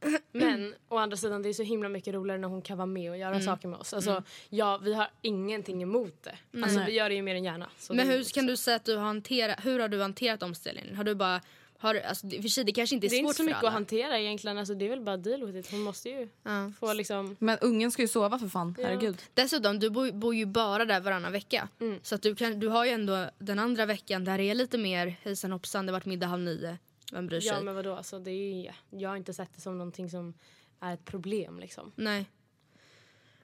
Men 0.32 0.74
å 0.88 0.96
andra 0.98 1.16
sidan 1.16 1.42
det 1.42 1.48
är 1.48 1.52
så 1.52 1.62
himla 1.62 1.88
mycket 1.88 2.14
roligare 2.14 2.40
när 2.40 2.48
hon 2.48 2.62
kan 2.62 2.78
vara 2.78 2.86
med 2.86 3.10
och 3.10 3.16
göra 3.18 3.34
Mm. 3.34 3.42
saker 3.46 3.68
med 3.68 3.78
oss. 3.78 3.94
Alltså, 3.94 4.22
ja, 4.48 4.78
vi 4.82 4.94
har 4.94 5.10
ingenting 5.22 5.82
emot 5.82 6.22
det. 6.22 6.62
Alltså, 6.62 6.80
vi 6.86 6.92
gör 6.92 7.08
det 7.08 7.14
ju 7.14 7.22
mer 7.22 7.34
än 7.34 7.44
gärna. 7.44 7.70
Men 7.90 8.08
hur 8.08 8.24
kan 8.34 8.46
du 8.46 8.56
säga 8.56 8.76
att 8.76 8.84
du 8.84 8.96
har 8.96 9.04
hanterat, 9.04 9.58
hur 9.64 9.78
har 9.80 9.88
du 9.88 10.00
hanterat 10.02 10.42
omställningen? 10.42 10.96
Har 10.96 11.04
du 11.04 11.14
bara, 11.14 11.40
har, 11.80 11.94
alltså, 11.94 12.28
för 12.30 12.48
sig 12.48 12.64
det 12.64 12.72
kanske 12.72 12.94
inte 12.94 13.06
är 13.06 13.08
Det 13.08 13.16
är 13.16 13.20
svårt 13.20 13.28
inte 13.28 13.36
så 13.36 13.42
mycket 13.42 13.58
alla. 13.58 13.68
att 13.68 13.74
hantera 13.74 14.18
egentligen. 14.20 14.58
Alltså, 14.58 14.74
det 14.74 14.84
är 14.84 14.88
väl 14.88 15.00
bara 15.00 15.16
deal 15.16 15.44
with 15.46 15.58
it. 15.58 15.70
Hon 15.70 15.80
måste 15.80 16.08
ju 16.08 16.28
Ja. 16.42 16.72
få 16.80 16.92
liksom... 16.92 17.36
Men 17.38 17.58
ungen 17.58 17.90
ska 17.90 18.02
ju 18.02 18.08
sova 18.08 18.38
för 18.38 18.48
fan. 18.48 18.74
Herregud. 18.82 19.22
Dessutom, 19.34 19.78
du 19.78 19.90
bor, 19.90 20.12
bor 20.12 20.34
ju 20.34 20.46
bara 20.46 20.84
där 20.84 21.00
varannan 21.00 21.32
vecka. 21.32 21.68
Mm. 21.80 22.00
Så 22.02 22.14
att 22.14 22.22
du, 22.22 22.34
kan, 22.34 22.60
du 22.60 22.68
har 22.68 22.84
ju 22.84 22.90
ändå 22.90 23.30
den 23.38 23.58
andra 23.58 23.86
veckan 23.86 24.24
där 24.24 24.38
det 24.38 24.44
är 24.44 24.54
lite 24.54 24.78
mer 24.78 25.14
hejsan 25.22 25.52
hoppsan, 25.52 25.86
det 25.86 25.92
har 25.92 25.96
varit 25.98 26.06
middag 26.06 26.26
halv 26.26 26.42
nio. 26.42 26.78
Vem 27.12 27.26
bryr 27.26 27.40
sig? 27.40 27.48
Ja 27.52 27.60
men 27.60 27.74
vadå, 27.74 27.94
alltså, 27.94 28.18
det 28.18 28.30
är, 28.30 28.74
jag 28.90 29.08
har 29.08 29.16
inte 29.16 29.34
sett 29.34 29.50
det 29.54 29.60
som 29.60 29.78
någonting 29.78 30.10
som 30.10 30.34
är 30.80 30.94
ett 30.94 31.04
problem 31.04 31.58
liksom. 31.60 31.92
Nej. 31.96 32.26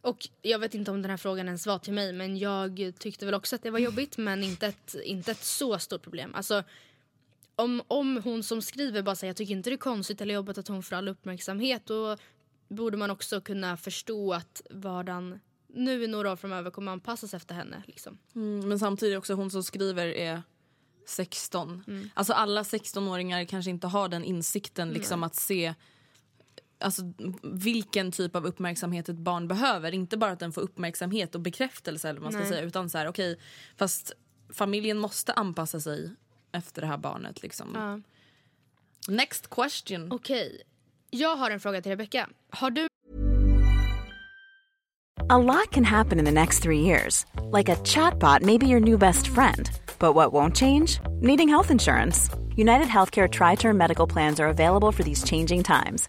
Och 0.01 0.29
jag 0.43 0.59
vet 0.59 0.75
inte 0.75 0.91
om 0.91 1.03
den 1.03 1.11
här 1.11 1.17
frågan 1.19 1.47
ens 1.47 1.67
var 1.67 1.79
till 1.79 1.93
mig 1.93 2.13
men 2.13 2.39
jag 2.39 2.93
tyckte 2.99 3.25
väl 3.27 3.35
också 3.35 3.57
att 3.57 3.63
det 3.63 3.71
var 3.71 3.79
jobbigt 3.79 4.17
men 4.17 4.45
inte 4.45 4.67
ett, 4.67 4.95
inte 5.05 5.31
ett 5.31 5.45
så 5.45 5.79
stort 5.79 6.03
problem. 6.03 6.35
Alltså 6.35 6.63
om, 7.57 7.83
om 7.89 8.23
hon 8.25 8.43
som 8.43 8.63
skriver 8.63 9.03
bara 9.03 9.15
säger 9.15 9.29
jag 9.29 9.37
tycker 9.37 9.53
inte 9.53 9.71
det 9.71 9.75
är 9.75 9.79
konstigt 9.79 10.21
eller 10.21 10.35
jobbigt 10.35 10.59
att 10.59 10.69
hon 10.69 10.83
får 10.83 10.97
all 10.97 11.09
uppmärksamhet 11.09 11.87
då 11.87 12.17
borde 12.69 12.97
man 12.97 13.11
också 13.11 13.41
kunna 13.41 13.77
förstå 13.77 14.33
att 14.33 14.63
vardagen 14.71 15.41
nu 15.69 16.05
i 16.05 16.07
några 16.07 16.33
år 16.33 16.37
framöver 16.37 16.71
kommer 16.71 16.93
anpassas 16.93 17.35
efter 17.35 17.55
henne. 17.55 17.83
Liksom. 17.87 18.19
Mm, 18.35 18.69
men 18.69 18.79
samtidigt 18.79 19.19
också 19.19 19.35
hon 19.35 19.51
som 19.51 19.63
skriver 19.63 20.07
är 20.07 20.43
16. 21.07 21.85
Mm. 21.87 22.11
Alltså 22.15 22.33
alla 22.33 22.63
16-åringar 22.63 23.45
kanske 23.45 23.71
inte 23.71 23.87
har 23.87 24.09
den 24.09 24.25
insikten 24.25 24.91
liksom 24.91 25.23
att 25.23 25.35
se 25.35 25.75
alltså, 26.81 27.03
vilken 27.43 28.13
typ 28.13 28.37
av 28.37 28.47
uppmärksamhet 28.47 29.09
ett 29.09 29.17
barn 29.17 29.49
behöver. 29.49 29.93
Inte 29.93 30.17
bara 30.17 30.33
att 30.33 30.41
den 30.41 30.53
får 30.53 30.61
uppmärksamhet 30.61 31.35
och 31.35 31.41
bekräftelse 31.41 32.09
eller 32.09 32.21
man 32.21 32.33
ska 32.33 32.41
Nej. 32.41 32.49
säga 32.49 32.63
utan 32.63 32.91
så 32.91 32.99
här 32.99 33.09
okej 33.09 33.39
fast 33.77 34.13
familjen 34.53 34.99
måste 34.99 35.33
anpassa 35.33 35.81
sig 35.81 36.15
efter 36.55 36.81
det 36.81 36.87
här 36.87 36.97
barnet 36.97 37.43
liksom. 37.43 37.69
Ja. 37.75 38.01
Next 39.15 39.51
question. 39.51 40.13
Okej, 40.13 40.63
jag 41.11 41.37
har 41.37 41.51
en 41.51 41.61
fråga 41.61 41.83
till 41.83 41.91
Rebecca. 41.93 42.29
Har 42.51 42.71
du 42.71 42.87
A 45.29 45.39
lot 45.39 45.71
can 45.71 45.85
happen 45.85 46.19
in 46.19 46.25
the 46.25 46.31
next 46.31 46.63
three 46.63 46.81
years. 46.81 47.25
Like 47.51 47.73
a 47.73 47.77
chatbot 47.77 48.43
may 48.43 48.59
be 48.59 48.67
your 48.67 48.81
new 48.81 48.99
best 48.99 49.27
friend. 49.27 49.71
But 49.99 50.15
what 50.15 50.33
won't 50.33 50.55
change? 50.57 51.01
Needing 51.23 51.49
health 51.49 51.71
insurance. 51.71 52.31
United 52.57 52.89
Healthcare 52.89 53.29
Tri 53.29 53.55
Term 53.55 53.77
Medical 53.79 54.07
Plans 54.07 54.41
are 54.41 54.49
available 54.49 54.93
for 54.93 55.03
these 55.03 55.25
changing 55.25 55.63
times. 55.63 56.09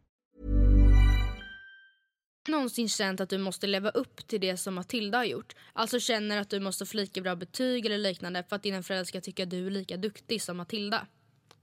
Någonsin 2.47 2.89
känt 2.89 3.21
att 3.21 3.29
du 3.29 3.37
måste 3.37 3.67
leva 3.67 3.89
upp 3.89 4.27
till 4.27 4.41
det 4.41 4.57
som 4.57 4.73
Matilda 4.73 5.17
har 5.17 5.25
gjort? 5.25 5.55
Alltså 5.73 5.99
känner 5.99 6.41
att 6.41 6.49
du 6.49 6.59
måste 6.59 6.85
få 6.85 6.97
lika 6.97 7.21
bra 7.21 7.35
betyg 7.35 7.85
eller 7.85 7.97
liknande 7.97 8.43
för 8.49 8.55
att 8.55 8.63
dina 8.63 8.83
föräldrar 8.83 9.05
ska 9.05 9.21
tycka 9.21 9.43
att 9.43 9.49
du 9.49 9.67
är 9.67 9.71
lika 9.71 9.97
duktig 9.97 10.41
som 10.41 10.57
Matilda? 10.57 11.07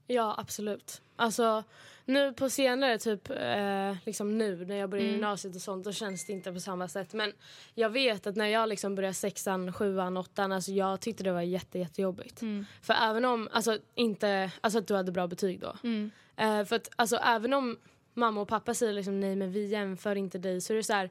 Ja, 0.07 0.35
absolut. 0.37 1.01
Alltså, 1.15 1.63
nu 2.05 2.33
på 2.33 2.49
senare, 2.49 2.97
typ 2.97 3.29
eh, 3.29 3.95
liksom 4.05 4.37
nu 4.37 4.65
när 4.65 4.75
jag 4.75 4.89
börjar 4.89 5.03
Mm. 5.03 5.13
gymnasiet 5.15 5.55
och 5.55 5.61
sånt, 5.61 5.85
då 5.85 5.91
känns 5.91 6.25
det 6.25 6.33
inte 6.33 6.53
på 6.53 6.59
samma 6.59 6.87
sätt. 6.87 7.13
Men 7.13 7.33
jag 7.73 7.89
vet 7.89 8.27
att 8.27 8.35
när 8.35 8.47
jag 8.47 8.69
liksom 8.69 8.95
började 8.95 9.13
sexan, 9.13 9.73
sjuan, 9.73 10.17
åttan, 10.17 10.51
alltså 10.51 10.71
jag 10.71 11.01
tyckte 11.01 11.23
det 11.23 11.31
var 11.31 11.41
jätte, 11.41 11.79
jättejobbigt. 11.79 12.41
Mm. 12.41 12.65
För 12.81 12.93
även 12.93 13.25
om, 13.25 13.49
alltså 13.51 13.77
inte, 13.95 14.51
alltså 14.61 14.79
att 14.79 14.87
du 14.87 14.95
hade 14.95 15.11
bra 15.11 15.27
betyg 15.27 15.59
då. 15.59 15.75
Mm. 15.83 16.11
Eh, 16.35 16.65
för 16.65 16.75
att 16.75 16.89
alltså 16.95 17.15
även 17.15 17.53
om 17.53 17.77
mamma 18.19 18.41
och 18.41 18.47
pappa 18.47 18.73
säger 18.73 18.93
liksom 18.93 19.19
nej 19.19 19.35
men 19.35 19.51
vi 19.51 19.65
jämför 19.65 20.15
inte 20.15 20.37
dig 20.37 20.61
så 20.61 20.73
är 20.73 20.77
det 20.77 20.83
så 20.83 20.93
här 20.93 21.09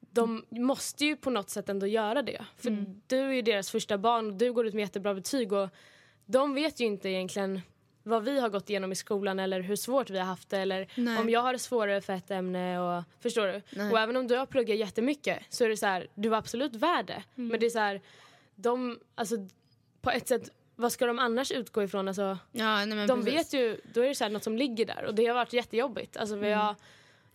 de 0.00 0.44
måste 0.50 1.04
ju 1.04 1.16
på 1.16 1.30
något 1.30 1.50
sätt 1.50 1.68
ändå 1.68 1.86
göra 1.86 2.22
det. 2.22 2.44
För 2.56 2.68
Mm. 2.68 3.00
du 3.06 3.16
är 3.18 3.32
ju 3.32 3.42
deras 3.42 3.70
första 3.70 3.98
barn 3.98 4.26
och 4.26 4.32
du 4.34 4.52
går 4.52 4.66
ut 4.66 4.74
med 4.74 4.82
jättebra 4.82 5.14
betyg 5.14 5.52
och 5.52 5.68
de 6.26 6.54
vet 6.54 6.80
ju 6.80 6.84
inte 6.84 7.08
egentligen 7.08 7.60
vad 8.02 8.24
vi 8.24 8.40
har 8.40 8.48
gått 8.48 8.70
igenom 8.70 8.92
i 8.92 8.94
skolan 8.94 9.38
eller 9.38 9.60
hur 9.60 9.76
svårt 9.76 10.10
vi 10.10 10.18
har 10.18 10.26
haft 10.26 10.50
det 10.50 10.58
eller 10.58 10.88
Nej. 10.94 11.18
om 11.18 11.30
jag 11.30 11.40
har 11.40 11.52
det 11.52 11.58
svårare 11.58 12.00
för 12.00 12.12
ett 12.12 12.30
ämne 12.30 12.80
och 12.80 13.02
förstår 13.20 13.46
du? 13.46 13.62
Nej. 13.76 13.92
Och 13.92 13.98
även 14.00 14.16
om 14.16 14.26
du 14.26 14.36
har 14.36 14.46
pluggat 14.46 14.76
jättemycket 14.78 15.38
så 15.48 15.64
är 15.64 15.68
det 15.68 15.76
så 15.76 15.86
här, 15.86 16.06
du 16.14 16.28
var 16.28 16.38
absolut 16.38 16.74
värd 16.76 17.06
det. 17.06 17.22
Mm. 17.36 17.48
Men 17.48 17.60
det 17.60 17.66
är 17.66 17.70
så 17.70 17.78
här, 17.78 18.00
de, 18.54 18.98
alltså 19.14 19.36
på 20.00 20.10
ett 20.10 20.28
sätt, 20.28 20.50
vad 20.76 20.92
ska 20.92 21.06
de 21.06 21.18
annars 21.18 21.52
utgå 21.52 21.82
ifrån? 21.82 22.08
Alltså, 22.08 22.38
Ja, 22.52 22.84
nej, 22.84 23.06
de 23.06 23.24
precis. 23.24 23.34
vet 23.34 23.52
ju, 23.54 23.80
då 23.94 24.00
är 24.00 24.08
det 24.08 24.14
så 24.14 24.24
här 24.24 24.30
något 24.30 24.44
som 24.44 24.56
ligger 24.58 24.86
där 24.86 25.04
och 25.04 25.14
det 25.14 25.26
har 25.26 25.34
varit 25.34 25.52
jättejobbigt. 25.52 26.16
Alltså 26.16 26.36
vi 26.36 26.50
har, 26.52 26.70
Och 26.70 26.76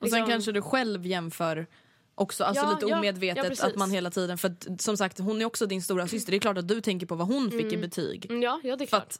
sen 0.10 0.20
liksom- 0.20 0.26
kanske 0.30 0.52
du 0.52 0.62
själv 0.62 1.06
jämför 1.06 1.68
också, 2.16 2.44
alltså 2.44 2.64
Ja, 2.66 2.72
lite 2.74 2.86
ja, 2.86 2.98
omedvetet 2.98 3.64
att 3.64 3.76
man 3.76 3.92
hela 3.92 4.12
tiden, 4.12 4.38
för 4.38 4.48
att, 4.48 4.82
som 4.82 4.98
sagt 4.98 5.20
hon 5.20 5.42
är 5.42 5.46
också 5.46 5.66
din 5.66 5.82
stora 5.82 6.08
syster. 6.08 6.32
det 6.32 6.38
är 6.38 6.40
klart 6.40 6.58
att 6.58 6.68
du 6.68 6.82
tänker 6.82 7.06
på 7.08 7.16
vad 7.16 7.28
hon 7.28 7.52
fick 7.52 7.74
i 7.74 7.78
betyg. 7.78 8.26
Mm, 8.26 8.42
Ja, 8.42 8.62
ja 8.64 8.76
det 8.76 8.84
är 8.84 8.88
klart. 8.88 9.04
att, 9.04 9.20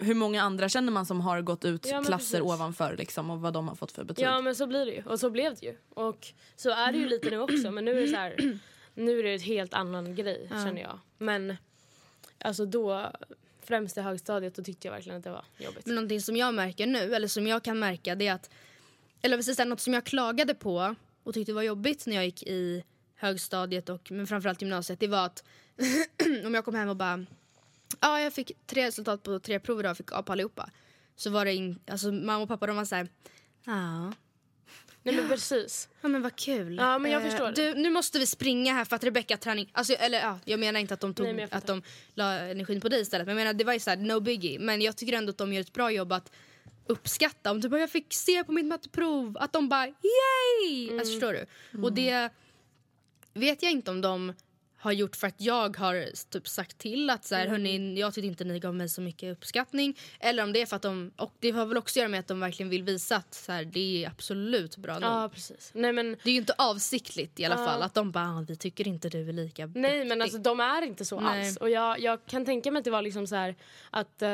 hur 0.00 0.14
många 0.14 0.42
andra 0.42 0.68
känner 0.68 0.92
man 0.92 1.06
som 1.06 1.20
har 1.20 1.40
gått 1.40 1.64
ut 1.64 1.82
klasser 1.82 2.12
precis. 2.16 2.40
ovanför 2.40 2.96
liksom, 2.96 3.30
och 3.30 3.40
vad 3.40 3.52
de 3.52 3.68
har 3.68 3.74
fått 3.74 3.92
för 3.92 4.04
betyg? 4.04 4.24
Ja 4.24 4.40
men 4.40 4.54
så 4.54 4.66
blir 4.66 4.86
det 4.86 4.92
ju 4.92 5.02
och 5.06 5.20
så 5.20 5.30
blev 5.30 5.54
det 5.54 5.66
ju. 5.66 5.76
Och 5.94 6.26
så 6.56 6.70
är 6.70 6.92
det 6.92 6.98
ju 6.98 7.08
lite 7.08 7.30
nu 7.30 7.38
också 7.40 7.70
men 7.70 7.84
nu 7.84 7.98
är 7.98 8.02
det 8.02 8.08
så 8.08 8.16
här, 8.16 8.58
nu 8.94 9.18
är 9.18 9.22
det 9.22 9.34
ett 9.34 9.42
helt 9.42 9.74
annan 9.74 10.14
grej 10.14 10.48
känner 10.50 10.82
jag. 10.82 10.98
Men 11.18 11.56
alltså 12.44 12.66
då, 12.66 13.12
främst 13.62 13.96
i 13.96 14.00
högstadiet, 14.00 14.54
då 14.54 14.62
tyckte 14.62 14.88
jag 14.88 14.92
verkligen 14.92 15.18
att 15.18 15.24
det 15.24 15.30
var 15.30 15.44
jobbigt. 15.58 15.86
Men 15.86 15.94
någonting 15.94 16.20
som 16.20 16.36
jag 16.36 16.54
märker 16.54 16.86
nu, 16.86 17.14
eller 17.14 17.28
som 17.28 17.46
jag 17.46 17.62
kan 17.62 17.78
märka, 17.78 18.14
det 18.14 18.26
är 18.26 18.34
att... 18.34 18.50
Eller 19.22 19.36
precis 19.36 19.58
något 19.58 19.80
som 19.80 19.94
jag 19.94 20.04
klagade 20.04 20.54
på 20.54 20.94
och 21.22 21.34
tyckte 21.34 21.52
var 21.52 21.62
jobbigt 21.62 22.06
när 22.06 22.16
jag 22.16 22.24
gick 22.24 22.42
i 22.42 22.84
högstadiet 23.14 23.88
och 23.88 24.10
men 24.10 24.26
framförallt 24.26 24.62
gymnasiet, 24.62 25.00
det 25.00 25.06
var 25.06 25.26
att 25.26 25.44
om 26.44 26.54
jag 26.54 26.64
kom 26.64 26.74
hem 26.74 26.88
och 26.88 26.96
bara... 26.96 27.26
Ja, 28.00 28.20
jag 28.20 28.32
fick 28.32 28.52
tre 28.66 28.86
resultat 28.86 29.22
på 29.22 29.38
tre 29.38 29.60
prover 29.60 29.90
och 29.90 29.96
fick 29.96 30.12
A 30.12 30.22
på 30.22 30.32
allihopa. 30.32 30.70
Så 31.16 31.30
var 31.30 31.44
det 31.44 31.54
in, 31.54 31.78
alltså 31.86 32.12
mamma 32.12 32.42
och 32.42 32.48
pappa 32.48 32.66
de 32.66 32.76
var 32.76 32.84
så 32.84 32.94
här... 32.94 33.08
Ja, 33.64 34.12
Nej 35.02 35.14
men 35.14 35.28
precis. 35.28 35.88
ja 36.00 36.08
men 36.08 36.22
vad 36.22 36.36
kul. 36.36 36.76
Ja, 36.76 36.98
men 36.98 37.10
jag 37.10 37.22
Eh, 37.22 37.30
förstår. 37.30 37.52
Du, 37.52 37.74
nu 37.74 37.90
måste 37.90 38.18
vi 38.18 38.26
springa 38.26 38.72
här 38.74 38.84
för 38.84 38.96
att 38.96 39.04
Rebecca 39.04 39.36
träning. 39.36 39.70
Alltså, 39.72 39.92
eller 39.92 40.20
ja, 40.20 40.38
jag 40.44 40.60
menar 40.60 40.80
inte 40.80 40.94
att 40.94 41.00
de 41.00 41.14
tog 41.14 41.26
Nej, 41.26 41.34
men 41.34 41.48
att 41.50 41.66
de 41.66 41.82
la 42.14 42.32
energin 42.38 42.80
på 42.80 42.88
dig 42.88 43.00
istället. 43.00 43.26
Men 43.26 43.36
jag 43.36 43.44
menar 43.44 43.54
det 43.54 43.64
var 43.64 43.72
ju 43.72 43.80
så 43.80 43.90
här, 43.90 43.96
no 43.96 44.20
biggie. 44.20 44.58
Men 44.58 44.80
jag 44.80 44.96
tycker 44.96 45.12
ändå 45.12 45.30
att 45.30 45.38
de 45.38 45.52
gör 45.52 45.60
ett 45.60 45.72
bra 45.72 45.90
jobb 45.90 46.12
att 46.12 46.32
uppskatta. 46.86 47.50
Om 47.50 47.60
du 47.60 47.68
bara 47.68 47.80
jag 47.80 47.90
fick 47.90 48.14
se 48.14 48.44
på 48.44 48.52
mitt 48.52 48.66
matteprov 48.66 49.36
att 49.40 49.52
de 49.52 49.68
bara 49.68 49.86
yay! 49.86 50.84
Mm. 50.88 50.98
Alltså 50.98 51.12
förstår 51.12 51.32
du? 51.32 51.46
Och 51.82 51.92
det 51.92 52.28
vet 53.34 53.62
jag 53.62 53.72
inte 53.72 53.90
om 53.90 54.00
de 54.00 54.32
har 54.82 54.92
gjort 54.92 55.16
för 55.16 55.26
att 55.26 55.40
jag 55.40 55.76
har 55.76 56.06
typ 56.30 56.48
sagt 56.48 56.78
till 56.78 57.10
att 57.10 57.24
så 57.24 57.34
här, 57.34 57.46
Mm. 57.46 57.52
hörni, 57.52 58.00
jag 58.00 58.14
tyckte 58.14 58.26
inte 58.26 58.44
ni 58.44 58.58
gav 58.60 58.74
mig 58.74 58.88
så 58.88 59.00
mycket 59.00 59.32
uppskattning. 59.32 59.98
Eller 60.20 60.42
om 60.42 60.52
det 60.52 60.62
är 60.62 60.66
för 60.66 60.76
att 60.76 60.82
de, 60.82 61.10
och 61.16 61.32
det 61.40 61.50
har 61.50 61.66
väl 61.66 61.76
också 61.76 61.92
att 61.92 61.96
göra 61.96 62.08
med 62.08 62.20
att 62.20 62.28
de 62.28 62.40
verkligen 62.40 62.70
vill 62.70 62.82
visa 62.82 63.16
att 63.16 63.34
så 63.34 63.52
här, 63.52 63.64
det 63.64 64.04
är 64.04 64.08
absolut 64.08 64.76
bra 64.76 64.94
nog. 64.98 65.10
Ja 65.10 65.30
precis. 65.34 65.70
Nej 65.74 65.92
men, 65.92 66.16
Det 66.24 66.30
är 66.30 66.32
ju 66.32 66.38
inte 66.40 66.54
avsiktligt 66.58 67.40
i 67.40 67.44
alla 67.44 67.60
Ja. 67.60 67.66
fall 67.66 67.82
att 67.82 67.94
de 67.94 68.10
bara 68.12 68.24
"Ah, 68.24 68.44
vi 68.48 68.56
tycker 68.56 68.88
inte 68.88 69.08
du 69.08 69.28
är 69.28 69.32
lika 69.32 69.66
nej 69.66 69.90
duktig." 69.92 70.08
men 70.08 70.22
alltså 70.22 70.38
de 70.38 70.60
är 70.60 70.82
inte 70.82 71.04
så 71.04 71.20
Nej. 71.20 71.46
alls. 71.46 71.56
Och 71.56 71.70
jag, 71.70 72.00
jag 72.00 72.26
kan 72.26 72.44
tänka 72.44 72.70
mig 72.70 72.78
att 72.78 72.84
det 72.84 72.90
var 72.90 73.02
liksom 73.02 73.26
så 73.26 73.34
här 73.36 73.54
att 73.90 74.22
eh, 74.22 74.28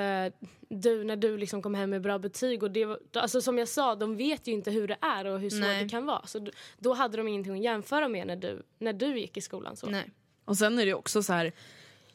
du 0.69 1.05
när 1.05 1.17
du 1.17 1.39
liksom 1.39 1.63
kom 1.63 1.75
hem 1.75 1.91
med 1.91 2.01
bra 2.03 2.19
betyg 2.19 2.63
och 2.63 2.71
det 2.71 2.85
var, 2.85 2.99
alltså 3.13 3.41
som 3.41 3.59
jag 3.59 3.69
sa, 3.69 3.95
de 3.95 4.17
vet 4.17 4.47
ju 4.47 4.53
inte 4.53 4.71
hur 4.71 4.89
det 4.89 4.97
är 5.01 5.25
och 5.25 5.41
hur 5.41 5.51
svårt 5.51 5.61
Nej. 5.61 5.83
det 5.83 5.89
kan 5.89 6.07
vara. 6.07 6.27
Så 6.27 6.47
då 6.79 6.95
hade 6.95 7.17
de 7.17 7.29
ingenting 7.29 7.53
att 7.53 7.63
jämföra 7.65 8.09
med 8.09 8.27
när 8.27 8.37
du, 8.37 8.63
när 8.79 8.93
du 8.93 9.19
gick 9.21 9.37
i 9.37 9.41
skolan. 9.41 9.77
Så. 9.77 9.87
Nej. 9.87 10.11
Och 10.49 10.57
sen 10.57 10.79
är 10.79 10.87
det 10.87 10.95
också 10.95 11.23
så 11.23 11.33
här 11.33 11.53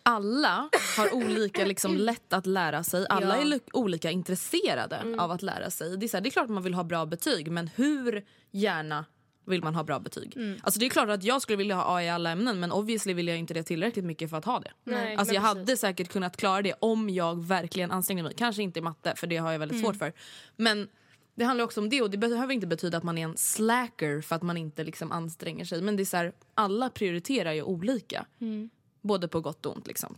alla 0.05 0.69
har 0.97 1.13
olika 1.13 1.65
liksom, 1.65 1.97
lätt 1.97 2.33
att 2.33 2.45
lära 2.45 2.83
sig. 2.83 3.05
Alla 3.09 3.27
Ja. 3.37 3.41
Mm. 3.41 3.53
är 3.53 3.59
olika 3.73 4.11
intresserade 4.11 5.15
av 5.17 5.31
att 5.31 5.41
lära 5.41 5.69
sig. 5.69 5.97
Det 5.97 6.05
är, 6.05 6.07
så 6.07 6.17
här, 6.17 6.21
det 6.21 6.29
är 6.29 6.31
klart 6.31 6.43
att 6.45 6.51
man 6.51 6.63
vill 6.63 6.73
ha 6.73 6.83
bra 6.83 7.05
betyg, 7.05 7.51
men 7.51 7.67
hur 7.75 8.25
gärna 8.51 9.05
vill 9.45 9.63
man 9.63 9.75
ha 9.75 9.83
bra 9.83 9.99
betyg? 9.99 10.37
Mm. 10.37 10.59
Alltså, 10.63 10.79
det 10.79 10.85
är 10.85 10.89
klart 10.89 11.09
att 11.09 11.23
jag 11.23 11.41
skulle 11.41 11.57
vilja 11.57 11.75
ha 11.75 11.97
A 11.97 12.03
i 12.03 12.09
alla 12.09 12.29
ämnen 12.31 12.59
men 12.59 12.71
obviously 12.71 13.13
vill 13.13 13.27
jag 13.27 13.37
inte 13.37 13.53
det 13.53 13.63
tillräckligt 13.63 14.05
mycket 14.05 14.29
för 14.29 14.37
att 14.37 14.45
ha 14.45 14.59
det. 14.59 14.71
Nej, 14.83 15.15
Alltså, 15.15 15.33
men 15.33 15.43
jag 15.43 15.53
precis. 15.53 15.59
hade 15.59 15.77
säkert 15.77 16.09
kunnat 16.11 16.37
klara 16.37 16.61
det 16.61 16.73
om 16.79 17.09
jag 17.09 17.45
verkligen 17.45 17.91
ansträngde 17.91 18.23
mig. 18.23 18.33
Kanske 18.37 18.63
inte 18.63 18.79
i 18.79 18.81
matte, 18.81 19.13
för 19.15 19.27
det 19.27 19.37
har 19.37 19.51
jag 19.51 19.59
väldigt 19.59 19.79
Mm. 19.79 19.85
svårt 19.85 19.95
för. 19.99 20.13
Men 20.55 20.87
det 21.35 21.43
handlar 21.45 21.65
också 21.65 21.81
om 21.81 21.89
det 21.89 22.01
och 22.01 22.09
det 22.09 22.17
behöver 22.17 22.53
inte 22.53 22.67
betyda 22.67 22.97
att 22.97 23.03
man 23.03 23.17
är 23.17 23.23
en 23.23 23.37
slacker 23.37 24.21
för 24.21 24.35
att 24.35 24.41
man 24.41 24.57
inte 24.57 24.83
liksom 24.83 25.11
anstränger 25.11 25.65
sig. 25.65 25.81
Men 25.81 25.95
det 25.95 26.03
är 26.03 26.05
så 26.05 26.17
här, 26.17 26.33
alla 26.53 26.89
prioriterar 26.89 27.53
ju 27.53 27.63
olika. 27.63 28.25
Mm. 28.41 28.69
Både 29.01 29.27
på 29.27 29.41
gott 29.41 29.65
och 29.65 29.75
ont. 29.75 29.87
Liksom. 29.87 30.17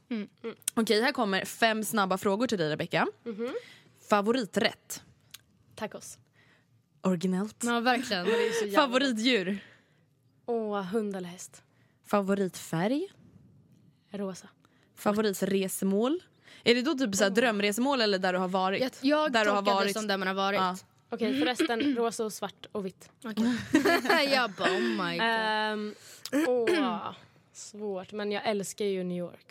Okej, 0.73 1.01
här 1.01 1.11
kommer 1.11 1.45
fem 1.45 1.83
snabba 1.83 2.17
frågor 2.17 2.47
till 2.47 2.57
dig, 2.57 2.69
Rebecca. 2.69 3.07
Mhm. 3.23 3.35
Mm. 3.35 3.55
Favoriträtt? 4.09 5.03
Tacos. 5.75 6.17
Originellt. 7.01 7.63
Ja 7.63 7.79
verkligen. 7.79 8.27
Favoritdjur? 8.75 9.59
Åh, 10.45 10.81
hund 10.81 11.15
eller 11.15 11.29
häst. 11.29 11.63
Favoritfärg? 12.05 13.07
Rosa. 14.11 14.47
Favoritresmål? 14.95 16.23
Är 16.63 16.75
det 16.75 16.81
då 16.81 16.93
typ 16.93 17.15
så 17.15 17.23
här 17.23 17.31
drömresmål 17.31 18.01
eller 18.01 18.19
där 18.19 18.33
du 18.33 18.39
har 18.39 18.47
varit? 18.47 18.81
Jag, 18.81 18.91
jag 19.01 19.31
där 19.31 19.45
tolkade 19.45 19.85
det 19.85 19.93
som 19.93 20.07
där 20.07 20.17
man 20.17 20.27
har 20.27 20.35
varit. 20.35 20.59
Ja. 20.59 20.77
Okej 21.09 21.39
förresten, 21.39 21.95
rosa 21.97 22.25
och 22.25 22.33
svart 22.33 22.65
och 22.71 22.85
vitt. 22.85 23.09
jag 24.31 24.51
bara 24.57 24.69
oh 24.69 24.79
my 24.81 25.17
god. 25.17 25.21
Ehm, 25.21 25.95
åh, 26.47 27.11
svårt. 27.53 28.11
Men 28.11 28.31
jag 28.31 28.45
älskar 28.47 28.85
ju 28.85 29.03
New 29.03 29.17
York. 29.17 29.45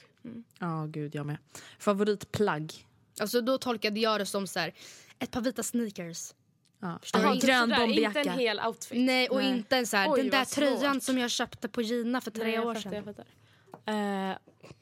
Ja, 0.58 0.86
gud 0.88 1.14
jag 1.14 1.26
med. 1.26 1.36
Favoritplagg? 1.78 2.72
Alltså 3.20 3.40
då 3.40 3.58
tolkade 3.58 4.00
jag 4.00 4.20
det 4.20 4.26
som 4.26 4.46
så 4.46 4.58
här, 4.60 4.74
ett 5.18 5.30
par 5.30 5.40
vita 5.40 5.62
sneakers. 5.62 6.34
Ja. 6.80 6.98
Aha, 7.14 7.34
Inte 7.34 7.46
grön 7.46 7.68
bomberjacka. 7.68 8.18
Inte 8.20 8.30
en 8.30 8.38
hel 8.38 8.60
outfit. 8.60 8.98
Nej 9.00 9.28
och 9.28 9.36
Nej. 9.36 9.50
inte 9.50 9.76
en 9.76 9.86
så 9.86 9.96
här, 9.96 10.12
Oj, 10.12 10.20
den 10.22 10.30
där 10.30 10.44
tröjan 10.44 11.00
som 11.00 11.18
jag 11.18 11.30
köpte 11.30 11.68
på 11.68 11.82
Gina 11.82 12.20
för 12.20 12.30
tre 12.30 12.44
Nej, 12.44 12.54
jag 12.54 12.66
år 12.66 12.74
fattar, 12.74 12.92
Jag 12.94 13.04
sedan. 13.04 13.14
fattar. 13.14 14.30
Eh, 14.30 14.36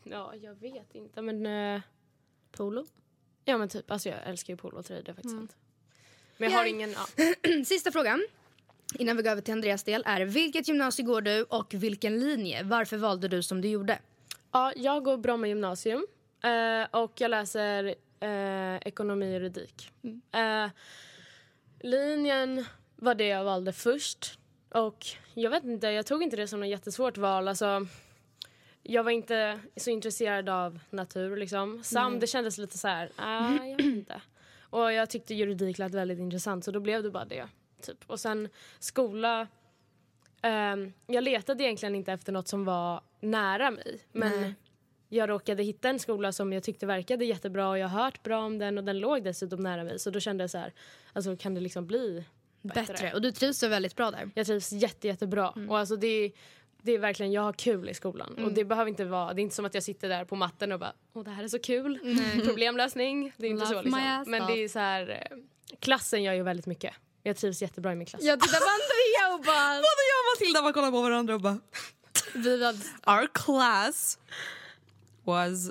ja, 0.05 0.35
jag 0.35 0.55
vet 0.55 0.95
inte. 0.95 1.23
Men, 1.23 1.47
eh, 1.77 1.81
Polo. 2.53 2.87
ja, 3.45 3.59
men 3.59 3.69
typ. 3.69 3.91
Alltså, 3.91 4.09
jag 4.09 4.19
älskar 4.27 4.53
ju 4.53 4.57
polotröjor. 4.57 5.03
Det 5.03 5.11
är 5.11 5.15
faktiskt 5.15 5.33
Mm. 5.33 5.49
sant. 5.49 5.57
Men 6.37 6.51
jag 6.51 6.59
har 6.59 6.67
ingen... 6.67 6.93
Ja. 6.93 7.65
Sista 7.65 7.93
frågan. 7.93 8.27
innan 8.99 9.17
vi 9.17 9.23
går 9.23 9.31
över 9.31 9.43
till 9.43 9.55
Andreas 9.55 9.85
del 9.85 10.03
är 10.07 10.21
vilket 10.25 10.69
gymnasium 10.69 11.09
går 11.09 11.21
du 11.21 11.43
och 11.43 11.75
vilken 11.75 12.21
linje? 12.21 12.63
Varför 12.63 12.97
valde 12.97 13.29
du 13.29 13.43
som 13.43 13.61
du 13.61 13.69
gjorde? 13.69 13.99
Ja, 14.53 14.73
jag 14.77 15.05
går 15.05 15.17
Bromma 15.17 15.49
gymnasium 15.49 16.07
eh, 16.45 17.01
och 17.01 17.13
jag 17.21 17.31
läser 17.31 17.95
eh, 18.21 18.77
ekonomi 18.77 19.27
och 19.27 19.33
juridik. 19.33 19.91
Eh, 20.33 20.71
linjen 21.81 22.65
var 22.97 23.15
det 23.15 23.27
jag 23.27 23.45
valde 23.45 23.73
först. 23.73 24.39
Och 24.69 25.07
jag 25.35 25.51
vet 25.51 25.65
inte, 25.65 25.87
jag 25.87 26.07
tog 26.07 26.23
inte 26.23 26.37
det 26.37 26.49
som 26.49 26.61
något 26.61 26.69
jättesvårt 26.69 27.19
val. 27.19 27.49
Alltså, 27.49 27.87
jag 28.83 29.05
var 29.05 29.11
inte 29.11 29.61
så 29.77 29.91
intresserad 29.91 30.49
av 30.49 30.79
natur 30.91 31.37
liksom. 31.37 31.85
Sam, 31.85 32.21
det 32.21 32.27
kändes 32.27 32.59
lite 32.59 32.79
så 32.79 32.89
här, 32.89 33.11
ah, 33.17 33.65
jag 33.65 33.77
vet 33.77 33.87
inte. 33.87 34.21
Och 34.73 34.93
jag 34.93 35.11
tyckte 35.11 35.35
juridik 35.35 35.79
lät 35.79 35.95
väldigt 35.95 36.19
intressant 36.19 36.65
så 36.65 36.71
då 36.71 36.81
blev 36.81 37.03
det 37.03 37.11
bara 37.11 37.25
det. 37.25 37.49
Typ. 37.83 37.99
Och 38.07 38.21
sen 38.21 38.49
skola, 38.79 39.47
ehm, 40.43 40.93
jag 41.07 41.25
letade 41.25 41.65
egentligen 41.65 41.95
inte 41.95 42.13
efter 42.13 42.33
något 42.33 42.49
som 42.49 42.65
var 42.65 43.01
nära 43.21 43.71
mig. 43.71 44.01
Men 44.13 44.55
jag 45.09 45.29
råkade 45.29 45.63
hitta 45.63 45.89
en 45.89 45.99
skola 45.99 46.33
som 46.33 46.53
jag 46.53 46.63
tyckte 46.63 46.87
verkade 46.87 47.25
jättebra 47.25 47.69
och 47.69 47.79
jag 47.79 47.89
har 47.89 48.05
hört 48.05 48.23
bra 48.23 48.45
om 48.45 48.59
den 48.59 48.79
och 48.79 48.85
den 48.85 48.99
låg 48.99 49.25
dessutom 49.25 49.61
nära 49.61 49.85
mig. 49.85 49.99
Så 49.99 50.11
då 50.11 50.21
kände 50.21 50.43
jag 50.43 50.51
så 50.51 50.59
här, 50.59 50.73
alltså 51.13 51.37
kan 51.37 51.55
det 51.55 51.61
liksom 51.61 51.87
bli 51.87 52.25
bättre? 52.63 52.83
Bättre. 52.83 53.13
Och 53.13 53.23
du 53.23 53.33
trivs 53.33 53.63
väl 53.63 53.71
väldigt 53.71 53.97
bra 53.97 54.11
där? 54.11 54.31
Jag 54.35 54.47
trivs 54.47 54.73
jätte, 54.73 55.07
jättebra. 55.07 55.51
Och 55.69 55.79
alltså 55.79 55.97
det, 55.97 56.33
det 56.83 56.93
är 56.93 56.99
verkligen, 56.99 57.33
jag 57.33 57.43
har 57.43 57.53
kul 57.53 57.89
i 57.89 57.95
skolan. 57.95 58.33
Mm. 58.33 58.45
Och 58.45 58.53
det 58.53 58.65
behöver 58.65 58.89
inte 58.89 59.05
vara, 59.05 59.35
det 59.35 59.41
är 59.41 59.43
inte 59.43 59.55
som 59.55 59.65
att 59.65 59.75
jag 59.75 59.83
sitter 59.83 60.09
där 60.09 60.25
på 60.25 60.37
matten 60.37 60.73
och 60.73 60.81
bara, 60.81 60.93
åh 61.13 61.25
det 61.25 61.31
här 61.31 61.45
är 61.45 61.49
så 61.49 61.59
kul. 61.59 61.99
Problemlösning. 62.45 63.33
Det 63.37 63.47
är 63.47 63.51
inte 63.51 63.65
Love 63.65 63.75
så 63.75 63.83
liksom. 63.83 64.25
Men 64.27 64.47
det 64.47 64.65
är 64.65 64.69
så 64.69 64.79
här, 64.79 65.29
eh, 65.31 65.39
klassen 65.79 66.23
gör 66.23 66.33
ju 66.33 66.43
väldigt 66.43 66.67
mycket. 66.67 66.95
Jag 67.23 67.37
trivs 67.37 67.63
jättebra 67.63 67.93
i 67.93 67.95
min 67.95 68.07
klass. 68.07 68.23
Jag 68.23 68.41
tittar 68.41 68.59
på 68.59 68.65
Andrea 68.65 69.35
och 69.35 69.45
bara... 69.45 69.69
Både 69.77 70.03
jag 70.13 70.19
och 70.21 70.41
Matilda 70.41 70.63
bara 70.63 70.73
kollar 70.73 70.91
på 70.91 71.03
varandra 71.03 71.35
och 71.35 71.41
bara... 71.41 71.59
Vi. 72.35 72.63
Our 73.07 73.27
class 73.35 74.19
was 75.25 75.71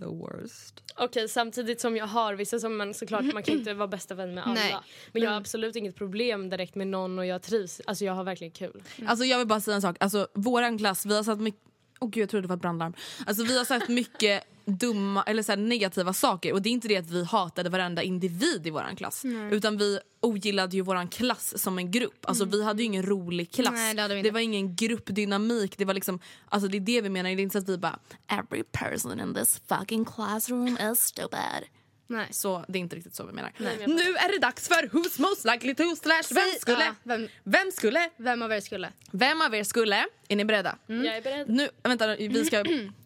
the 0.00 0.06
worst. 0.06 0.82
Okej, 0.96 1.28
samtidigt 1.28 1.80
som 1.80 1.96
jag 1.96 2.06
har 2.06 2.34
vissa 2.34 2.58
som 2.58 2.76
man 2.76 2.94
såklart, 2.94 3.32
man 3.32 3.42
kan 3.42 3.54
inte 3.54 3.74
vara 3.74 3.88
bästa 3.88 4.14
vän 4.14 4.34
med 4.34 4.44
alla. 4.44 4.54
Nej. 4.54 4.76
Men 5.12 5.22
jag 5.22 5.30
har 5.30 5.36
absolut 5.36 5.76
inget 5.76 5.96
problem 5.96 6.50
direkt 6.50 6.74
med 6.74 6.86
någon 6.86 7.18
och 7.18 7.26
jag 7.26 7.42
trivs. 7.42 7.80
Alltså 7.86 8.04
jag 8.04 8.12
har 8.12 8.24
verkligen 8.24 8.52
kul. 8.52 8.82
Alltså 9.06 9.24
jag 9.24 9.38
vill 9.38 9.46
bara 9.46 9.60
säga 9.60 9.74
en 9.74 9.82
sak, 9.82 9.96
alltså 10.00 10.28
våran 10.34 10.78
klass, 10.78 11.06
vi 11.06 11.16
har 11.16 11.22
satt 11.22 11.40
mycket 11.40 11.60
Åh 12.02 12.10
gud 12.10 12.22
jag 12.22 12.30
trodde 12.30 12.42
det 12.42 12.48
var 12.48 12.56
ett 12.56 12.62
brandlarm. 12.62 12.94
Alltså 13.26 13.44
vi 13.44 13.58
har 13.58 13.64
sagt 13.64 13.88
mycket 13.88 14.44
dumma 14.64 15.22
eller 15.22 15.42
så 15.42 15.52
här 15.52 15.56
negativa 15.56 16.12
saker 16.12 16.52
och 16.52 16.62
det 16.62 16.68
är 16.68 16.70
inte 16.70 16.88
det 16.88 16.96
att 16.96 17.10
vi 17.10 17.24
hatade 17.24 17.70
varenda 17.70 18.02
individ 18.02 18.66
i 18.66 18.70
våran 18.70 18.96
klass. 18.96 19.24
Utan 19.50 19.76
vi 19.76 19.98
ogillade 20.20 20.76
ju 20.76 20.82
våran 20.82 21.08
klass 21.08 21.62
som 21.62 21.78
en 21.78 21.90
grupp. 21.90 22.26
Alltså 22.26 22.44
vi 22.44 22.64
hade 22.64 22.82
ju 22.82 22.86
ingen 22.86 23.02
rolig 23.02 23.52
klass. 23.52 23.72
Nej, 23.74 23.94
det 23.94 24.22
det 24.22 24.30
var 24.30 24.40
ingen 24.40 24.76
gruppdynamik. 24.76 25.78
Det 25.78 25.84
var 25.84 25.94
liksom, 25.94 26.20
alltså 26.48 26.68
det 26.68 26.76
är 26.76 26.80
det 26.80 27.00
vi 27.00 27.08
menar. 27.08 27.30
Det 27.30 27.40
är 27.40 27.42
inte 27.42 27.52
så 27.52 27.58
att 27.58 27.68
vi 27.68 27.78
bara 27.78 27.98
every 28.28 28.62
person 28.62 29.20
in 29.20 29.34
this 29.34 29.60
fucking 29.68 30.04
classroom 30.04 30.78
is 30.92 31.00
stupid. 31.00 31.64
Nej. 32.06 32.28
Så 32.30 32.64
det 32.68 32.78
är 32.78 32.80
inte 32.80 32.96
riktigt 32.96 33.14
så 33.14 33.26
vi 33.26 33.32
menar. 33.32 33.52
men 33.58 33.80
jag 33.80 33.88
nu 33.90 34.02
är 34.16 34.32
det 34.32 34.38
dags 34.38 34.68
för 34.68 34.74
Who's 34.88 35.20
most 35.20 35.44
likely 35.44 35.74
to 35.74 35.96
slash 35.96 36.22
vem 36.34 36.44
skulle? 36.60 36.84
ja, 36.84 36.94
vem- 37.02 37.28
vem 37.44 37.70
skulle? 37.72 38.10
Vem 38.16 38.42
av 38.42 38.52
er 38.52 38.60
skulle? 38.60 38.92
Vem 39.10 39.40
av 39.40 39.54
er 39.54 39.64
skulle? 39.64 40.06
Är 40.28 40.36
ni 40.36 40.44
beredda? 40.44 40.78
Jag 40.86 41.06
är 41.06 41.22
beredd. 41.22 41.48
Nu, 41.48 41.68
vänta, 41.82 42.16
vi 42.16 42.44
ska 42.44 42.64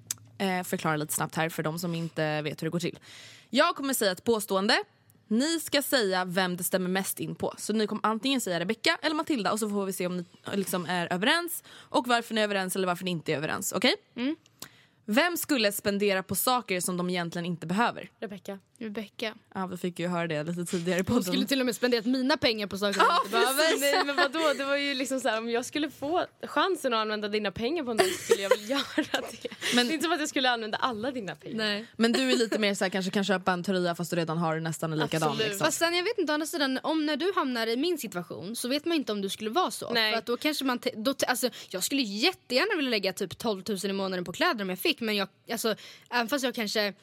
förklara 0.65 0.97
lite 0.97 1.13
snabbt 1.13 1.35
här 1.35 1.49
för 1.49 1.63
de 1.63 1.79
som 1.79 1.95
inte 1.95 2.43
vet 2.43 2.63
hur 2.63 2.67
det 2.67 2.71
går 2.71 2.81
till. 2.81 2.99
Jag 3.51 3.77
kommer 3.77 3.95
säga 3.95 4.13
ett 4.13 4.25
påstående. 4.25 4.85
Ni 5.29 5.61
ska 5.61 5.83
säga 5.83 6.25
vem 6.25 6.57
det 6.57 6.65
stämmer 6.65 6.89
mest 6.89 7.21
in 7.21 7.35
på. 7.35 7.55
Så 7.59 7.73
ni 7.73 7.87
kommer 7.87 8.07
antingen 8.07 8.41
säga 8.41 8.61
Rebecca 8.61 8.99
eller 9.03 9.15
Matilda 9.15 9.53
och 9.53 9.59
så 9.59 9.71
får 9.71 9.87
vi 9.87 9.93
se 9.93 10.07
om 10.07 10.17
ni 10.17 10.25
liksom 10.53 10.87
är 10.87 11.13
överens 11.13 11.65
och 11.71 12.09
varför 12.09 12.35
ni 12.35 12.41
är 12.41 12.45
överens 12.45 12.77
eller 12.77 12.87
varför 12.87 13.05
ni 13.05 13.11
inte 13.11 13.33
är 13.33 13.37
överens. 13.37 13.73
Okej? 13.73 13.95
Vem 15.07 15.37
skulle 15.37 15.73
spendera 15.73 16.23
på 16.23 16.35
saker 16.35 16.81
som 16.81 16.97
de 16.97 17.11
egentligen 17.11 17.47
inte 17.47 17.67
behöver? 17.67 18.11
Rebecca. 18.21 18.59
Rebecca. 18.85 19.35
Ja, 19.55 19.67
vi 19.67 19.77
fick 19.77 19.99
ju 19.99 20.09
höra 20.09 20.27
det 20.27 20.43
lite 20.45 20.65
tidigare 20.65 20.99
i 20.99 21.01
Hon 21.01 21.05
podden. 21.07 21.25
skulle 21.25 21.47
till 21.47 21.61
och 21.61 21.67
med 21.67 21.77
spenderat 21.77 22.07
mina 22.07 22.37
pengar 22.37 22.67
på 22.67 22.79
saker 22.79 23.01
jag 23.01 23.17
inte 23.25 23.31
behöver. 23.31 23.81
Nej 23.81 24.05
men 24.05 24.17
vadå, 24.17 24.53
det 24.59 24.65
var 24.65 24.77
ju 24.77 24.95
liksom 24.95 25.21
så 25.21 25.29
här, 25.29 25.39
om 25.39 25.51
jag 25.51 25.65
skulle 25.65 25.91
få 25.91 26.27
chansen 26.43 26.95
att 26.95 26.99
använda 27.01 27.29
dina 27.29 27.51
pengar 27.51 27.85
på 27.85 27.95
något 27.95 28.07
skulle 28.13 28.43
jag 28.43 28.51
väl 28.51 28.71
göra 28.71 28.83
det. 29.07 29.49
Men- 29.75 29.87
det 29.87 29.93
är 29.93 29.95
inte 29.95 30.03
som 30.05 30.13
att 30.13 30.21
jag 30.21 30.29
skulle 30.29 30.51
använda 30.51 30.79
alla 30.79 31.11
dina 31.11 31.35
pengar. 31.37 31.57
Nej. 31.57 31.87
Men 31.97 32.13
du 32.13 32.31
är 32.33 32.37
lite 32.37 32.59
mer 32.59 32.75
så 32.75 32.85
här, 32.85 32.91
kanske 32.91 33.11
kan 33.11 33.25
köpa 33.25 33.53
en 33.53 33.63
tröja 33.65 33.95
fast 33.95 34.11
du 34.11 34.17
redan 34.17 34.39
har 34.39 34.61
nästan 34.61 34.93
en 34.93 34.99
likadan. 34.99 35.29
Absolut. 35.29 35.49
Liksom. 35.51 35.65
Fast 35.65 35.79
sen 35.79 35.95
jag 35.95 36.05
vet 36.05 36.19
inte, 36.19 36.33
å 36.33 36.35
andra 36.35 36.47
sidan, 36.47 36.79
om 36.83 37.07
när 37.07 37.17
du 37.17 37.33
hamnar 37.37 37.67
i 37.67 37.77
min 37.77 37.99
situation 37.99 38.57
så 38.57 38.69
vet 38.69 38.85
man 38.85 38.97
inte 38.97 39.13
om 39.13 39.21
du 39.21 39.29
skulle 39.29 39.51
vara 39.51 39.71
så. 39.71 39.91
Nej. 39.93 40.13
För 40.13 40.19
att 40.19 40.27
då 40.27 40.37
kanske 40.37 40.65
man, 40.65 40.79
då, 40.97 41.15
alltså, 41.27 41.49
jag 41.69 41.85
skulle 41.85 42.03
jättegärna 42.03 42.77
vilja 42.77 42.91
lägga 42.91 43.13
typ 43.13 43.39
12 43.39 43.63
000 43.69 43.79
i 43.85 43.93
månaden 43.93 44.25
på 44.25 44.33
kläder 44.33 44.63
om 44.63 44.69
jag 44.71 44.79
fick 44.79 45.01
men 45.01 45.17
jag, 45.17 45.29
alltså, 45.53 45.75
även 46.11 46.29
fast 46.29 46.45
jag 46.45 46.55
kanske 46.55 46.95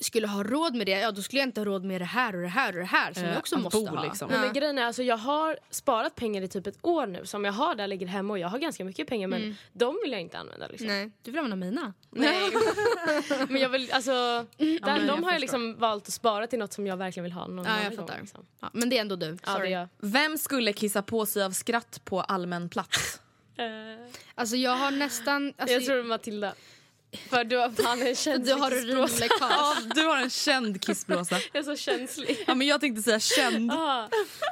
skulle 0.00 0.26
ha 0.26 0.42
råd 0.42 0.74
med 0.74 0.86
det, 0.86 1.00
ja 1.00 1.10
då 1.10 1.22
skulle 1.22 1.40
jag 1.40 1.48
inte 1.48 1.60
ha 1.60 1.64
råd 1.64 1.84
med 1.84 2.00
det 2.00 2.04
här 2.04 2.36
och 2.36 2.42
det 2.42 2.48
här 2.48 2.72
och 2.72 2.78
det 2.78 2.84
här 2.84 3.12
som 3.12 3.22
Eh, 3.22 3.28
jag 3.28 3.38
också 3.38 3.58
måste 3.58 3.78
bo, 3.78 3.86
ha. 3.86 4.02
liksom. 4.04 4.28
Nej, 4.28 4.38
Ja. 4.38 4.44
men 4.44 4.52
grejen 4.54 4.78
är, 4.78 4.82
alltså, 4.84 5.02
jag 5.02 5.16
har 5.16 5.58
sparat 5.70 6.14
pengar 6.14 6.42
i 6.42 6.48
typ 6.48 6.66
ett 6.66 6.78
år 6.82 7.06
nu 7.06 7.26
som 7.26 7.44
jag 7.44 7.52
har 7.52 7.74
där 7.74 7.86
ligger 7.86 8.06
hemma 8.06 8.32
och 8.32 8.38
jag 8.38 8.48
har 8.48 8.58
ganska 8.58 8.84
mycket 8.84 9.08
pengar 9.08 9.28
men 9.28 9.56
de 9.72 9.98
vill 10.04 10.12
jag 10.12 10.20
inte 10.20 10.38
använda. 10.38 10.66
Liksom. 10.66 10.86
Nej, 10.86 11.10
du 11.22 11.30
vill 11.30 11.38
använda 11.40 11.66
mina. 11.66 11.92
Nej. 12.10 12.50
men 13.48 13.60
jag 13.60 13.68
vill, 13.68 13.92
alltså, 13.92 14.12
där, 14.12 14.46
men 14.58 15.06
jag 15.06 15.06
de 15.06 15.24
har 15.24 15.32
jag 15.32 15.40
liksom 15.40 15.76
valt 15.78 16.08
att 16.08 16.14
spara 16.14 16.46
till 16.46 16.58
något 16.58 16.72
som 16.72 16.86
jag 16.86 16.96
verkligen 16.96 17.24
vill 17.24 17.32
ha 17.32 17.46
någon 17.46 17.64
Ja, 17.64 17.82
jag 17.82 17.96
gång. 17.96 18.06
fattar. 18.06 18.20
Liksom. 18.20 18.46
Ja, 18.60 18.70
men 18.72 18.88
det 18.88 18.96
är 18.96 19.00
ändå 19.00 19.16
du. 19.16 19.38
Ja, 19.46 19.52
Sorry. 19.52 19.72
är 19.72 19.78
jag. 19.78 19.88
Vem 19.98 20.38
skulle 20.38 20.72
kissa 20.72 21.02
på 21.02 21.26
sig 21.26 21.42
av 21.44 21.50
skratt 21.50 22.00
på 22.04 22.20
allmän 22.20 22.68
plats? 22.68 23.20
Eh, 23.56 23.66
Alltså 24.34 24.56
jag 24.56 24.70
har 24.76 24.90
nästan... 24.90 25.52
Alltså, 25.56 25.74
jag 25.74 25.84
tror 25.84 26.02
Matilda. 26.02 26.54
För 27.28 27.44
du 27.44 27.56
har 27.56 27.70
fan 27.70 28.02
en 28.02 28.14
känslig 28.14 28.46
du 28.46 28.60
har 28.60 28.70
kissblåsa. 28.70 29.02
urinläckage. 29.02 29.38
Ja, 29.40 29.76
du 29.94 30.02
har 30.02 30.16
en 30.16 30.30
känd 30.30 30.82
kissblåsa. 30.82 31.40
Jag 31.52 31.60
är 31.60 31.62
så 31.62 31.76
känslig. 31.76 32.44
Ja, 32.46 32.54
men 32.54 32.66
jag 32.66 32.80
tänkte 32.80 33.02
säga 33.02 33.20
känd. 33.20 33.72
Ah. 33.72 34.08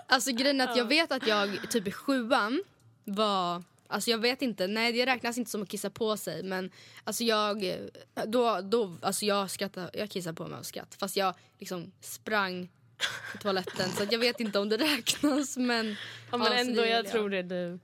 Alltså 0.07 0.33
grejen 0.33 0.61
är 0.61 0.69
att 0.69 0.77
jag 0.77 0.85
vet 0.85 1.13
att 1.13 1.27
jag 1.27 1.71
typ 1.71 1.89
i 1.89 1.93
sjuan 1.93 2.63
var... 3.05 3.63
Alltså 3.89 4.11
jag 4.11 4.19
vet 4.19 4.43
inte, 4.43 4.67
nej 4.67 4.93
det 4.93 5.07
räknas 5.07 5.39
inte 5.39 5.51
som 5.51 5.63
att 5.63 5.69
kissa 5.69 5.91
på 5.91 6.17
sig 6.17 6.43
men 6.43 6.71
alltså 7.05 7.25
jag, 7.25 7.75
då, 8.27 8.61
då, 8.61 8.97
alltså 9.03 9.25
jag 9.25 9.51
skrattade, 9.51 9.91
jag 9.93 10.11
kissade 10.11 10.35
på 10.35 10.47
mig 10.47 10.59
av 10.59 10.63
skratt 10.63 10.95
fast 10.99 11.17
jag 11.17 11.35
liksom 11.59 11.93
sprang 12.01 12.69
till 13.31 13.41
toaletten 13.41 13.91
så 13.97 14.03
att 14.03 14.13
jag 14.13 14.19
vet 14.19 14.41
inte 14.41 14.59
om 14.59 14.69
det 14.69 14.77
räknas 14.77 15.57
men... 15.57 15.97
Ja, 16.31 16.37
men 16.37 16.41
ja, 16.41 16.49
så 16.49 16.55
ändå, 16.55 16.87
jag 16.87 17.03
vill 17.03 17.13
tror 17.13 17.31
det 17.31 17.39
är 17.39 17.43
du. 17.43 17.79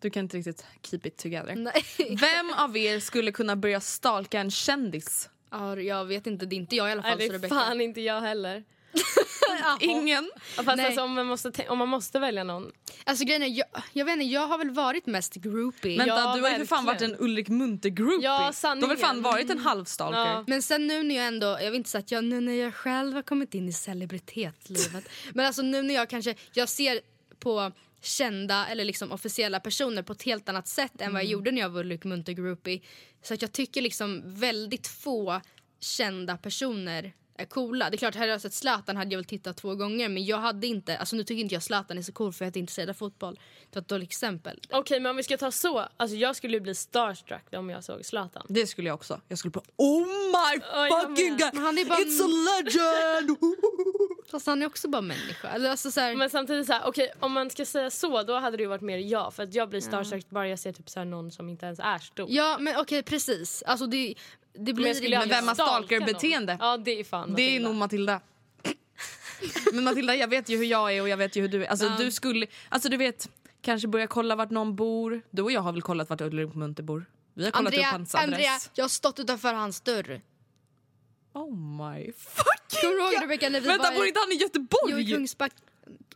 Du 0.00 0.10
kan 0.10 0.22
inte 0.22 0.36
riktigt 0.36 0.64
keep 0.82 1.00
it 1.04 1.16
together. 1.16 1.54
Nej. 1.54 1.84
Vem 2.20 2.52
av 2.56 2.76
er 2.76 3.00
skulle 3.00 3.32
kunna 3.32 3.56
börja 3.56 3.80
stalka 3.80 4.40
en 4.40 4.50
kändis? 4.50 5.28
Ja, 5.50 5.80
jag 5.80 6.04
vet 6.04 6.26
inte, 6.26 6.46
det 6.46 6.54
är 6.54 6.58
inte 6.58 6.76
jag 6.76 6.88
i 6.88 6.92
alla 6.92 7.02
fall 7.02 7.18
Nej, 7.18 7.28
det 7.28 7.34
är 7.34 7.38
Rebecca. 7.38 7.54
fan 7.54 7.80
inte 7.80 8.00
jag 8.00 8.20
heller. 8.20 8.64
Ingen? 9.80 10.30
Fast 10.56 10.66
Nej. 10.76 10.86
alltså, 10.86 11.02
om, 11.02 11.12
man 11.12 11.26
måste, 11.26 11.52
te- 11.52 11.68
om 11.68 11.78
man 11.78 11.88
måste 11.88 12.18
välja 12.18 12.44
någon. 12.44 12.72
Alltså 13.04 13.24
grejen 13.24 13.42
är, 13.42 13.46
jag, 13.46 13.66
jag 13.92 14.04
vet 14.04 14.12
inte, 14.12 14.24
jag 14.24 14.46
har 14.46 14.58
väl 14.58 14.70
varit 14.70 15.06
mest 15.06 15.34
groupie. 15.34 15.98
Vänta, 15.98 16.14
Ja, 16.14 16.36
du 16.36 16.42
har 16.42 16.50
ju 16.50 16.56
för 16.56 16.64
fan 16.64 16.84
varit 16.84 17.02
en 17.02 17.16
Ulrik 17.18 17.48
Munter-groupie. 17.48 18.24
Ja, 18.24 18.52
du 18.62 18.68
har 18.68 18.88
väl 18.88 18.96
fan 18.96 19.22
varit 19.22 19.50
en 19.50 19.58
halvstalker? 19.58 20.18
Ja. 20.18 20.44
Men 20.46 20.62
sen 20.62 20.86
nu 20.86 21.02
när 21.02 21.16
jag 21.16 21.26
ändå, 21.26 21.46
jag 21.46 21.70
vill 21.70 21.74
inte 21.74 21.90
säga 21.90 22.00
att 22.00 22.10
jag 22.10 22.24
nu 22.24 22.40
när 22.40 22.52
jag 22.52 22.74
själv 22.74 23.14
har 23.14 23.22
kommit 23.22 23.54
in 23.54 23.68
i 23.68 23.72
celebritetslivet. 23.72 25.04
men 25.34 25.46
alltså 25.46 25.62
nu 25.62 25.82
när 25.82 25.94
jag 25.94 26.10
kanske, 26.10 26.34
jag 26.52 26.68
ser 26.68 27.00
på 27.38 27.72
kända 28.00 28.66
eller 28.68 28.84
liksom 28.84 29.12
officiella 29.12 29.60
personer 29.60 30.02
på 30.02 30.12
ett 30.12 30.22
helt 30.22 30.48
annat 30.48 30.68
sätt 30.68 31.00
än 31.00 31.12
vad 31.12 31.22
jag 31.22 31.30
gjorde 31.30 31.50
när 31.50 31.60
jag 31.60 31.70
var 31.70 31.80
Ulrik 31.80 32.04
Munter 32.04 32.32
groupie. 32.32 32.80
Så 33.22 33.34
att 33.34 33.42
jag 33.42 33.52
tycker 33.52 33.82
liksom 33.82 34.22
väldigt 34.24 34.86
få 34.86 35.40
kända 35.80 36.36
personer 36.36 37.12
är 37.40 37.46
coola. 37.46 37.90
Det 37.90 37.96
är 37.96 37.98
klart, 37.98 38.14
hade 38.14 38.26
jag 38.30 38.40
sett 38.40 38.54
Zlatan 38.54 38.96
hade 38.96 39.10
jag 39.10 39.18
väl 39.18 39.24
tittat 39.24 39.56
två 39.56 39.74
gånger 39.74 40.08
men 40.08 40.24
jag 40.24 40.36
hade 40.36 40.66
inte, 40.66 40.98
alltså 40.98 41.16
nu 41.16 41.24
tycker 41.24 41.42
inte 41.42 41.54
jag 41.54 41.62
Zlatan 41.62 41.98
är 41.98 42.02
så 42.02 42.12
cool 42.12 42.32
för 42.32 42.44
jag 42.44 42.46
är 42.46 42.48
inte 42.48 42.58
intresserad 42.58 42.90
av 42.90 42.94
fotboll. 42.94 43.34
Det 43.70 43.76
var 43.76 43.82
ett 43.82 43.88
dåligt 43.88 44.08
exempel. 44.08 44.60
Okej, 44.70 45.00
men 45.00 45.10
om 45.10 45.16
vi 45.16 45.22
ska 45.22 45.36
ta 45.36 45.50
så. 45.50 45.88
Alltså, 45.96 46.16
jag 46.16 46.36
skulle 46.36 46.54
ju 46.54 46.60
bli 46.60 46.74
starstruck 46.74 47.44
om 47.52 47.70
jag 47.70 47.84
såg 47.84 48.04
Zlatan. 48.04 48.46
Det 48.48 48.66
skulle 48.66 48.88
jag 48.88 48.94
också. 48.94 49.20
Jag 49.28 49.38
skulle 49.38 49.50
bara 49.50 49.64
oh 49.76 50.06
my 50.06 50.62
jag 50.72 51.08
fucking 51.08 51.36
god, 51.36 51.62
han 51.62 51.78
är 51.78 51.84
bara- 51.84 51.98
it's 51.98 52.24
a 52.24 52.28
legend! 52.28 53.38
Fast 54.30 54.46
han 54.46 54.62
är 54.62 54.66
också 54.66 54.88
bara 54.88 55.02
människa. 55.02 55.48
Alltså, 55.48 55.90
så 55.90 56.00
här, 56.00 56.16
Men 56.16 56.30
samtidigt 56.30 56.66
så 56.66 56.72
här, 56.72 56.82
okej, 56.86 57.12
om 57.20 57.32
man 57.32 57.50
ska 57.50 57.64
säga 57.64 57.90
så 57.90 58.22
då 58.22 58.38
hade 58.38 58.56
det 58.56 58.62
ju 58.62 58.68
varit 58.68 58.82
mer 58.82 58.98
ja. 58.98 59.30
För 59.30 59.42
att 59.42 59.54
jag 59.54 59.68
blir 59.68 59.80
starstruck 59.80 60.30
bara 60.30 60.48
jag 60.48 60.58
ser 60.58 60.72
typ 60.72 60.90
så 60.90 61.00
här 61.00 61.04
någon 61.04 61.30
som 61.30 61.48
inte 61.48 61.66
ens 61.66 61.78
är 61.78 61.98
stor. 61.98 62.26
Ja 62.30 62.56
men 62.60 62.76
okej 62.76 63.02
precis. 63.02 63.62
Alltså 63.62 63.86
det, 63.86 64.14
det 64.52 64.72
blir 64.72 65.18
Men 65.18 65.28
vem 65.28 65.48
har 65.48 65.54
stalkerbeteende? 65.54 66.56
Ja 66.60 66.76
det 66.76 67.00
är 67.00 67.04
fan 67.04 67.34
Det 67.34 67.56
är 67.56 67.60
nog 67.60 67.74
Matilda. 67.74 68.20
Men 69.72 69.84
Matilda, 69.84 70.14
jag 70.14 70.28
vet 70.28 70.48
ju 70.48 70.56
hur 70.56 70.64
jag 70.64 70.96
är 70.96 71.02
och 71.02 71.08
jag 71.08 71.16
vet 71.16 71.36
ju 71.36 71.40
hur 71.40 71.48
du 71.48 71.64
är. 71.64 71.68
Alltså 71.68 71.88
du 71.98 72.10
skulle, 72.10 72.46
alltså 72.68 72.88
du 72.88 72.96
vet, 72.96 73.28
kanske 73.62 73.88
börja 73.88 74.06
kolla 74.06 74.36
vart 74.36 74.50
någon 74.50 74.76
bor. 74.76 75.22
Du 75.30 75.42
och 75.42 75.52
jag 75.52 75.60
har 75.60 75.72
väl 75.72 75.82
kollat 75.82 76.10
vart 76.10 76.20
Ulrik 76.20 76.54
Munter 76.54 76.82
bor? 76.82 77.04
Vi 77.34 77.44
har 77.44 77.50
kollat 77.50 77.66
Andrea, 77.66 77.88
upp 77.88 77.92
hans 77.92 78.14
adress. 78.14 78.24
Andrea, 78.24 78.58
jag 78.74 78.84
har 78.84 78.88
stått 78.88 79.18
utanför 79.18 79.54
hans 79.54 79.80
dörr. 79.80 80.20
Oh 81.32 81.56
my 81.56 82.12
fucking 82.12 82.80
Kommer 82.80 82.94
du 82.94 83.02
ihåg 83.02 83.12
god. 83.12 83.22
Rebecca 83.22 83.48
när 83.48 83.60
vi 83.60 83.68
Vänta, 83.68 83.92
bor 83.92 84.06
inte 84.06 84.20
han 84.20 84.32
i 84.32 84.34
jo, 84.88 84.98
i 84.98 85.02
Göteborg? 85.02 85.52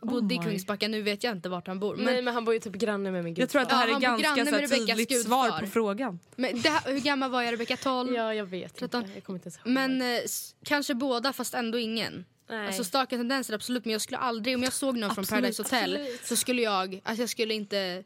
Bodde 0.05 0.35
i 0.35 0.39
my. 0.39 0.45
Kungsbacka. 0.45 0.87
Nu 0.87 1.01
vet 1.01 1.23
jag 1.23 1.31
inte 1.33 1.49
vart 1.49 1.67
han 1.67 1.79
bor. 1.79 1.95
Men, 1.95 2.05
Nej 2.05 2.21
men 2.21 2.33
han 2.33 2.45
bor 2.45 2.53
ju 2.53 2.59
typ 2.59 2.73
granne 2.73 3.11
med 3.11 3.23
min 3.23 3.33
Jag 3.33 3.35
gud. 3.37 3.49
tror 3.49 3.61
att 3.61 3.69
det 3.69 3.75
Ja, 3.75 3.79
här 3.79 3.87
är 3.87 3.91
han 3.91 4.01
bor 4.01 4.23
ganska 4.23 4.45
så 4.45 4.55
här, 4.55 4.67
tydligt 4.67 5.09
gudfar. 5.09 5.23
svar 5.49 5.59
på 5.59 5.67
frågan. 5.67 6.19
men 6.35 6.61
det, 6.61 6.69
hur 6.85 6.99
gammal 6.99 7.31
var 7.31 7.41
jag? 7.41 7.53
Rebecka 7.53 7.77
12? 7.77 8.13
Ja 8.13 8.33
jag 8.33 8.45
vet 8.45 8.75
13. 8.75 9.01
inte. 9.01 9.13
Jag 9.15 9.23
kommer 9.23 9.37
inte 9.39 9.47
ens 9.47 9.57
ihåg. 9.57 9.67
Men 9.67 10.01
eh, 10.01 10.19
kanske 10.65 10.93
båda 10.95 11.33
fast 11.33 11.53
ändå 11.53 11.77
ingen. 11.79 12.25
Nej. 12.49 12.67
Alltså 12.67 12.83
starka 12.83 13.17
tendenser 13.17 13.53
absolut 13.53 13.85
men 13.85 13.91
jag 13.91 14.01
skulle 14.01 14.17
aldrig, 14.17 14.55
om 14.55 14.63
jag 14.63 14.73
såg 14.73 14.97
någon 14.97 15.15
från 15.15 15.21
Absolut, 15.23 15.29
Paradise 15.41 15.63
Hotel 15.63 15.95
absolut. 15.95 16.25
så 16.25 16.35
skulle 16.35 16.61
jag, 16.61 17.01
alltså 17.03 17.21
jag 17.21 17.29
skulle 17.29 17.53
inte 17.53 18.03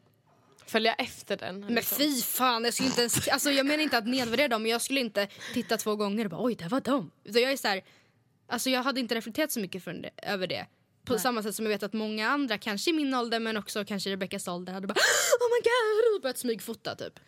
Följa 0.66 0.94
efter 0.94 1.36
den. 1.36 1.60
Men 1.60 1.74
liksom. 1.74 1.98
fy 1.98 2.22
fan, 2.22 2.64
jag 2.64 2.74
skulle 2.74 2.88
inte 2.88 3.00
ens, 3.00 3.28
alltså 3.28 3.50
jag 3.50 3.66
menar 3.66 3.82
inte 3.82 3.98
att 3.98 4.06
nedvärdera 4.06 4.48
dem 4.48 4.62
men 4.62 4.70
jag 4.70 4.80
skulle 4.82 5.00
inte 5.00 5.28
titta 5.54 5.76
två 5.76 5.96
gånger 5.96 6.24
och 6.24 6.30
bara 6.30 6.42
oj, 6.44 6.54
där 6.54 6.68
var 6.68 6.80
de. 6.80 7.10
Utan 7.24 7.42
jag 7.42 7.52
är 7.52 7.56
så 7.56 7.68
här, 7.68 7.82
alltså 8.48 8.70
jag 8.70 8.82
hade 8.82 9.00
inte 9.00 9.14
reflekterat 9.14 9.52
så 9.52 9.60
mycket 9.60 9.84
för 9.84 10.10
över 10.22 10.46
det. 10.46 10.66
På 11.14 11.18
samma 11.18 11.42
sätt 11.42 11.54
som 11.54 11.64
jag 11.64 11.70
vet 11.72 11.82
att 11.82 11.92
många 11.92 12.28
andra, 12.28 12.58
kanske 12.58 12.90
i 12.90 12.92
min 12.92 13.14
ålder 13.14 13.40
men 13.40 13.56
också 13.56 13.84
kanske 13.84 14.10
i 14.10 14.12
Rebeckas 14.12 14.48
ålder, 14.48 14.72
hade 14.72 14.86
bara 14.86 14.94
oh 14.94 15.48
my 15.50 15.60
god 15.62 16.16
och 16.16 16.22
börjat 16.22 16.38
smygfota 16.38 16.94
typ. 16.94 17.20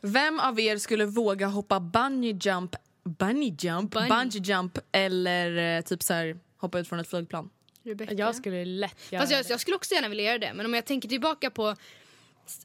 Vem 0.00 0.40
av 0.40 0.60
er 0.60 0.78
skulle 0.78 1.04
våga 1.04 1.46
hoppa 1.46 1.80
bungee 1.80 2.38
jump, 2.42 2.76
bungee 3.04 3.56
jump, 3.60 3.90
Bungee. 3.90 4.08
bungee 4.08 4.42
jump 4.42 4.78
eller 4.92 5.76
eh, 5.76 5.82
typ 5.82 6.02
så 6.02 6.14
här 6.14 6.38
hoppa 6.56 6.78
ut 6.78 6.88
från 6.88 6.98
ett 6.98 7.08
flygplan? 7.08 7.50
Rebecca. 7.84 8.14
Jag 8.14 8.34
skulle 8.34 8.64
lätt 8.64 9.12
göra 9.12 9.22
Fast 9.22 9.32
jag, 9.32 9.44
det. 9.44 9.50
jag 9.50 9.60
skulle 9.60 9.76
också 9.76 9.94
gärna 9.94 10.08
vilja 10.08 10.24
göra 10.24 10.38
det 10.38 10.52
men 10.54 10.66
om 10.66 10.74
jag 10.74 10.84
tänker 10.84 11.08
tillbaka 11.08 11.50
på 11.50 11.76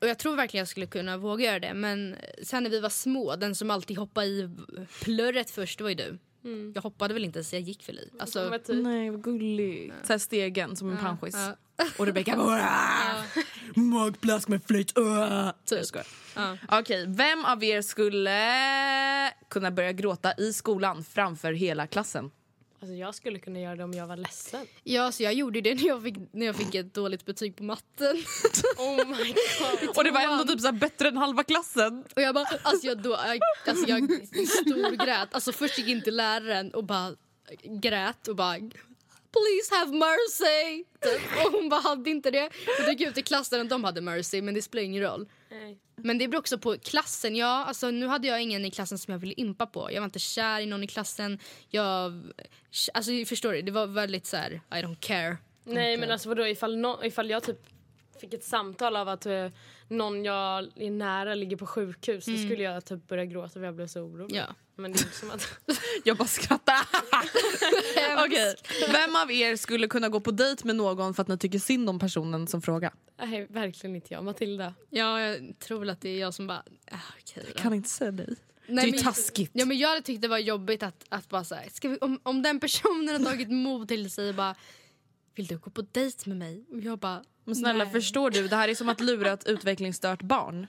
och 0.02 0.08
jag 0.08 0.18
tror 0.20 0.36
verkligen 0.36 0.62
jag 0.62 0.68
skulle 0.68 0.86
kunna 0.86 1.18
våga 1.18 1.46
göra 1.46 1.60
det 1.60 1.74
men 1.74 2.16
sen 2.44 2.64
när 2.64 2.70
vi 2.70 2.80
var 2.80 2.90
små, 2.90 3.36
den 3.36 3.56
som 3.56 3.72
alltid 3.72 3.98
hoppade 3.98 4.28
i 4.28 4.50
plurret 5.02 5.50
först 5.50 5.82
var 5.82 5.90
ju 5.90 5.96
du. 5.96 6.18
Jag 6.74 6.82
hoppade 6.82 7.14
väl 7.14 7.26
inte 7.26 7.40
ens, 7.40 7.54
jag 7.54 7.62
gick 7.62 7.90
väl 7.90 8.00
i. 8.00 8.10
Alltså, 8.20 8.60
typ, 8.66 8.84
Nej, 8.84 9.10
vad 9.10 9.24
gulligt. 9.24 9.96
Så 10.04 10.14
här 10.14 10.18
stegen 10.18 10.76
som 10.76 10.90
en 10.90 10.98
panschis. 10.98 11.36
ja. 11.36 11.56
Och 11.98 12.06
Rebecca 12.06 12.38
bara 12.38 13.24
magplask 13.76 14.48
med 14.48 14.64
flyt. 14.64 14.94
Typ. 15.66 15.86
Jag. 15.94 16.04
Ja. 16.36 16.58
Okej, 16.80 17.06
vem 17.08 17.46
av 17.46 17.64
er 17.64 17.82
skulle 17.82 19.34
kunna 19.50 19.72
börja 19.72 19.92
gråta 19.92 20.34
i 20.38 20.54
skolan 20.54 21.04
framför 21.04 21.54
hela 21.54 21.88
klassen? 21.88 22.32
Alltså, 22.80 22.96
jag 22.96 23.16
skulle 23.16 23.40
kunna 23.40 23.60
göra 23.60 23.76
det 23.76 23.84
om 23.84 23.94
jag 23.94 24.08
var 24.08 24.18
ledsen. 24.18 24.68
Ja, 24.84 25.12
så 25.12 25.24
jag 25.24 25.34
gjorde 25.34 25.62
det 25.62 25.74
när 25.76 25.88
jag 25.88 26.04
fick, 26.04 26.16
när 26.32 26.46
jag 26.46 26.56
fick 26.56 26.76
ett 26.76 26.94
dåligt 26.94 27.26
betyg 27.26 27.56
på 27.56 27.64
matten. 27.64 28.24
Oh 28.78 28.98
my 28.98 29.34
god. 29.34 29.98
Och 29.98 30.04
det 30.04 30.12
var 30.12 30.22
ändå 30.22 30.44
typ 30.44 30.62
så 30.62 30.68
här 30.68 30.74
bättre 30.74 31.08
än 31.08 31.18
halva 31.18 31.44
klassen. 31.44 32.04
Och 32.16 32.22
jag 32.22 32.36
bara, 32.36 32.46
alltså 32.64 32.88
jag, 32.88 33.02
då, 33.02 33.10
jag, 33.10 33.40
alltså 33.68 33.90
jag 33.90 34.04
storgrät. 34.48 35.34
Alltså 35.34 35.52
först 35.52 35.78
gick 35.78 35.88
in 35.88 36.02
till 36.02 36.16
läraren 36.16 36.74
och 36.74 36.84
bara 36.84 37.16
grät 37.64 38.28
och 38.28 38.36
bara 38.36 38.60
Please 39.32 39.76
have 39.76 39.92
mercy! 39.92 40.84
Typ. 41.02 41.46
Och 41.46 41.52
hon 41.52 41.70
bara 41.70 41.82
hade 41.82 42.10
inte 42.10 42.32
det. 42.32 42.46
Och 42.80 42.90
gick 42.90 43.02
ut 43.02 43.18
i 43.18 43.22
klassen 43.22 43.62
och 43.62 43.68
de 43.68 43.84
hade 43.84 44.02
mercy 44.02 44.42
men 44.42 44.54
det 44.54 44.62
spelar 44.62 44.84
ingen 44.84 45.04
roll. 45.04 45.28
Nej. 45.50 45.78
Men 45.96 46.18
det 46.18 46.28
beror 46.28 46.40
också 46.40 46.58
på 46.58 46.78
klassen. 46.78 47.36
Ja, 47.36 47.66
alltså, 47.66 47.92
nu 47.92 48.08
hade 48.08 48.28
jag 48.28 48.42
ingen 48.42 48.66
i 48.66 48.72
klassen 48.72 48.98
som 48.98 49.12
jag 49.12 49.20
ville 49.20 49.34
impa 49.34 49.66
på. 49.66 49.92
Jag 49.92 50.02
var 50.02 50.06
inte 50.06 50.20
kär 50.20 50.60
i 50.60 50.66
någon 50.66 50.84
i 50.84 50.88
klassen. 50.88 51.40
Jag, 51.70 52.24
alltså, 52.94 53.12
förstår 53.26 53.54
du? 53.54 53.62
Det 53.62 53.72
var 53.72 53.88
väldigt 53.88 54.26
så 54.26 54.38
här, 54.38 54.52
I 54.52 54.76
don't 54.76 55.00
care. 55.00 55.38
Nej 55.64 55.98
men 55.98 56.12
alltså 56.12 56.30
vadå 56.30 56.48
ifall, 56.48 56.78
no, 56.78 57.00
ifall 57.04 57.30
jag 57.30 57.44
typ 57.44 57.60
fick 58.20 58.34
ett 58.34 58.44
samtal 58.44 58.96
av 58.96 59.10
att 59.10 59.26
eh, 59.26 59.48
någon 59.88 60.26
jag 60.26 60.68
är 60.76 60.92
nära 60.92 61.36
ligger 61.36 61.58
på 61.58 61.66
sjukhus 61.66 62.26
då 62.26 62.38
skulle 62.38 62.64
jag 62.64 62.86
typ 62.86 63.08
börja 63.08 63.26
gråta 63.26 63.50
för 63.50 63.64
jag 63.64 63.76
blev 63.76 63.88
så 63.88 64.02
orolig. 64.02 64.36
Ja. 64.36 64.46
Men 64.76 64.92
det 64.92 65.00
är 65.00 65.04
inte 65.04 65.18
som 65.18 65.32
att... 65.32 65.60
Jag 66.04 66.18
bara 66.18 66.28
skrattar. 66.28 66.76
Okej, 68.26 68.56
vem 68.92 69.16
av 69.16 69.32
er 69.32 69.56
skulle 69.56 69.88
kunna 69.88 70.10
gå 70.10 70.20
på 70.20 70.32
dejt 70.32 70.68
med 70.68 70.76
någon 70.76 71.14
för 71.14 71.22
att 71.22 71.28
ni 71.28 71.38
tycker 71.38 71.60
synd 71.60 71.90
om 71.90 72.00
personen 72.00 72.48
som 72.48 72.62
frågar? 72.62 72.94
Nej 73.20 73.48
verkligen 73.50 73.96
inte 73.96 74.14
jag. 74.14 74.24
Matilda. 74.24 74.74
Ja, 74.90 75.22
jag 75.22 75.60
tror 75.60 75.80
väl 75.80 75.90
att 75.90 76.02
det 76.02 76.10
är 76.10 76.20
jag 76.20 76.34
som 76.34 76.48
bara... 76.48 76.64
Ah, 76.92 76.98
okej 77.22 77.44
då. 77.54 77.60
Kan 77.62 77.74
inte 77.74 77.90
säga 77.90 78.12
nej. 78.12 78.36
Nej, 78.68 78.76
det 78.76 78.82
är 78.82 78.86
ju 78.86 78.92
men- 78.92 79.04
taskigt. 79.04 79.52
Ja, 79.54 79.66
men 79.66 79.78
jag 79.78 79.90
hade 79.90 80.02
tyckt 80.02 80.22
det 80.22 80.28
var 80.28 80.38
jobbigt 80.38 80.84
att, 80.84 81.06
att 81.10 81.30
bara 81.30 81.44
så 81.44 81.56
här, 81.56 81.70
ska 81.74 81.90
vi, 81.90 81.98
om, 81.98 82.20
om 82.24 82.42
den 82.42 82.60
personen 82.60 83.26
har 83.26 83.32
tagit 83.32 83.50
mod 83.50 83.88
till 83.88 84.12
sig 84.12 84.30
och 84.30 84.36
bara 84.36 84.56
vill 85.36 85.48
du 85.48 85.58
gå 85.58 85.70
på 85.70 85.82
dejt 85.82 86.30
med 86.30 86.38
mig? 86.38 86.66
Och 86.72 86.80
jag 86.80 87.00
bara 87.00 87.24
Men 87.48 87.56
snälla 87.56 87.84
nej. 87.84 87.94
förstår 87.94 88.30
du, 88.30 88.48
det 88.48 88.56
här 88.56 88.68
är 88.68 88.76
som 88.76 88.90
att 88.90 89.02
lura 89.02 89.32
ett 89.34 89.48
utvecklingsstört 89.48 90.22
barn. 90.22 90.68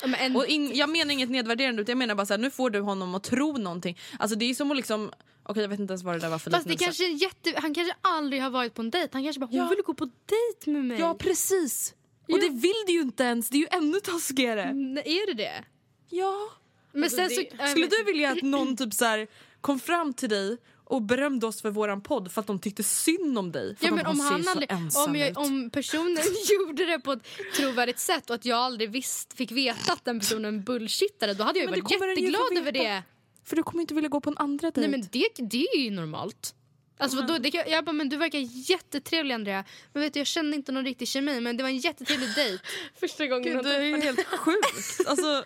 Ja, 0.00 0.06
men 0.06 0.14
en, 0.20 0.36
Och 0.36 0.46
in, 0.46 0.70
jag 0.74 0.90
menar 0.90 1.12
inget 1.12 1.30
nedvärderande 1.30 1.82
utan 1.82 1.90
jag 1.92 1.98
menar 1.98 2.14
bara 2.14 2.26
så 2.26 2.32
här, 2.32 2.38
nu 2.38 2.50
får 2.50 2.70
du 2.70 2.80
honom 2.80 3.14
att 3.14 3.22
tro 3.24 3.56
någonting. 3.56 3.98
Alltså 4.18 4.36
det 4.38 4.44
är 4.50 4.54
som 4.54 4.70
att 4.70 4.76
liksom, 4.76 5.12
okej 5.42 5.62
jag 5.62 5.68
vet 5.68 5.80
inte 5.80 5.92
ens 5.92 6.02
vad 6.02 6.14
det 6.14 6.18
där 6.18 6.28
var 6.30 6.38
för 6.38 6.50
fast 6.50 6.68
det 6.68 6.76
kanske 6.76 7.08
jätte, 7.08 7.54
han 7.56 7.74
kanske 7.74 7.94
aldrig 8.00 8.42
har 8.42 8.50
varit 8.50 8.74
på 8.74 8.82
en 8.82 8.90
dejt. 8.90 9.08
Han 9.12 9.22
kanske 9.24 9.40
bara 9.40 9.46
hon 9.46 9.56
Ja. 9.56 9.68
vill 9.68 9.82
gå 9.86 9.94
på 9.94 10.04
dejt 10.04 10.70
med 10.70 10.84
mig. 10.84 11.00
Ja 11.00 11.14
precis! 11.14 11.94
Och 12.28 12.40
det 12.40 12.48
vill 12.48 12.82
du 12.86 12.92
ju 12.92 13.00
inte 13.00 13.22
ens, 13.24 13.48
det 13.48 13.56
är 13.56 13.60
ju 13.60 13.66
ännu 13.70 14.00
taskigare. 14.00 14.72
Nej, 14.72 15.02
är 15.22 15.26
det 15.26 15.34
det? 15.34 15.64
Ja. 16.10 16.48
Men 16.92 17.02
Alltså, 17.02 17.16
sen 17.16 17.28
det- 17.28 17.56
så, 17.58 17.66
Skulle 17.70 17.86
du 17.86 18.04
vilja 18.04 18.30
att 18.32 18.42
någon 18.42 18.76
typ 18.76 18.94
så 18.94 19.04
här, 19.04 19.26
kom 19.60 19.80
fram 19.80 20.12
till 20.14 20.28
dig 20.28 20.56
och 20.84 21.02
berömde 21.02 21.46
oss 21.46 21.62
för 21.62 21.70
våran 21.70 22.00
podd 22.00 22.32
för 22.32 22.40
att 22.40 22.46
de 22.46 22.58
tyckte 22.58 22.82
synd 22.82 23.38
om 23.38 23.52
dig? 23.52 23.76
För 23.76 23.86
Ja, 23.86 23.94
men 23.94 24.04
de 24.04 24.10
om, 24.10 24.20
han 24.20 24.48
aldrig, 24.48 24.70
om, 25.06 25.16
jag, 25.16 25.38
om 25.38 25.70
personen 25.70 26.22
gjorde 26.52 26.84
det 26.84 26.98
på 26.98 27.12
ett 27.12 27.22
trovärdigt 27.56 27.98
sätt 27.98 28.30
och 28.30 28.34
att 28.34 28.44
jag 28.44 28.58
aldrig 28.58 28.90
visst, 28.90 29.32
fick 29.32 29.52
veta 29.52 29.92
att 29.92 30.04
den 30.04 30.20
personen 30.20 30.64
bullshittade 30.64 31.34
då 31.34 31.44
hade 31.44 31.58
jag 31.58 31.64
ju 31.64 31.70
Men 31.70 31.80
varit 31.80 31.92
jätteglad 31.92 32.58
över 32.58 32.72
det. 32.72 33.02
För 33.44 33.56
du 33.56 33.62
kommer 33.62 33.80
inte 33.80 33.94
vilja 33.94 34.08
gå 34.08 34.20
på 34.20 34.30
en 34.30 34.38
andra 34.38 34.70
dejt. 34.70 34.80
Nej 34.80 34.90
men 34.90 35.08
det, 35.12 35.28
det 35.50 35.66
är 35.66 35.78
ju 35.78 35.90
normalt. 35.90 36.54
Alltså, 36.98 37.16
vadå, 37.20 37.38
det 37.38 37.50
kan, 37.50 37.62
jag 37.70 37.84
bara, 37.84 37.92
men 37.92 38.08
du 38.08 38.16
verkar 38.16 38.38
jättetrevlig 38.70 39.34
Andrea. 39.34 39.64
Men 39.92 40.02
vet 40.02 40.12
du, 40.12 40.20
jag 40.20 40.26
kände 40.26 40.56
inte 40.56 40.72
någon 40.72 40.84
riktig 40.84 41.08
kemi 41.08 41.40
men 41.40 41.56
det 41.56 41.62
var 41.62 41.70
en 41.70 41.78
jättetrevlig 41.78 42.28
dejt. 42.34 42.62
Första 43.00 43.26
gången 43.26 43.52
Gud, 43.52 43.64
du 43.64 43.70
är 43.70 43.80
ju 43.84 44.00
helt 44.00 44.26
sjukt. 44.26 45.08
Alltså, 45.08 45.26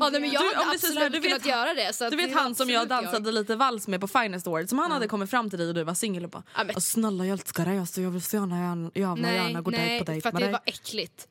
Ja, 0.00 0.08
nej, 0.08 0.20
men 0.20 0.30
jag 0.30 0.42
Du, 0.42 0.46
hade 0.54 0.60
om 0.66 0.70
vi 0.72 0.78
säger 0.78 0.94
absolut 0.94 0.98
här, 1.02 1.10
du 1.10 1.18
vet 1.20 1.22
kunnat 1.22 1.42
han- 1.42 1.50
göra 1.50 1.74
det. 1.74 1.92
Så 1.92 2.04
att 2.04 2.10
du 2.10 2.16
vet 2.16 2.28
det 2.32 2.34
han 2.38 2.54
som 2.54 2.70
jag 2.70 2.88
dansade 2.88 3.32
lite 3.32 3.56
vals 3.56 3.88
med 3.88 4.00
på 4.00 4.08
Finest 4.08 4.46
Awards, 4.46 4.68
som 4.70 4.78
han 4.78 4.90
hade 4.90 5.08
kommit 5.08 5.30
fram 5.30 5.50
till 5.50 5.58
dig 5.58 5.68
och 5.68 5.74
du 5.74 5.84
var 5.84 5.94
singel 5.94 6.24
och 6.24 6.30
bara 6.30 6.42
Ja, 6.56 6.64
men- 6.64 6.74
"Åh, 6.76 6.80
snälla 6.80 7.24
jag 7.26 7.32
älskar 7.32 7.64
dig 7.64 7.78
alltså, 7.78 8.00
jag 8.00 8.10
vill 8.10 8.22
så 8.22 8.36
gärna, 8.36 8.58
gärna, 8.58 8.90
gärna, 8.94 9.14
Nej, 9.14 9.34
gärna 9.36 9.60
gå 9.60 9.70
nej 9.70 9.80
dejt 9.88 10.04
på 10.04 10.10
dejt 10.10 10.22
för 10.22 10.28
att 10.28 10.34
det 10.34 10.40
dig. 10.44 10.52
var 10.52 10.60
äckligt. 10.66 11.28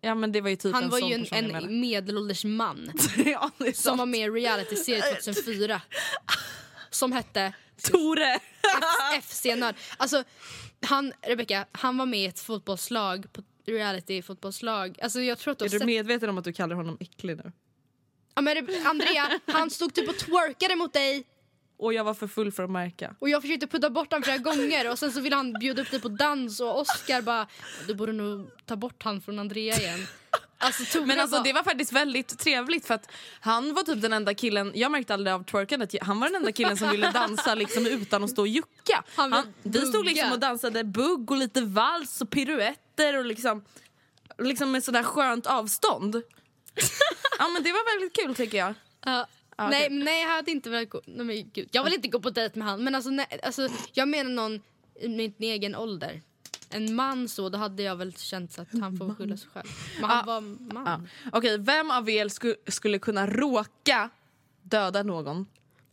Ja 0.00 0.14
men 0.14 0.32
det 0.32 0.40
var 0.40 0.50
ju 0.50 0.56
typ 0.56 0.74
Han 0.74 0.84
en 0.84 0.90
var 0.90 0.98
sån 1.00 1.08
ju 1.08 1.14
en, 1.14 1.26
jag 1.30 1.62
en 1.62 1.80
medelålders 1.80 2.44
man 2.44 2.92
ja, 3.24 3.50
det 3.58 3.64
som 3.76 3.82
sant. 3.82 3.98
var 3.98 4.06
med 4.06 4.20
i 4.20 4.22
en 4.22 4.32
reality-serie 4.34 5.02
2004. 5.02 5.80
Som 6.90 7.12
hette 7.12 7.52
Tore! 7.82 8.40
FC-nörd. 9.22 9.74
Alltså, 9.96 10.24
han, 10.86 11.12
Rebecca, 11.22 11.66
han 11.72 11.96
var 11.98 12.06
med 12.06 12.20
i 12.20 12.24
ett 12.26 12.40
fotbollslag, 12.40 13.32
på 13.32 13.42
reality-fotbollslag. 13.66 14.98
Alltså, 15.02 15.20
jag 15.20 15.38
tror 15.38 15.52
att 15.52 15.58
du 15.58 15.64
Är 15.64 15.68
du 15.70 15.78
sett... 15.78 15.86
medveten 15.86 16.30
om 16.30 16.38
att 16.38 16.44
du 16.44 16.52
kallar 16.52 16.76
honom 16.76 16.96
äcklig 17.00 17.36
nu? 17.36 17.52
Ja, 18.34 18.42
men 18.42 18.56
Re- 18.56 18.86
Andrea, 18.86 19.40
han 19.46 19.70
stod 19.70 19.94
typ 19.94 20.08
och 20.08 20.18
twerkade 20.18 20.76
mot 20.76 20.92
dig 20.92 21.24
Och 21.76 21.94
jag 21.94 22.04
var 22.04 22.14
för 22.14 22.26
full 22.26 22.52
för 22.52 22.62
att 22.62 22.70
märka. 22.70 23.14
och 23.18 23.28
jag 23.28 23.42
försökte 23.42 23.66
putta 23.66 23.90
bort 23.90 24.12
honom 24.12 24.22
flera 24.22 24.38
gånger 24.38 24.90
och 24.90 24.98
sen 24.98 25.12
så 25.12 25.20
ville 25.20 25.36
han 25.36 25.52
bjuda 25.52 25.82
upp 25.82 25.90
dig 25.90 26.00
på 26.00 26.08
dans 26.08 26.60
och 26.60 26.80
Oscar 26.80 27.22
bara 27.22 27.46
du 27.86 27.94
borde 27.94 28.12
nog 28.12 28.50
ta 28.66 28.76
bort 28.76 29.02
han 29.02 29.20
från 29.20 29.38
Andrea 29.38 29.76
igen. 29.76 30.06
Alltså, 30.64 31.04
Men 31.04 31.20
alltså 31.20 31.42
det 31.42 31.52
var 31.52 31.62
faktiskt 31.62 31.92
väldigt 31.92 32.38
trevligt 32.38 32.86
för 32.86 32.94
att 32.94 33.10
han 33.40 33.74
var 33.74 33.82
typ 33.82 34.02
den 34.02 34.12
enda 34.12 34.34
killen, 34.34 34.72
jag 34.74 34.92
märkte 34.92 35.14
aldrig 35.14 35.34
av 35.34 35.44
twerkandet, 35.44 35.94
han 36.02 36.20
var 36.20 36.26
den 36.26 36.36
enda 36.36 36.52
killen 36.52 36.76
som 36.76 36.90
ville 36.90 37.10
dansa 37.10 37.54
liksom 37.54 37.86
utan 37.86 38.24
att 38.24 38.30
stå 38.30 38.42
och 38.42 38.48
jucka. 38.48 39.04
Han 39.16 39.32
Han, 39.32 39.44
vi 39.62 39.80
stod 39.86 40.04
liksom 40.04 40.32
och 40.32 40.38
dansade 40.38 40.84
bugg 40.84 41.30
och 41.30 41.36
lite 41.36 41.60
vals 41.60 42.20
och 42.20 42.30
piruetter 42.30 43.18
och 43.18 43.24
liksom, 43.24 43.64
liksom 44.38 44.72
med 44.72 44.84
sådär 44.84 45.02
skönt 45.02 45.46
avstånd. 45.46 46.14
ja 47.38 47.48
men 47.48 47.62
det 47.62 47.72
var 47.72 47.98
väldigt 47.98 48.16
kul 48.16 48.34
tycker 48.34 48.58
jag. 48.58 48.74
Ja. 49.04 49.26
Ja, 49.56 49.68
nej, 49.68 49.86
okej. 49.86 49.98
nej, 49.98 50.22
jag 50.22 50.28
hade 50.28 50.50
inte 50.50 50.70
velat 50.70 50.90
gå... 50.90 51.00
Nej, 51.06 51.26
men 51.26 51.50
gud. 51.52 51.68
Jag 51.72 51.84
vill 51.84 51.94
inte 51.94 52.08
gå 52.08 52.20
på 52.20 52.30
dejt 52.30 52.58
med 52.58 52.68
han. 52.68 52.84
Men 52.84 52.94
alltså, 52.94 53.10
nej, 53.10 53.40
alltså, 53.42 53.68
jag 53.92 54.08
menar 54.08 54.30
någon 54.30 54.62
i 55.00 55.08
min 55.08 55.34
egen 55.38 55.74
ålder. 55.74 56.22
En 56.74 56.94
man 56.94 57.28
så, 57.28 57.48
då 57.48 57.58
hade 57.58 57.82
jag 57.82 57.96
väl 57.96 58.12
känt 58.16 58.58
att 58.58 58.68
han 58.80 58.96
får 58.96 59.14
skylla 59.14 59.36
sig 59.36 59.48
själv. 59.54 59.66
Men 60.00 60.10
han 60.10 60.26
var 60.26 60.40
man. 60.40 61.08
Ja. 61.24 61.30
Okej, 61.32 61.58
vem 61.58 61.90
av 61.90 62.10
er 62.10 62.28
sku, 62.28 62.54
skulle 62.66 62.98
kunna 62.98 63.26
råka 63.26 64.10
döda 64.62 65.02
någon? 65.02 65.46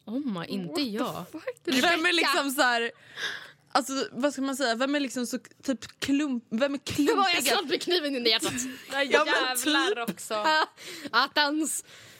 Oh 0.06 0.40
my, 0.40 0.46
inte 0.46 0.82
jag. 0.82 1.26
Vem 1.66 2.06
är 2.06 2.14
liksom 2.14 2.52
så 2.52 2.62
här... 2.62 2.92
Alltså 3.72 4.08
vad 4.12 4.34
ska 4.34 4.42
man 4.42 4.56
säga, 4.56 4.76
vem 4.76 4.96
är 4.96 5.00
liksom 5.00 5.28
så 5.28 5.40
typ 5.64 6.00
klump, 6.00 6.44
vem 6.50 6.74
är 6.74 6.80
Det 7.06 7.14
var 7.16 7.30
jag 7.30 7.44
slapp 7.44 7.70
med 7.70 7.82
kniven 7.82 8.16
in 8.16 8.28
i 8.28 8.30
hjärtat. 8.30 8.54
Jävlar 8.92 10.00
också. 10.12 10.34
Ah, 10.34 11.28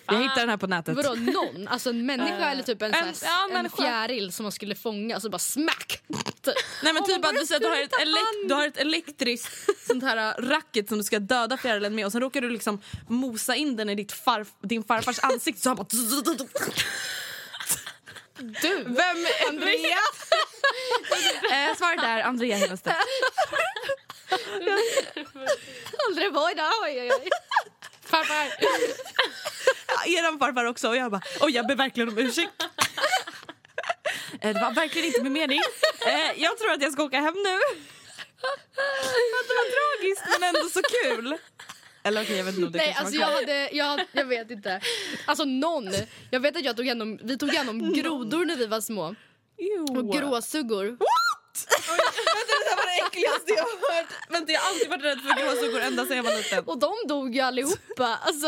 Jag 0.06 0.22
hittade 0.22 0.42
den 0.42 0.50
här 0.50 0.58
på 0.58 0.68
nätet. 0.68 0.96
Vadå 0.96 1.14
någon? 1.16 1.68
Alltså 1.68 1.90
en 1.90 2.06
människa 2.06 2.50
eller 2.52 2.64
typ 2.64 2.82
en, 2.82 2.94
en- 2.94 3.14
ja, 3.22 3.50
en 3.60 3.70
fjäril 3.70 4.32
som 4.34 4.44
man 4.44 4.52
skulle 4.52 4.76
fånga 4.76 5.16
och 5.16 5.22
så 5.22 5.30
bara 5.30 5.40
smack! 5.40 6.02
Nej 6.84 6.94
men 6.94 7.04
typ 7.06 7.26
att 7.26 7.26
att 7.26 7.62
du 7.62 7.68
har, 7.68 7.74
ett 7.76 7.80
sluta 7.80 7.98
elek- 7.98 8.16
hand. 8.16 8.50
du 8.50 8.54
har 8.54 8.68
ett 8.68 8.78
elektriskt 8.78 9.88
sånt 9.88 10.04
här 10.04 10.18
äh, 10.18 10.44
racket 10.50 10.90
som 10.90 10.98
du 10.98 11.04
ska 11.04 11.20
döda 11.20 11.58
fjärilen 11.58 11.96
med 11.96 12.06
och 12.06 12.12
sen 12.12 12.22
råkar 12.22 12.42
du 12.42 12.50
liksom 12.50 12.82
mosa 13.08 13.56
in 13.56 13.76
den 13.76 13.90
i 13.90 13.96
ditt 13.96 14.12
farf, 14.12 14.48
din 14.62 14.84
farfars 14.84 15.20
ansikte 15.24 15.62
så 15.62 15.70
han 15.70 15.76
bara... 15.78 15.88
Du! 18.62 18.84
Vem 18.84 19.26
är 19.26 19.48
Andrea? 19.50 19.98
eh, 21.70 21.78
svaret 21.78 22.04
är 22.04 22.24
Andrea 22.24 22.58
Hedenstedt. 22.58 22.96
Aldrig 26.08 26.34
var 26.34 26.52
idag. 26.52 26.72
Oj, 26.84 27.02
oj, 27.02 27.12
oj. 27.22 27.30
Farfar. 28.12 28.48
Ja, 29.88 30.06
eran 30.20 30.40
farfar 30.40 30.66
också. 30.66 30.88
Och 30.90 30.96
jag 30.98 31.12
bara, 31.12 31.22
oj 31.42 31.52
jag 31.52 31.68
ber 31.68 31.76
verkligen 31.76 32.10
om 32.10 32.18
ursäkt. 32.18 32.52
Eh, 34.42 34.54
Det 34.54 34.62
var 34.62 34.72
verkligen 34.74 35.08
inte 35.08 35.22
min 35.24 35.34
mening. 35.34 35.60
Eh, 36.08 36.42
Jag 36.42 36.58
tror 36.58 36.72
att 36.72 36.82
jag 36.82 36.94
ska 36.94 37.04
åka 37.04 37.20
hem 37.20 37.34
nu. 37.34 37.60
Det 39.48 39.54
var 39.60 39.72
tragiskt 39.72 40.40
men 40.40 40.56
ändå 40.56 40.70
så 40.70 40.82
kul. 40.82 41.38
Eller 42.04 42.22
okej, 42.24 42.38
jag 42.38 42.44
vet 42.44 42.56
inte 42.56 42.66
om 42.68 42.72
det 42.72 42.78
Nej, 42.78 42.96
alltså 43.00 43.16
jag, 43.16 43.28
hade, 43.28 43.70
jag, 43.72 44.02
jag 44.12 44.26
vet 44.26 44.52
inte. 44.52 44.82
Alltså 45.26 45.44
någon. 45.46 45.90
Jag 46.32 46.40
vet 46.40 46.58
att 46.58 46.64
jag 46.66 46.76
tog 46.76 46.86
igenom, 46.86 47.20
vi 47.24 47.38
tog 47.38 47.50
igenom 47.50 47.94
grodor 47.94 48.46
när 48.46 48.56
vi 48.56 48.66
var 48.66 48.82
små. 48.82 49.16
Och 49.90 50.14
gråsuggor. 50.14 50.98
Vänta, 51.70 52.54
det 52.70 52.76
var 52.76 52.86
det 52.86 53.08
äckligaste 53.08 53.52
jag 53.54 53.64
har 53.64 53.96
hört. 53.96 54.08
Vänta, 54.30 54.52
jag 54.52 54.62
har 54.62 54.70
alltid 54.70 54.90
varit 54.90 55.04
rädd 55.04 55.20
för 55.22 55.42
gråsuggor 55.44 55.80
ända 55.82 56.06
sedan 56.06 56.18
jag 56.18 56.24
var 56.24 56.38
liten. 56.38 56.64
Och 56.66 56.78
de 56.80 56.94
dog 57.08 57.36
ju 57.36 57.42
allihopa. 57.42 58.20
Alltså, 58.24 58.48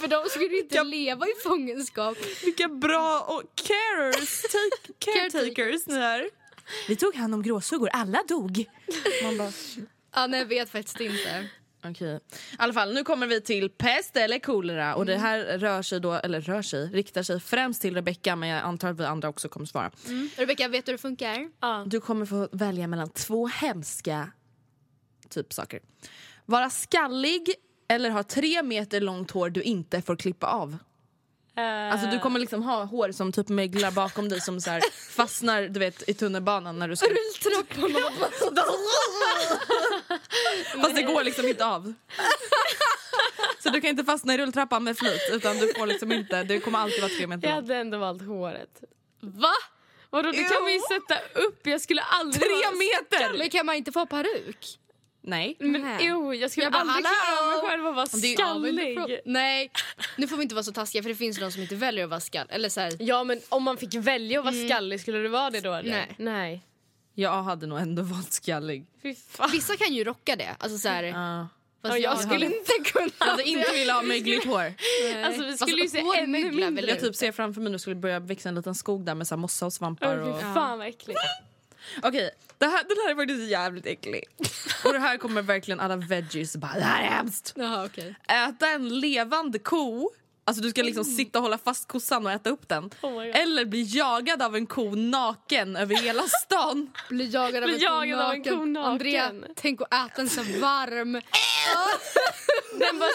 för 0.00 0.08
de 0.08 0.28
skulle 0.28 0.44
ju 0.44 0.60
inte 0.60 0.74
Jag- 0.76 0.86
leva 0.86 1.26
i 1.26 1.32
fångenskap. 1.42 2.18
Vilka 2.44 2.68
bra 2.68 3.20
och 3.20 3.42
carers, 3.54 4.42
take, 4.42 4.92
caretakers 4.98 5.86
ni 5.86 5.96
är. 5.96 6.30
Vi 6.88 6.96
tog 6.96 7.14
hand 7.14 7.34
om 7.34 7.42
gråsuggor, 7.42 7.88
alla 7.92 8.22
dog. 8.28 8.64
Man 9.22 9.38
bara, 9.38 9.52
Ja, 10.14 10.26
nej, 10.26 10.40
jag 10.40 10.46
vet 10.46 10.70
faktiskt 10.70 11.00
inte. 11.00 11.46
Okej. 11.84 12.14
I 12.14 12.20
alla 12.58 12.72
fall, 12.72 12.94
nu 12.94 13.04
kommer 13.04 13.26
vi 13.26 13.40
till 13.40 13.70
pest 13.70 14.16
eller 14.16 14.38
kolera. 14.38 14.94
Och 14.94 15.06
det 15.06 15.16
här 15.16 15.58
rör 15.58 15.82
sig 15.82 16.00
då, 16.00 16.12
eller 16.12 16.40
rör 16.40 16.62
sig, 16.62 16.86
riktar 16.86 17.22
sig 17.22 17.40
främst 17.40 17.82
till 17.82 17.94
Rebecca 17.94 18.36
men 18.36 18.48
jag 18.48 18.62
antar 18.64 18.90
att 18.90 19.00
vi 19.00 19.04
andra 19.04 19.28
också 19.28 19.48
kommer 19.48 19.66
svara. 19.66 19.90
Rebecka, 20.36 20.68
vet 20.68 20.86
du 20.86 20.92
hur 20.92 20.98
det 20.98 21.02
funkar? 21.02 21.48
Du 21.88 22.00
kommer 22.00 22.26
få 22.26 22.48
välja 22.52 22.86
mellan 22.86 23.08
två 23.10 23.46
hemska 23.46 24.32
typ 25.28 25.52
saker. 25.52 25.80
Vara 26.46 26.70
skallig 26.70 27.48
eller 27.88 28.10
ha 28.10 28.22
tre 28.22 28.62
meter 28.62 29.00
långt 29.00 29.30
hår 29.30 29.50
du 29.50 29.62
inte 29.62 30.02
får 30.02 30.16
klippa 30.16 30.46
av. 30.46 30.76
Alltså 31.56 32.06
du 32.06 32.18
kommer 32.18 32.40
liksom 32.40 32.62
ha 32.62 32.84
hår 32.84 33.12
som 33.12 33.32
typ 33.32 33.48
möglar 33.48 33.90
bakom 33.90 34.28
dig 34.28 34.40
som 34.40 34.60
så 34.60 34.70
här 34.70 34.80
fastnar 35.16 35.62
du 35.62 35.80
vet 35.80 36.08
i 36.08 36.14
tunnelbanan 36.14 36.78
när 36.78 36.88
du 36.88 36.96
ska... 36.96 37.06
Fast 40.82 40.96
det 40.96 41.02
går 41.02 41.24
liksom 41.24 41.48
inte 41.48 41.66
av. 41.66 41.94
Så 43.62 43.70
du 43.70 43.80
kan 43.80 43.90
inte 43.90 44.04
fastna 44.04 44.34
i 44.34 44.38
rulltrappan 44.38 44.84
med 44.84 44.98
flit 44.98 45.20
utan 45.32 45.58
du 45.58 45.74
får 45.74 45.86
liksom 45.86 46.12
inte, 46.12 46.42
det 46.42 46.60
kommer 46.60 46.78
alltid 46.78 47.00
vara 47.00 47.12
tre 47.12 47.26
meter 47.26 47.48
Jag 47.48 47.54
hade 47.54 47.76
ändå 47.76 47.98
valt 47.98 48.22
håret. 48.22 48.82
Va? 49.20 49.52
Vadå, 50.10 50.30
det 50.30 50.44
kan 50.44 50.64
vi 50.66 50.72
ju 50.72 50.80
sätta 50.80 51.40
upp. 51.40 51.66
Jag 51.66 51.80
skulle 51.80 52.02
aldrig 52.02 52.42
Tre 52.42 52.76
meter! 52.76 53.38
Men 53.38 53.50
kan 53.50 53.66
man 53.66 53.74
inte 53.74 53.92
få 53.92 54.06
peruk? 54.06 54.78
Nej. 55.22 55.56
Men 55.58 55.98
jo, 56.00 56.34
jag 56.34 56.50
skulle 56.50 56.64
Jag 56.64 56.72
bara, 56.72 56.80
aldrig 56.80 57.04
klara 57.04 57.50
mig 57.60 57.70
själv 57.70 57.86
att 57.86 57.94
vara 57.94 58.06
skallig. 58.06 59.20
Nej, 59.24 59.70
nu 60.16 60.26
får 60.28 60.36
vi 60.36 60.42
inte 60.42 60.54
vara 60.54 60.62
så 60.62 60.72
taskiga 60.72 61.02
för 61.02 61.08
det 61.08 61.14
finns 61.16 61.38
de 61.38 61.52
som 61.52 61.62
inte 61.62 61.74
väljer 61.74 62.04
att 62.04 62.10
vara 62.10 62.20
skall. 62.20 62.46
Eller 62.50 62.68
så 62.68 62.80
här, 62.80 62.92
Ja 62.98 63.24
men 63.24 63.40
om 63.48 63.62
man 63.62 63.76
fick 63.76 63.94
välja 63.94 64.38
att 64.38 64.44
vara 64.44 64.54
skallig 64.68 65.00
skulle 65.00 65.18
det 65.18 65.28
vara 65.28 65.50
det 65.50 65.60
då 65.60 65.72
eller? 65.74 65.90
Nej. 65.90 66.14
Nej. 66.16 66.62
Jag 67.14 67.42
hade 67.42 67.66
nog 67.66 67.78
ändå 67.78 68.02
valt 68.02 68.32
skallig. 68.32 68.86
Vissa 69.52 69.76
kan 69.76 69.94
ju 69.94 70.04
rocka 70.04 70.36
det. 70.36 70.56
Alltså 70.58 70.78
så 70.78 70.88
här, 70.88 71.02
Ja. 71.02 71.48
fast 71.82 71.94
Ja, 71.94 71.98
jag 71.98 72.18
skulle 72.20 72.46
inte 72.46 72.72
kunna. 72.92 73.10
Jag 73.18 73.26
hade 73.26 73.42
inte 73.48 73.72
velat 73.72 73.96
ha 73.96 74.02
mögligt 74.02 74.44
hår. 74.44 74.72
Alltså 75.24 75.44
vi 75.44 75.56
skulle 75.56 75.82
ju 75.82 75.88
se 75.88 76.04
ännu 76.18 76.52
mindre 76.52 76.86
Jag 76.86 77.00
typ 77.00 77.16
ser 77.16 77.32
framför 77.32 77.60
mig 77.60 77.72
nu 77.72 77.78
skulle 77.78 77.96
börja 77.96 78.20
växa 78.20 78.48
en 78.48 78.54
liten 78.54 78.74
skog 78.74 79.04
där 79.04 79.14
med 79.14 79.26
så 79.26 79.34
här 79.34 79.40
mossa 79.40 79.66
och 79.66 79.72
svampar. 79.72 80.22
Åh, 80.22 80.28
Och... 80.28 80.40
Fy 80.40 80.46
fan 80.54 80.78
vad 80.78 80.88
äckligt. 80.88 81.20
Okej, 82.02 82.30
det 82.58 82.66
här, 82.66 82.84
den 82.88 82.96
här 83.04 83.10
är 83.10 83.14
faktiskt 83.16 83.50
jävligt 83.50 83.86
äcklig. 83.86 84.24
Och 84.84 84.92
det 84.92 84.98
här 84.98 85.16
kommer 85.16 85.42
verkligen 85.42 85.80
alla 85.80 85.96
veggies 85.96 86.56
bara 86.56 86.74
det 86.74 86.80
här 86.80 87.02
är 87.02 87.08
hemskt. 87.08 87.52
Jaha, 87.56 87.84
okej. 87.84 88.14
Äta 88.28 88.68
en 88.68 89.00
levande 89.00 89.58
ko, 89.58 90.10
alltså 90.44 90.62
du 90.62 90.70
ska 90.70 90.82
liksom 90.82 91.04
sitta 91.04 91.38
och 91.38 91.42
hålla 91.42 91.58
fast 91.58 91.88
kossan 91.88 92.26
och 92.26 92.32
äta 92.32 92.50
upp 92.50 92.68
den. 92.68 92.90
Oh. 93.02 93.40
Eller 93.40 93.64
bli 93.64 93.82
jagad 93.82 94.42
av 94.42 94.56
en 94.56 94.66
ko 94.66 94.94
naken 94.94 95.76
över 95.76 95.96
hela 95.96 96.22
stan. 96.22 96.92
Bli 97.08 97.30
jagad 97.30 97.62
av 97.62 97.68
Bli 97.68 97.74
en 97.74 97.80
jagad 97.80 98.20
av 98.20 98.32
en 98.32 98.44
ko 98.44 98.64
naken. 98.64 98.90
Andrea, 98.90 99.32
tänk 99.56 99.80
att 99.82 99.94
äta 99.94 100.22
en 100.22 100.28
så 100.28 100.42
varm... 100.42 101.12
Den 102.78 102.98
bara 102.98 103.10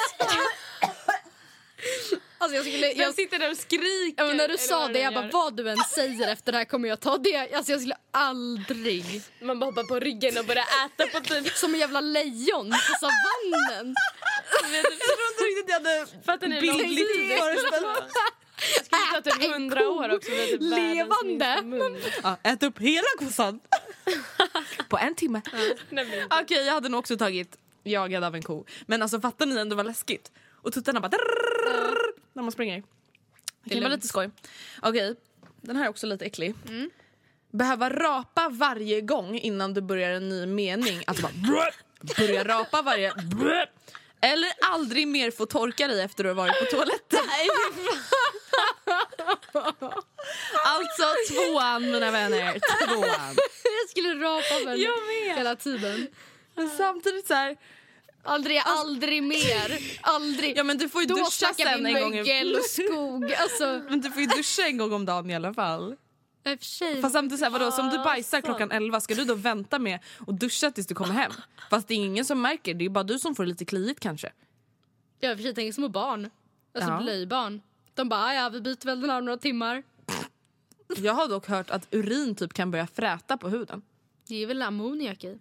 Alltså 2.46 2.56
jag 2.56 2.66
skulle... 2.66 2.92
Jag, 2.92 3.14
sitter 3.14 3.40
där 3.40 3.52
och 3.52 3.58
skriker. 3.58 4.14
ja, 4.18 4.28
men 4.28 4.38
när 4.38 4.48
du 4.48 4.58
sa 4.58 4.88
det, 4.88 5.00
jag 5.00 5.14
bara 5.14 5.30
vad 5.32 5.58
du 5.58 5.70
än 5.70 5.78
säger 5.78 6.28
efter 6.28 6.52
det 6.52 6.58
här 6.58 6.66
kommer 6.66 6.90
jag 6.90 7.00
ta 7.00 7.18
det. 7.18 7.54
Alltså 7.54 7.72
jag 7.72 7.82
skulle 7.82 7.98
aldrig... 8.12 9.22
Man 9.42 9.60
bara 9.60 9.66
hoppar 9.66 9.84
på 9.84 10.00
ryggen 10.00 10.38
och 10.38 10.46
börjar 10.46 10.66
äta 10.86 11.08
på 11.08 11.20
typ... 11.20 11.58
Som 11.58 11.74
en 11.74 11.80
jävla 11.80 12.02
lejon 12.02 12.72
på 12.72 12.96
savannen. 13.00 13.96
Jag 14.62 14.82
tror 14.82 15.28
inte 15.32 15.44
riktigt 15.44 15.70
jag 15.70 16.32
hade 16.32 16.62
bildligt 16.62 17.40
föreställt 17.40 17.86
Det 18.80 18.86
skulle 18.86 19.22
ta 19.22 19.32
typ 19.32 19.52
hundra 19.54 19.90
år 19.90 20.16
också. 20.16 20.32
Typ 20.32 20.62
Levande. 20.62 21.64
ja, 22.24 22.38
Ät 22.44 22.64
upp 22.64 22.80
hela 22.80 23.08
kossan. 23.20 23.60
På 24.90 24.98
en 24.98 25.16
timme. 25.16 25.42
Men- 25.90 26.08
Okej, 26.42 26.66
jag 26.66 26.74
hade 26.74 26.90
nog 26.90 27.00
också 27.00 27.18
tagit 27.18 27.58
jagad 27.84 28.24
av 28.24 28.36
en 28.36 28.44
ko. 28.44 28.66
Men 28.86 29.02
alltså 29.02 29.22
fattar 29.22 29.46
ni 29.46 29.58
ändå 29.58 29.76
vad 29.76 29.86
läskigt? 29.86 30.32
Och 30.66 30.74
tuttarna 30.74 31.00
bara 31.00 31.08
drrrr, 31.08 31.85
när 32.36 32.44
man 32.44 32.52
springer. 32.52 32.84
Det 33.64 33.70
kan 33.70 33.84
vara 33.84 33.96
lite 33.96 34.08
skoj. 34.08 34.30
Okej, 34.82 35.16
den 35.62 35.76
här 35.76 35.86
är 35.86 35.90
också 35.90 36.08
lite 36.08 36.26
äcklig. 36.26 36.54
Mm. 36.68 36.90
Behöva 37.52 37.90
rapa 37.90 38.50
varje 38.50 39.02
gång 39.02 39.38
innan 39.38 39.74
du 39.74 39.82
börjar 39.82 40.12
en 40.12 40.30
ny 40.30 40.46
mening. 40.46 41.04
Alltså 41.08 41.30
bara 41.34 41.72
börja 42.18 42.44
rapa 42.44 42.82
varje... 42.82 43.14
Eller 44.22 44.52
aldrig 44.62 45.08
mer 45.08 45.32
få 45.32 45.46
torka 45.46 45.88
dig 45.88 46.02
efter 46.02 46.24
du 46.24 46.30
har 46.30 46.36
varit 46.36 46.60
på 46.60 46.66
toaletten. 46.66 47.20
alltså 50.66 51.14
tvåan 51.34 51.92
mina 51.92 52.12
vänner, 52.12 52.60
tvåan. 52.88 53.36
Jag 53.64 53.90
skulle 53.90 54.14
rapa 54.14 54.66
mig 54.66 54.88
hela 55.36 55.56
tiden. 55.56 56.08
Men 56.56 56.70
samtidigt 56.70 57.28
så 57.28 57.34
här, 57.34 57.58
Aldrig, 58.26 58.62
aldrig 58.66 59.24
mer. 59.24 59.80
Aldrig. 60.02 60.58
ja 60.58 60.64
men 60.64 60.78
du 60.78 60.90
får 60.90 61.02
ju 61.02 61.08
Då 61.08 61.16
duscha 61.16 61.54
sen 61.54 61.86
en 61.86 61.94
gång. 62.02 62.12
mögel 62.12 62.56
och 62.56 62.64
skog. 62.66 63.34
Alltså, 63.40 63.82
Men 63.90 64.02
du 64.02 64.12
får 64.12 64.22
ju 64.22 64.28
duscha 64.28 64.62
en 64.68 64.78
gång 64.78 64.94
om 64.94 65.06
dagen 65.06 65.30
i 65.30 65.36
alla 65.36 65.54
fall. 65.54 65.96
och 66.58 66.64
sig. 66.64 67.02
Fast 67.02 67.14
samtidigt 67.14 67.40
så 67.40 67.46
här, 67.46 67.52
vadå, 67.52 67.72
som 67.72 67.90
du 67.90 67.98
Ah, 68.00 68.04
bajsar 68.04 68.42
klockan 68.42 68.72
11 68.72 69.02
ska 69.02 69.16
du 69.16 69.26
då 69.26 69.36
vänta 69.36 69.80
med 69.80 70.00
att 70.28 70.40
duscha 70.40 70.72
tills 70.72 70.88
du 70.88 70.96
kommer 70.96 71.14
hem? 71.14 71.32
Fast 71.70 71.88
det 71.88 71.94
är 71.94 71.96
ingen 71.98 72.26
som 72.26 72.42
märker, 72.42 72.74
det 72.74 72.86
är 72.86 72.90
bara 72.90 73.04
du 73.04 73.20
som 73.20 73.36
får 73.36 73.46
lite 73.46 73.66
kliigt 73.66 74.00
kanske. 74.00 74.32
I 75.22 75.28
och 75.28 75.38
för 75.38 75.44
sig 75.44 75.54
tänker 75.56 75.72
små 75.74 75.90
barn. 75.90 76.30
Alltså 76.76 76.92
Ja. 76.92 77.02
blöjbarn. 77.02 77.62
De 77.94 78.10
bara, 78.10 78.20
"Ah, 78.22 78.34
ja 78.34 78.50
vi 78.50 78.62
byter 78.62 78.86
väl 78.86 79.02
den 79.02 79.10
här 79.10 79.18
om 79.18 79.26
några 79.26 79.38
timmar. 79.38 79.84
Jag 80.98 81.14
har 81.14 81.28
dock 81.28 81.48
hört 81.48 81.70
att 81.70 81.88
urin 81.92 82.36
typ 82.36 82.54
kan 82.54 82.72
börja 82.72 82.88
fräta 82.88 83.38
på 83.38 83.50
huden. 83.50 83.82
Det 84.28 84.44
är 84.44 84.48
väl 84.48 84.62
ammoniak 84.62 85.24
i. 85.24 85.40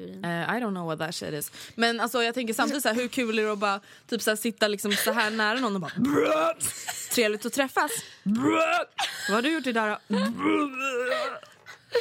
Eh, 0.00 0.56
I 0.56 0.60
don't 0.60 0.70
know 0.70 0.86
what 0.86 0.98
that 0.98 1.14
shit 1.14 1.34
is. 1.34 1.52
Men 1.74 2.00
alltså, 2.00 2.22
jag 2.22 2.34
tänker 2.34 2.54
samtidigt 2.54 2.82
så 2.82 2.88
här, 2.88 2.96
hur 2.96 3.08
kul 3.08 3.38
är 3.38 3.42
det 3.42 3.52
att 3.52 3.58
bara 3.58 3.80
typ 4.06 4.22
så 4.22 4.30
här, 4.30 4.36
sitta 4.36 4.68
liksom 4.68 4.92
så 4.92 5.12
här 5.12 5.30
nära 5.30 5.60
någon 5.60 5.74
och 5.74 5.80
bara. 5.80 5.92
Trevligt 7.10 7.46
att 7.46 7.52
träffas. 7.52 7.90
Vad 9.28 9.34
har 9.34 9.42
du 9.42 9.52
gjort 9.52 9.66
idag 9.66 9.98
då? 10.08 10.16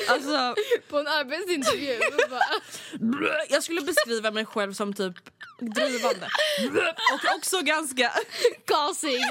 Alltså, 0.10 0.56
På 0.90 1.00
en 1.00 1.08
arbetsintervju. 1.08 2.00
bara, 2.30 3.46
jag 3.50 3.64
skulle 3.64 3.82
beskriva 3.82 4.32
mig 4.32 4.46
själv 4.46 4.74
som 4.74 4.94
typ 4.94 5.14
drivande. 5.60 6.28
Och 7.14 7.36
också 7.38 7.62
ganska... 7.62 8.12
Gasig. 8.66 9.22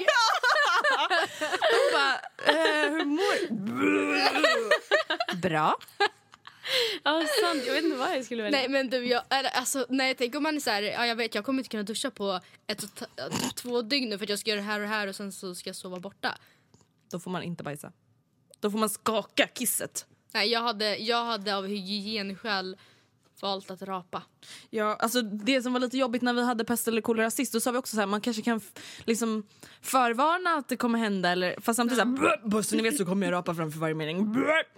Och 1.72 1.92
bara, 1.92 2.14
eh, 2.46 2.90
hur 2.90 3.04
mår 3.04 3.54
Brr. 3.66 5.36
Bra. 5.36 5.78
Ja, 7.04 7.22
sant. 7.42 7.62
Jag 7.66 7.74
vet 7.74 7.84
inte 7.84 7.96
vad 7.96 8.16
jag 8.16 8.24
skulle 8.24 8.42
välja. 8.42 8.58
Nej 8.58 8.68
men 8.68 8.90
du, 8.90 9.06
jag, 9.06 9.22
alltså, 9.28 9.86
nej, 9.88 10.14
tänk 10.14 10.34
om 10.34 10.42
man 10.42 10.56
är 10.56 10.60
så 10.60 10.70
här, 10.70 10.82
ja, 10.82 11.06
jag 11.06 11.16
vet 11.16 11.34
jag 11.34 11.44
kommer 11.44 11.60
inte 11.60 11.70
kunna 11.70 11.82
duscha 11.82 12.10
på 12.10 12.40
ett, 12.66 12.80
typ 12.80 13.54
två 13.54 13.82
dygn 13.82 14.10
nu 14.10 14.18
för 14.18 14.24
att 14.24 14.30
jag 14.30 14.38
ska 14.38 14.50
göra 14.50 14.60
det 14.60 14.66
här 14.66 14.80
och 14.80 14.86
det 14.86 14.92
här 14.94 15.06
och 15.06 15.16
sen 15.16 15.32
så 15.32 15.54
ska 15.54 15.68
jag 15.68 15.76
sova 15.76 16.00
borta. 16.00 16.38
Då 17.10 17.20
får 17.20 17.30
man 17.30 17.42
inte 17.42 17.62
bajsa. 17.62 17.92
Då 18.60 18.70
får 18.70 18.78
man 18.78 18.90
skaka 18.90 19.46
kisset. 19.46 20.06
Nej, 20.34 20.48
jag 20.48 20.60
hade, 20.60 20.96
jag 20.96 21.24
hade 21.24 21.56
av 21.56 21.66
hygienskäl 21.66 22.76
valt 23.42 23.70
att 23.70 23.82
rapa. 23.82 24.22
Ja, 24.70 24.96
alltså 25.00 25.22
det 25.22 25.62
som 25.62 25.72
var 25.72 25.80
lite 25.80 25.98
jobbigt 25.98 26.22
när 26.22 26.32
vi 26.32 26.44
hade 26.44 26.64
pest 26.64 26.88
eller 26.88 27.00
kolera 27.00 27.30
sist, 27.30 27.52
då 27.52 27.60
sa 27.60 27.70
vi 27.70 27.78
också 27.78 27.96
så 27.96 28.00
här, 28.00 28.06
man 28.06 28.20
kanske 28.20 28.42
kan 28.42 28.60
liksom 29.04 29.46
förvarna 29.82 30.50
att 30.50 30.68
det 30.68 30.76
kommer 30.76 30.98
hända 30.98 31.30
eller 31.30 31.60
fast 31.60 31.76
samtidigt 31.76 32.04
mm. 32.04 32.16
såhär 32.16 32.48
buss 32.48 32.72
ni 32.72 32.82
vet 32.82 32.96
så 32.96 33.04
kommer 33.04 33.26
jag 33.26 33.32
rapa 33.32 33.54
framför 33.54 33.78
varje 33.78 33.94
mening. 33.94 34.32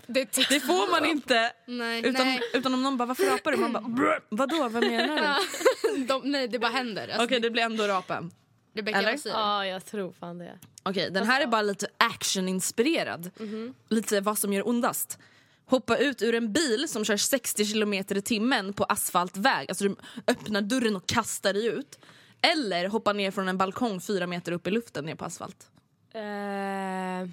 Det, 0.06 0.32
Det 0.48 0.60
får 0.60 0.90
man 0.90 1.10
inte. 1.10 1.52
Nej, 1.66 2.00
Utan, 2.06 2.26
nej. 2.26 2.40
utan 2.54 2.74
om 2.74 2.82
någon 2.82 2.96
bara 2.96 3.06
varför 3.06 3.24
rapar 3.24 3.50
du? 3.50 3.56
Man 3.56 3.72
bara 3.72 4.20
vadå 4.28 4.68
vad 4.68 4.84
menar 4.84 5.16
du? 5.16 6.04
De, 6.04 6.22
nej, 6.24 6.48
det 6.48 6.58
bara 6.58 6.70
händer. 6.70 7.08
Alltså, 7.08 7.24
Okej 7.24 7.40
det 7.40 7.50
blir 7.50 7.62
ändå 7.62 7.86
rapen. 7.86 8.30
Rebecca, 8.74 8.98
eller? 8.98 9.18
Ja, 9.24 9.66
jag 9.66 9.86
tror 9.86 10.12
fan 10.12 10.38
det. 10.38 10.58
Okej 10.82 11.10
den 11.10 11.26
här 11.26 11.40
är 11.40 11.46
bara 11.46 11.62
lite 11.62 11.86
actioninspirerad. 11.96 13.30
Lite 13.88 14.20
vad 14.20 14.38
som 14.38 14.52
gör 14.52 14.68
ondast. 14.68 15.18
Hoppa 15.70 15.96
ut 15.96 16.22
ur 16.22 16.34
en 16.34 16.52
bil 16.52 16.88
som 16.88 17.04
kör 17.04 17.16
60 17.16 17.64
kilometer 17.64 18.16
i 18.16 18.22
timmen 18.22 18.72
på 18.72 18.84
asfaltväg. 18.84 19.66
Alltså 19.68 19.84
du 19.84 19.96
öppnar 20.26 20.60
dörren 20.60 20.96
och 20.96 21.06
kastar 21.06 21.52
dig 21.52 21.66
ut. 21.66 21.98
Eller 22.42 22.88
hoppa 22.88 23.12
ner 23.12 23.30
från 23.30 23.48
en 23.48 23.58
balkong 23.58 24.00
fyra 24.00 24.26
meter 24.26 24.52
upp 24.52 24.66
i 24.66 24.70
luften 24.70 25.04
ner 25.04 25.14
på 25.14 25.24
asfalt. 25.24 25.70
Eh, 26.14 26.20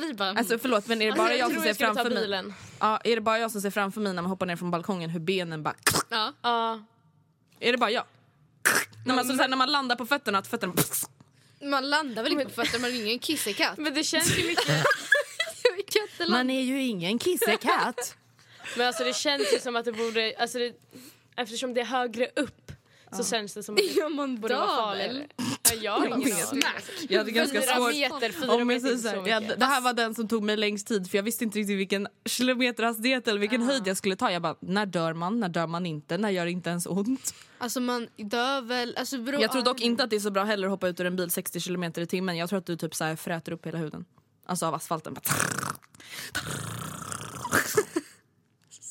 Vi 0.00 0.14
bara, 0.14 0.30
Alltså 0.30 0.58
förlåt 0.58 0.86
men 0.86 1.02
är 1.02 1.06
det 1.06 1.12
alltså, 1.12 1.24
bara 1.24 1.34
jag, 1.34 1.38
jag 1.38 1.52
som 1.52 1.62
ser 1.62 1.68
jag 1.68 1.76
framför 1.76 2.10
mig? 2.10 2.54
Ja, 2.80 3.00
är 3.04 3.14
det 3.14 3.20
bara 3.20 3.38
jag 3.38 3.50
som 3.50 3.60
ser 3.60 3.70
framför 3.70 4.00
mig 4.00 4.14
när 4.14 4.22
man 4.22 4.30
hoppar 4.30 4.46
ner 4.46 4.56
från 4.56 4.70
balkongen 4.70 5.10
hur 5.10 5.20
benen 5.20 5.62
bara... 5.62 5.74
ja. 6.08 6.32
Ja. 6.42 6.84
Är 7.60 7.72
det 7.72 7.78
bara 7.78 7.90
jag? 7.90 8.04
När 9.06 9.14
man, 9.14 9.24
så 9.24 9.36
så 9.36 9.42
här, 9.42 9.48
när 9.48 9.56
man 9.56 9.72
landar 9.72 9.96
på 9.96 10.06
fötterna, 10.06 10.38
att 10.38 10.46
fötterna... 10.46 10.74
Man 11.60 11.90
landar 11.90 12.22
väl 12.22 12.32
inte 12.32 12.44
på 12.44 12.50
fötterna, 12.50 12.78
man 12.78 12.90
är 12.90 13.04
ingen 13.04 13.18
kissekatt. 13.18 13.78
Men 13.78 13.94
det 13.94 14.04
känns 14.04 14.38
ju 14.38 14.46
mycket... 14.46 14.84
Man 16.28 16.50
är 16.50 16.60
ju 16.60 16.82
ingen 16.82 17.18
kissekatt. 17.18 18.16
Men 18.76 18.86
alltså 18.86 19.04
det 19.04 19.16
känns 19.16 19.52
ju 19.52 19.58
som 19.58 19.76
att 19.76 19.84
det 19.84 19.92
borde... 19.92 20.34
Alltså 20.38 20.58
det, 20.58 20.72
eftersom 21.36 21.74
det 21.74 21.80
är 21.80 21.84
högre 21.84 22.30
upp 22.36 22.72
så 23.12 23.24
känns 23.24 23.54
det 23.54 23.62
som 23.62 23.74
att 23.74 23.78
det 23.78 23.84
Ja, 23.96 24.08
man 24.08 24.40
borde 24.40 24.54
vara 24.54 24.66
dör 24.66 24.76
farligare. 24.76 25.26
jag 25.80 25.92
har 25.92 26.06
ingen 26.06 26.16
aning. 26.20 26.62
Jag 27.08 27.18
hade 27.18 27.30
ganska 27.30 27.60
Fyra 27.60 27.74
svårt... 27.76 27.92
meter, 27.94 28.32
fyra 28.32 28.52
Om 28.52 28.58
jag 28.58 28.66
meter, 28.66 28.80
säger 28.80 28.96
så 28.96 29.02
så 29.02 29.08
här, 29.08 29.26
ja, 29.28 29.40
mycket. 29.40 29.60
det 29.60 29.66
här 29.66 29.80
var 29.80 29.92
den 29.92 30.14
som 30.14 30.28
tog 30.28 30.42
mig 30.42 30.56
längst 30.56 30.86
tid 30.86 31.10
för 31.10 31.18
jag 31.18 31.22
visste 31.22 31.44
inte 31.44 31.58
riktigt 31.58 31.78
vilken 31.78 32.08
kilometerhastighet 32.24 33.28
eller 33.28 33.40
vilken 33.40 33.62
höjd 33.62 33.82
jag 33.86 33.96
skulle 33.96 34.16
ta. 34.16 34.30
Jag 34.32 34.42
bara, 34.42 34.56
när 34.60 34.86
dör 34.86 35.12
man? 35.12 35.40
När 35.40 35.48
dör 35.48 35.66
man 35.66 35.86
inte? 35.86 36.18
När 36.18 36.30
gör 36.30 36.44
det 36.44 36.50
inte 36.50 36.70
ens 36.70 36.86
ont? 36.86 37.34
Alltså 37.58 37.80
man 37.80 38.08
dör 38.16 38.60
väl... 38.60 38.94
Alltså, 38.98 39.18
bro, 39.18 39.40
Jag 39.40 39.52
tror 39.52 39.62
dock 39.62 39.80
inte 39.80 40.04
att 40.04 40.10
det 40.10 40.16
är 40.16 40.20
så 40.20 40.30
bra 40.30 40.44
heller 40.44 40.66
att 40.66 40.70
hoppa 40.70 40.88
ut 40.88 41.00
ur 41.00 41.06
en 41.06 41.16
bil 41.16 41.30
60 41.30 41.60
kilometer 41.60 42.02
i 42.02 42.06
timmen. 42.06 42.36
Jag 42.36 42.48
tror 42.48 42.58
att 42.58 42.66
du 42.66 42.76
typ 42.76 42.94
så 42.94 43.04
här 43.04 43.16
fräter 43.16 43.52
upp 43.52 43.66
hela 43.66 43.78
huden. 43.78 44.04
Alltså 44.46 44.66
av 44.66 44.74
asfalten. 44.74 45.14
Bara 45.14 45.20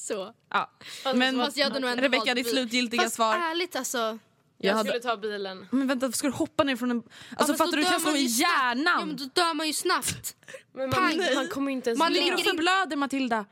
Så. 0.08 0.34
Ja. 0.49 0.72
Men 1.16 1.38
Fast 1.38 1.58
ändå 1.58 1.88
Rebecca, 1.88 2.26
valt 2.26 2.36
ditt 2.36 2.49
slutgiltiga 2.49 3.01
Fast 3.01 3.16
svar. 3.16 3.36
ärligt 3.36 3.76
alltså. 3.76 3.97
Jag 3.97 4.20
Jag 4.60 4.76
hade, 4.76 4.89
skulle 4.89 5.03
ta 5.03 5.18
bilen. 5.18 5.68
men 5.72 5.88
vänta, 5.88 6.12
ska 6.12 6.28
du 6.28 6.34
hoppa 6.34 6.64
ner 6.64 6.76
från 6.76 6.91
en... 6.91 7.03
Alltså 7.38 7.53
fast 7.53 7.58
fattar 7.58 7.78
du, 7.78 7.84
dör 7.84 7.89
kan 7.91 7.99
slå 7.99 8.10
man 8.12 8.20
i 8.20 8.30
snabbt. 8.30 8.51
Ja 8.51 8.68
hjärnan. 8.76 9.08
men 9.08 9.18
då 9.18 9.24
dör 9.34 9.53
man 9.53 9.68
ju 9.68 9.74
snabbt. 9.74 10.36
Men 10.74 10.91
Pang! 10.91 11.18
man, 11.18 11.36
man 11.36 11.47
kommer 11.47 11.72
inte 11.72 11.89
ens 11.89 11.99
Man 11.99 12.14
ligger 12.14 12.34
och 12.34 12.39
förblöder 12.39 12.95
Matilda. 12.95 13.45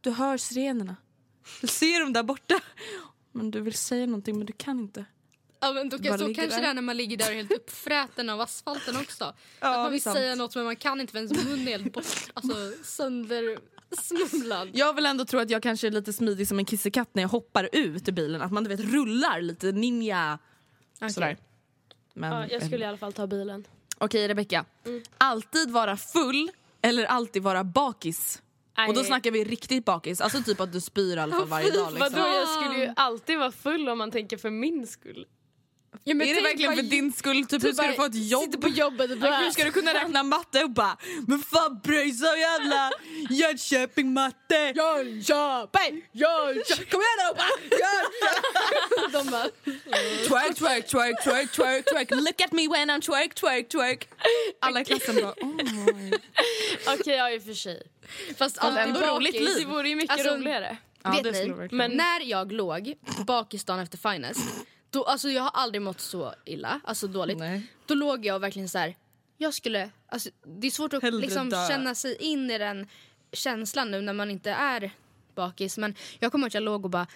Du 0.00 0.10
hör 0.10 0.36
sirenerna. 0.36 0.96
Du 1.60 1.66
ser 1.66 2.00
dem 2.00 2.12
där 2.12 2.22
borta. 2.22 2.60
Men 3.32 3.50
du 3.50 3.60
vill 3.60 3.74
säga 3.74 4.06
någonting 4.06 4.38
men 4.38 4.46
du 4.46 4.52
kan 4.52 4.80
inte. 4.80 5.04
Ja, 5.62 5.72
men 5.72 5.88
då 5.88 5.96
så 5.96 6.02
kanske 6.02 6.46
där. 6.46 6.60
det 6.62 6.66
är 6.68 6.74
när 6.74 6.82
man 6.82 6.96
ligger 6.96 7.16
där 7.16 7.32
helt 7.34 7.52
uppfräten 7.52 8.30
av 8.30 8.40
asfalten 8.40 8.96
också. 8.96 9.24
att 9.24 9.34
man 9.76 9.92
vill 9.92 10.02
sant. 10.02 10.16
säga 10.16 10.34
något 10.34 10.54
men 10.54 10.64
man 10.64 10.76
kan 10.76 11.00
inte 11.00 11.10
för 11.10 11.18
ens 11.18 11.44
mun 11.44 11.68
är 11.68 11.70
helt 11.72 11.92
bort, 11.92 12.04
alltså, 12.34 12.54
söndersmumlad. 12.82 14.70
Jag 14.72 14.94
vill 14.94 15.06
ändå 15.06 15.24
tro 15.24 15.40
att 15.40 15.50
jag 15.50 15.62
kanske 15.62 15.86
är 15.86 15.90
lite 15.90 16.12
smidig 16.12 16.48
som 16.48 16.58
en 16.58 16.64
kissekatt 16.64 17.08
när 17.12 17.22
jag 17.22 17.28
hoppar 17.28 17.68
ut 17.72 18.08
ur 18.08 18.12
bilen. 18.12 18.42
Att 18.42 18.52
man 18.52 18.64
du 18.64 18.68
vet 18.68 18.80
rullar 18.80 19.40
lite 19.40 19.72
ninja. 19.72 20.38
Sådär. 21.14 21.36
Men, 22.14 22.32
Ja, 22.32 22.46
jag 22.50 22.62
skulle 22.66 22.84
i 22.84 22.88
alla 22.88 22.98
fall 22.98 23.12
ta 23.12 23.26
bilen. 23.26 23.64
Okej 23.98 24.28
Rebecca. 24.28 24.64
Alltid 25.18 25.70
vara 25.70 25.96
full 25.96 26.50
eller 26.82 27.04
alltid 27.04 27.42
vara 27.42 27.64
bakis? 27.64 28.42
Och 28.88 28.94
då 28.94 29.04
snackar 29.04 29.30
vi 29.30 29.44
riktigt 29.44 29.84
bakis. 29.84 30.20
Alltså 30.20 30.42
typ 30.42 30.60
att 30.60 30.72
du 30.72 30.80
spyr 30.80 31.16
i 31.16 31.20
alla 31.20 31.34
fall 31.36 31.48
varje 31.48 31.70
dag. 31.70 31.92
Liksom. 31.92 32.12
Vadå, 32.12 32.28
jag 32.28 32.48
skulle 32.48 32.84
ju 32.84 32.92
alltid 32.96 33.38
vara 33.38 33.52
full 33.52 33.88
om 33.88 33.98
man 33.98 34.10
tänker 34.10 34.36
för 34.36 34.50
min 34.50 34.86
skull. 34.86 35.26
Ja, 36.04 36.14
men 36.14 36.28
Är 36.28 36.34
det 36.34 36.40
verkligen 36.40 36.76
för 36.76 36.82
din 36.82 37.12
skull? 37.12 37.46
Typ, 37.46 37.64
hur 37.64 37.72
ska 37.72 37.86
du 37.86 37.92
få 37.94 38.04
ett 38.04 38.14
jobb? 38.30 38.42
Sitter 38.44 38.58
på 38.58 38.68
jobbet 38.68 39.10
och 39.10 39.18
bara... 39.18 39.36
Hur 39.36 39.50
ska 39.50 39.64
du 39.64 39.72
kunna 39.72 39.94
räkna 39.94 40.22
matte 40.22 40.64
och 40.64 40.70
bara 40.70 40.96
Men 41.26 41.38
fan 41.38 41.80
pröjsa 41.80 42.36
jävla 42.36 42.90
Jönköping 43.30 44.12
matte! 44.12 44.72
Jönköping! 44.76 46.04
Jönköping! 46.12 46.86
Kom 46.90 47.00
igen 47.00 47.18
då! 47.36 47.42
Jönköping! 47.82 49.12
De 49.12 49.30
bara... 49.30 49.48
Twerk, 50.28 50.56
twerk, 50.56 50.88
twerk, 50.88 51.22
twerk, 51.24 51.52
twerk, 51.52 51.84
twerk 51.84 52.10
Look 52.10 52.40
at 52.40 52.52
me 52.52 52.68
when 52.68 52.90
I'm 52.90 53.00
twerk, 53.00 53.34
twerk, 53.34 53.68
twerk 53.68 54.08
Alla 54.60 54.80
i 54.80 54.84
klassen 54.84 55.14
bara 55.14 55.32
oh 55.32 55.94
my. 55.94 56.12
Okej, 56.86 57.16
ja 57.16 57.30
i 57.30 57.38
och 57.38 57.42
för 57.42 57.54
sig. 57.54 57.82
Fast 58.38 58.58
alltid 58.58 58.82
ändå 58.82 59.00
roligt 59.00 59.34
liv. 59.34 59.56
Det 59.58 59.64
vore 59.64 59.88
ju 59.88 59.96
mycket 59.96 60.10
Alltså, 60.12 60.34
roligare. 60.34 60.76
Ja, 61.02 61.10
Vet 61.10 61.22
det 61.22 61.44
ni, 61.44 61.68
men 61.70 61.90
när 61.90 62.20
jag 62.20 62.52
låg 62.52 62.94
bakis 63.26 63.64
dagen 63.64 63.80
efter 63.80 63.98
finest, 63.98 64.40
då, 64.92 65.04
alltså 65.04 65.28
jag 65.30 65.42
har 65.42 65.50
aldrig 65.54 65.82
mått 65.82 66.00
så 66.00 66.34
illa, 66.44 66.80
alltså 66.84 67.06
dåligt. 67.06 67.38
Nej. 67.38 67.66
Då 67.86 67.94
låg 67.94 68.26
jag 68.26 68.40
verkligen 68.40 68.68
så 68.68 68.78
här. 68.78 68.96
jag 69.38 69.54
skulle, 69.54 69.90
alltså 70.06 70.30
det 70.44 70.66
är 70.66 70.70
svårt 70.70 70.92
att 70.92 71.02
Hellre 71.02 71.20
liksom 71.20 71.50
dö. 71.50 71.68
känna 71.68 71.94
sig 71.94 72.16
in 72.16 72.50
i 72.50 72.58
den 72.58 72.86
känslan 73.32 73.90
nu 73.90 74.00
när 74.00 74.12
man 74.12 74.30
inte 74.30 74.50
är 74.50 74.90
bakis. 75.34 75.78
Men 75.78 75.94
jag 76.18 76.32
kommer 76.32 76.44
ihåg 76.44 76.48
att 76.50 76.54
jag 76.54 76.62
låg 76.62 76.84
och 76.84 76.90
bara, 76.90 77.06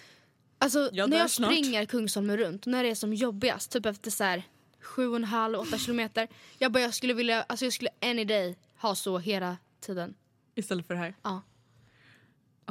alltså 0.59 0.91
Jag 0.93 1.11
när 1.11 1.19
jag 1.19 1.31
snart. 1.31 1.51
springer 1.53 1.85
Kungsholmen 1.87 2.37
runt, 2.37 2.67
när 2.67 2.83
det 2.85 2.91
är 2.91 2.95
som 2.95 3.15
jobbigast, 3.15 3.71
typ 3.71 3.87
efter 3.87 4.11
så 4.11 4.25
här 4.25 4.43
sju 4.81 5.09
och 5.09 5.17
en 5.17 5.25
halv, 5.25 5.59
åtta 5.59 5.79
kilometer. 5.79 6.29
Jag 6.59 6.73
bara, 6.73 6.81
jag 6.83 6.95
skulle 6.95 7.15
vilja, 7.15 7.43
alltså 7.43 7.65
jag 7.67 7.73
skulle 7.73 7.91
any 8.01 8.25
day 8.25 8.57
ha 8.79 8.95
så 8.95 9.19
hela 9.19 9.57
tiden. 9.81 10.15
Istället 10.55 10.87
för 10.87 10.95
det 10.95 11.01
här 11.01 11.15
Ja. 11.23 11.43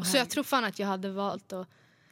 så 0.03 0.17
jag 0.17 0.29
tror 0.29 0.43
fan 0.43 0.65
att 0.65 0.79
jag 0.79 0.87
hade 0.87 1.09
valt 1.09 1.53
att 1.53 1.67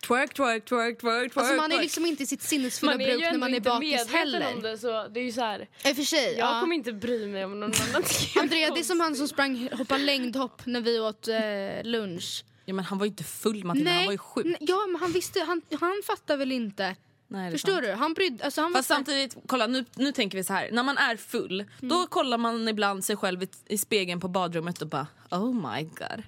Twerk, 0.08 0.34
twerk, 0.34 0.66
twerk, 0.66 1.00
twerk, 1.00 1.02
twerk 1.02 1.38
Alltså 1.38 1.56
man 1.56 1.72
är 1.72 1.80
liksom 1.82 2.06
inte 2.06 2.24
i 2.24 2.26
sitt 2.26 2.42
sinnesfulla 2.42 2.92
Man 2.92 3.02
är 3.02 3.06
bruk 3.08 3.20
ju 3.22 3.32
när 3.32 3.38
man 3.38 3.52
är 3.54 3.56
inte 3.58 3.70
bakis 3.70 3.92
medveten 3.92 4.16
heller. 4.16 4.54
om 4.56 4.62
det 4.62 4.78
så 4.78 5.08
det 5.08 5.20
är 5.20 5.24
ju 5.24 5.32
så 5.32 5.42
här. 5.42 5.68
I 5.86 5.92
och 5.92 5.96
för 5.96 6.04
sig, 6.04 6.36
Jag 6.38 6.56
ja. 6.56 6.60
kommer 6.60 6.76
inte 6.76 6.94
bry 6.94 7.28
mig 7.28 7.46
om 7.46 7.60
någon 7.60 7.72
annan 7.90 8.04
tycker 8.08 8.40
Andrea, 8.42 8.70
det 8.74 8.80
är 8.80 8.84
som 8.84 9.00
han 9.00 9.16
som 9.16 9.28
sprang 9.28 9.70
hoppa 9.78 9.98
längdhopp 9.98 10.62
när 10.66 10.82
vi 10.82 11.00
åt 11.00 11.28
eh, 11.28 11.84
lunch. 11.92 12.44
Ja 12.66 12.74
men 12.74 12.86
han 12.86 12.98
var 12.98 13.06
ju 13.06 13.10
inte 13.10 13.24
full 13.24 13.64
Matilda, 13.64 13.92
han 13.92 14.06
var 14.06 14.12
ju 14.12 14.18
sjuk 14.18 14.46
Nej, 14.46 14.58
ja 14.60 14.88
men 14.88 15.02
han 15.02 15.12
visste, 15.12 15.40
han, 15.40 15.62
han 15.80 16.02
fattar 16.08 16.38
väl 16.38 16.52
inte. 16.52 16.96
Nej, 17.28 17.48
är 17.48 17.52
Förstår 17.52 17.72
sant. 17.74 17.84
du? 17.86 17.92
Han 17.92 18.14
brydde, 18.14 18.44
alltså 18.46 18.62
han 18.62 18.74
Fast 18.74 18.90
var 18.90 18.96
samtidigt, 18.96 19.36
kolla 19.48 19.68
nu, 19.68 19.86
nu 19.96 20.12
tänker 20.12 20.38
vi 20.38 20.44
så 20.44 20.54
här. 20.54 20.70
När 20.72 20.84
man 20.84 20.98
är 20.98 21.18
full, 21.18 21.52
Mm. 21.62 21.70
då 21.90 22.08
kollar 22.08 22.38
man 22.38 22.68
ibland 22.68 23.06
sig 23.06 23.16
själv 23.16 23.44
i, 23.44 23.48
i 23.68 23.78
spegeln 23.78 24.20
på 24.20 24.28
badrummet 24.28 24.82
och 24.82 24.88
bara 24.88 25.08
Oh 25.32 25.54
my 25.74 25.84
god, 25.84 26.24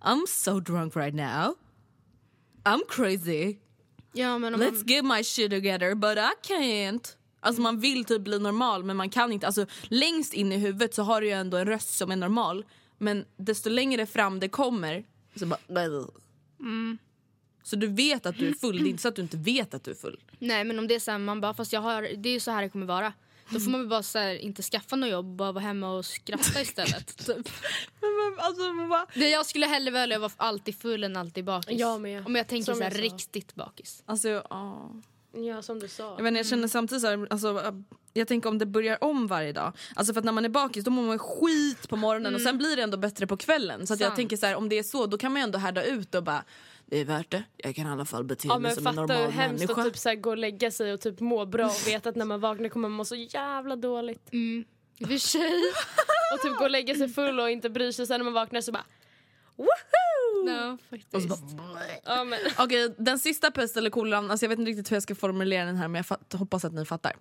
I'm 0.00 0.26
so 0.28 0.60
drunk 0.60 0.96
right 0.96 1.14
now. 1.14 1.54
I'm 2.64 2.80
crazy. 2.88 3.56
Ja 4.12 4.38
men 4.38 4.54
Let's 4.54 4.72
man, 4.72 4.86
get 4.86 5.04
my 5.04 5.24
shit 5.24 5.50
together 5.50 5.94
but 5.94 6.18
I 6.18 6.48
can't. 6.48 7.16
Alltså 7.40 7.62
man 7.62 7.80
vill 7.80 8.04
typ 8.04 8.22
bli 8.22 8.38
normal 8.38 8.84
men 8.84 8.96
man 8.96 9.10
kan 9.10 9.32
inte. 9.32 9.46
Alltså 9.46 9.66
längst 9.82 10.34
in 10.34 10.52
i 10.52 10.56
huvudet 10.56 10.94
så 10.94 11.02
har 11.02 11.20
du 11.20 11.26
ju 11.26 11.32
ändå 11.32 11.56
en 11.56 11.66
röst 11.66 11.96
som 11.98 12.10
är 12.10 12.16
normal. 12.16 12.64
Men 12.98 13.24
desto 13.36 13.70
längre 13.70 14.06
fram 14.06 14.40
det 14.40 14.48
kommer 14.48 15.04
så 15.34 15.46
bara... 15.46 15.58
Mm. 16.60 16.98
Så 17.62 17.76
du 17.76 17.86
vet 17.86 18.26
att 18.26 18.38
du 18.38 18.48
är 18.48 18.52
full, 18.52 18.78
det 18.78 18.88
är 18.88 18.90
inte 18.90 19.02
så 19.02 19.08
att 19.08 19.16
du 19.16 19.22
inte 19.22 19.36
vet 19.36 19.74
att 19.74 19.84
du 19.84 19.90
är 19.90 19.94
full. 19.94 20.20
nej 20.38 20.64
men 20.64 20.78
om 20.78 20.88
det 20.88 20.94
är 20.94 20.98
så 21.00 21.10
här, 21.10 21.18
man 21.18 21.40
bara 21.40 21.54
fast 21.54 21.72
jag 21.72 21.80
har, 21.80 22.02
det 22.02 22.28
är 22.28 22.32
ju 22.32 22.40
så 22.40 22.50
här 22.50 22.62
det 22.62 22.68
kommer 22.68 22.86
vara. 22.86 23.12
Då 23.50 23.60
får 23.60 23.70
man 23.70 23.80
väl 23.80 23.88
bara 23.88 24.02
så 24.02 24.18
här, 24.18 24.34
inte 24.34 24.62
skaffa 24.62 24.96
något 24.96 25.10
jobb, 25.10 25.36
bara 25.36 25.52
vara 25.52 25.64
hemma 25.64 25.90
och 25.90 26.04
skratta 26.04 26.60
istället. 26.60 27.16
typ. 27.26 27.48
alltså, 28.38 28.72
man 28.72 28.88
bara... 28.88 29.06
det, 29.14 29.28
jag 29.28 29.46
skulle 29.46 29.66
hellre 29.66 29.90
välja 29.90 30.16
att 30.16 30.22
vara 30.22 30.32
alltid 30.36 30.78
full 30.78 31.04
än 31.04 31.16
alltid 31.16 31.44
bakis. 31.44 31.80
Jag 31.80 32.00
med. 32.00 32.26
Om 32.26 32.36
jag 32.36 32.48
tänker 32.48 32.64
Som 32.64 32.74
så 32.74 32.82
här, 32.82 32.90
jag 32.90 32.98
sa. 32.98 33.04
riktigt 33.04 33.54
bakis. 33.54 34.02
Alltså, 34.06 34.28
ja. 34.28 34.90
Ja 35.32 35.62
som 35.62 35.78
du 35.78 35.88
sa. 35.88 36.14
Jag, 36.16 36.22
vet, 36.22 36.28
inte, 36.28 36.38
jag 36.38 36.46
känner 36.46 36.68
samtidigt 36.68 37.02
så 37.02 37.08
här, 37.08 37.26
alltså, 37.30 37.74
jag 38.12 38.28
tänker 38.28 38.48
om 38.48 38.58
det 38.58 38.66
börjar 38.66 39.04
om 39.04 39.26
varje 39.26 39.52
dag. 39.52 39.72
Alltså 39.94 40.14
för 40.14 40.18
att 40.18 40.24
när 40.24 40.32
man 40.32 40.44
är 40.44 40.48
bakis 40.48 40.84
då 40.84 40.90
mår 40.90 41.02
man 41.02 41.18
skit 41.18 41.88
på 41.88 41.96
morgonen 41.96 42.34
och 42.34 42.40
sen 42.40 42.58
blir 42.58 42.76
det 42.76 42.82
ändå 42.82 42.96
bättre 42.96 43.26
på 43.26 43.36
kvällen. 43.36 43.86
Så 43.86 43.94
att 43.94 44.00
jag 44.00 44.08
Sant. 44.08 44.16
tänker 44.16 44.36
så 44.36 44.46
här, 44.46 44.54
om 44.54 44.68
det 44.68 44.78
är 44.78 44.82
så 44.82 45.06
då 45.06 45.18
kan 45.18 45.32
man 45.32 45.40
ju 45.40 45.44
ändå 45.44 45.58
härda 45.58 45.84
ut 45.84 46.14
och 46.14 46.24
bara 46.24 46.44
det 46.90 46.98
är 46.98 47.04
värt 47.04 47.30
det. 47.30 47.42
Jag 47.56 47.76
kan 47.76 47.86
i 47.86 47.90
alla 47.90 48.04
fall 48.04 48.24
bete 48.24 48.48
Ja 48.48 48.58
mig 48.58 48.62
men 48.62 48.74
som 48.74 48.86
en 48.86 48.94
fatta 48.94 49.12
hur 49.12 49.20
normal 49.20 49.30
hemskt 49.30 49.60
människa. 49.60 49.80
att 49.80 49.86
typ 49.86 49.96
så 49.96 50.08
här, 50.08 50.16
gå 50.16 50.30
och 50.30 50.38
lägga 50.38 50.70
sig 50.70 50.92
och 50.92 51.00
typ 51.00 51.20
må 51.20 51.46
bra 51.46 51.66
och 51.66 51.86
veta 51.86 52.08
att 52.08 52.16
när 52.16 52.24
man 52.24 52.40
vaknar 52.40 52.68
kommer 52.68 52.88
man 52.88 52.96
må 52.96 53.04
så 53.04 53.14
jävla 53.14 53.76
dåligt. 53.76 54.28
I 54.34 54.64
och 55.04 55.08
för 55.08 55.18
sig. 55.18 55.62
Och 56.34 56.40
typ 56.42 56.58
gå 56.58 56.64
och 56.64 56.70
lägga 56.70 56.94
sig 56.94 57.08
full 57.08 57.40
och 57.40 57.50
inte 57.50 57.70
bry 57.70 57.92
sig 57.92 58.06
sen 58.06 58.20
när 58.20 58.24
man 58.24 58.32
vaknar 58.32 58.60
så 58.60 58.72
bara 58.72 58.84
woho! 59.56 60.48
Ja, 60.48 60.78
faktiskt. 60.90 61.28
Bara, 61.28 62.26
Okej, 62.64 62.94
den 62.98 63.18
sista 63.18 63.50
pest 63.50 63.76
eller 63.76 63.90
kolan, 63.90 64.30
alltså 64.30 64.44
jag 64.44 64.48
vet 64.48 64.58
inte 64.58 64.70
riktigt 64.70 64.90
hur 64.90 64.96
jag 64.96 65.02
ska 65.02 65.14
formulera 65.14 65.64
den 65.64 65.76
här 65.76 65.88
men 65.88 66.04
jag 66.30 66.38
hoppas 66.38 66.64
att 66.64 66.72
ni 66.72 66.84
fattar. 66.84 67.16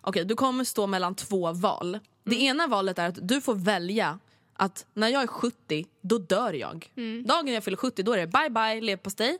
Okej, 0.00 0.24
du 0.24 0.34
kommer 0.34 0.64
stå 0.64 0.86
mellan 0.86 1.14
två 1.14 1.52
val. 1.52 1.98
Det 2.24 2.42
ena 2.42 2.66
valet 2.66 2.98
är 2.98 3.08
att 3.08 3.28
du 3.28 3.40
får 3.40 3.54
välja 3.54 4.18
att 4.60 4.86
när 4.94 5.08
jag 5.08 5.22
är 5.22 5.26
70, 5.26 5.86
då 6.00 6.18
dör 6.18 6.52
jag. 6.52 6.92
Dagen 7.24 7.54
jag 7.54 7.64
fyller 7.64 7.76
70, 7.76 8.02
då 8.02 8.12
är 8.12 8.18
det 8.18 8.26
bye 8.26 8.50
bye 8.50 8.80
leverpastej. 8.80 9.38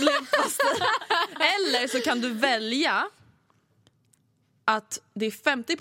leverpastej. 0.00 0.86
Eller 1.34 1.88
så 1.88 2.00
kan 2.00 2.20
du 2.20 2.32
välja 2.34 3.08
att 4.64 5.00
det 5.14 5.26
är 5.26 5.30
50 5.30 5.76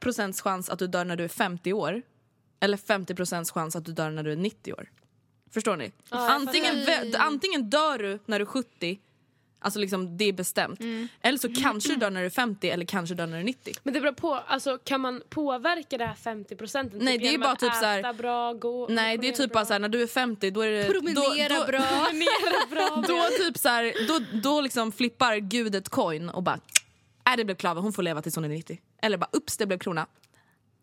procents 0.00 0.40
chans 0.40 0.68
att 0.68 0.78
du 0.78 0.86
dör 0.86 1.04
när 1.04 1.16
du 1.16 1.24
är 1.24 1.28
50 1.28 1.72
år. 1.72 2.02
Eller 2.60 2.76
50 2.76 3.14
procents 3.14 3.50
chans 3.50 3.76
att 3.76 3.84
du 3.84 3.92
dör 3.92 4.10
när 4.10 4.22
du 4.22 4.32
är 4.32 4.36
90 4.36 4.72
år. 4.72 4.90
Förstår 5.50 5.76
ni? 5.76 5.92
jag 6.10 6.30
antingen, 6.30 6.86
antingen 7.16 7.70
dör 7.70 7.98
du 7.98 8.18
när 8.26 8.38
du 8.38 8.42
är 8.42 8.46
70 8.46 9.00
Alltså 9.58 9.78
liksom 9.80 10.16
det 10.16 10.24
är 10.24 10.32
bestämt. 10.32 10.80
Eller 11.22 11.38
så 11.38 11.54
kanske 11.54 11.88
du 11.92 11.96
dör 11.96 12.10
när 12.10 12.20
du 12.20 12.26
är 12.26 12.30
50 12.30 12.70
eller 12.70 12.84
kanske 12.84 13.14
dör 13.14 13.26
när 13.26 13.36
du 13.36 13.40
är 13.40 13.44
90. 13.44 13.74
Men 13.82 13.94
det 13.94 14.00
beror 14.00 14.12
på, 14.12 14.34
alltså 14.34 14.78
kan 14.78 15.00
man 15.00 15.22
påverka 15.28 15.98
det 15.98 16.06
här 16.06 16.14
50 16.14 16.56
procenten? 16.56 16.98
Nej, 17.02 17.18
det 17.18 17.34
är 17.34 17.38
bara 17.38 17.56
typ 17.56 17.74
så 17.74 17.84
här- 17.84 17.98
Äta 17.98 18.12
bra, 18.12 18.52
gå, 18.52 18.86
Nej 18.90 19.18
det 19.18 19.28
är 19.28 19.32
typ 19.32 19.52
bara 19.52 19.64
såhär 19.64 19.80
när 19.80 19.88
du 19.88 20.02
är 20.02 20.06
50 20.06 20.50
då 20.50 20.60
är 20.60 20.70
det... 20.70 20.84
Promenera 20.84 21.48
då, 21.54 21.60
då, 21.60 21.66
bra. 21.66 21.80
Promenera 22.06 22.66
bra. 22.70 23.02
Då 23.08 23.28
typ 23.38 23.58
så 23.58 23.68
här, 23.68 23.92
då, 24.08 24.40
då 24.42 24.60
liksom 24.60 24.92
flippar 24.92 25.36
gud 25.36 25.74
ett 25.74 25.88
coin 25.88 26.28
och 26.28 26.42
bara 26.42 26.60
äh, 27.30 27.36
det 27.36 27.44
blev 27.44 27.54
klave, 27.56 27.80
hon 27.80 27.92
får 27.92 28.02
leva 28.02 28.22
tills 28.22 28.34
hon 28.34 28.44
är 28.44 28.48
90. 28.48 28.80
Eller 29.02 29.18
bara 29.18 29.28
ups 29.32 29.56
det 29.56 29.66
blev 29.66 29.78
krona. 29.78 30.06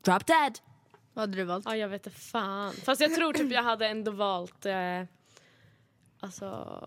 Drop 0.05 0.25
dead. 0.27 0.59
Vad 1.13 1.21
hade 1.23 1.37
du 1.37 1.43
valt? 1.43 1.65
Ja 1.65 1.75
jag 1.75 1.87
vet 1.89 2.07
inte 2.07 2.19
fan. 2.19 2.73
Fast 2.85 3.01
jag 3.01 3.15
tror 3.15 3.33
typ 3.33 3.51
jag 3.51 3.63
hade 3.63 3.87
ändå 3.87 4.11
valt 4.11 4.65
eh, 4.65 4.73
alltså 6.19 6.79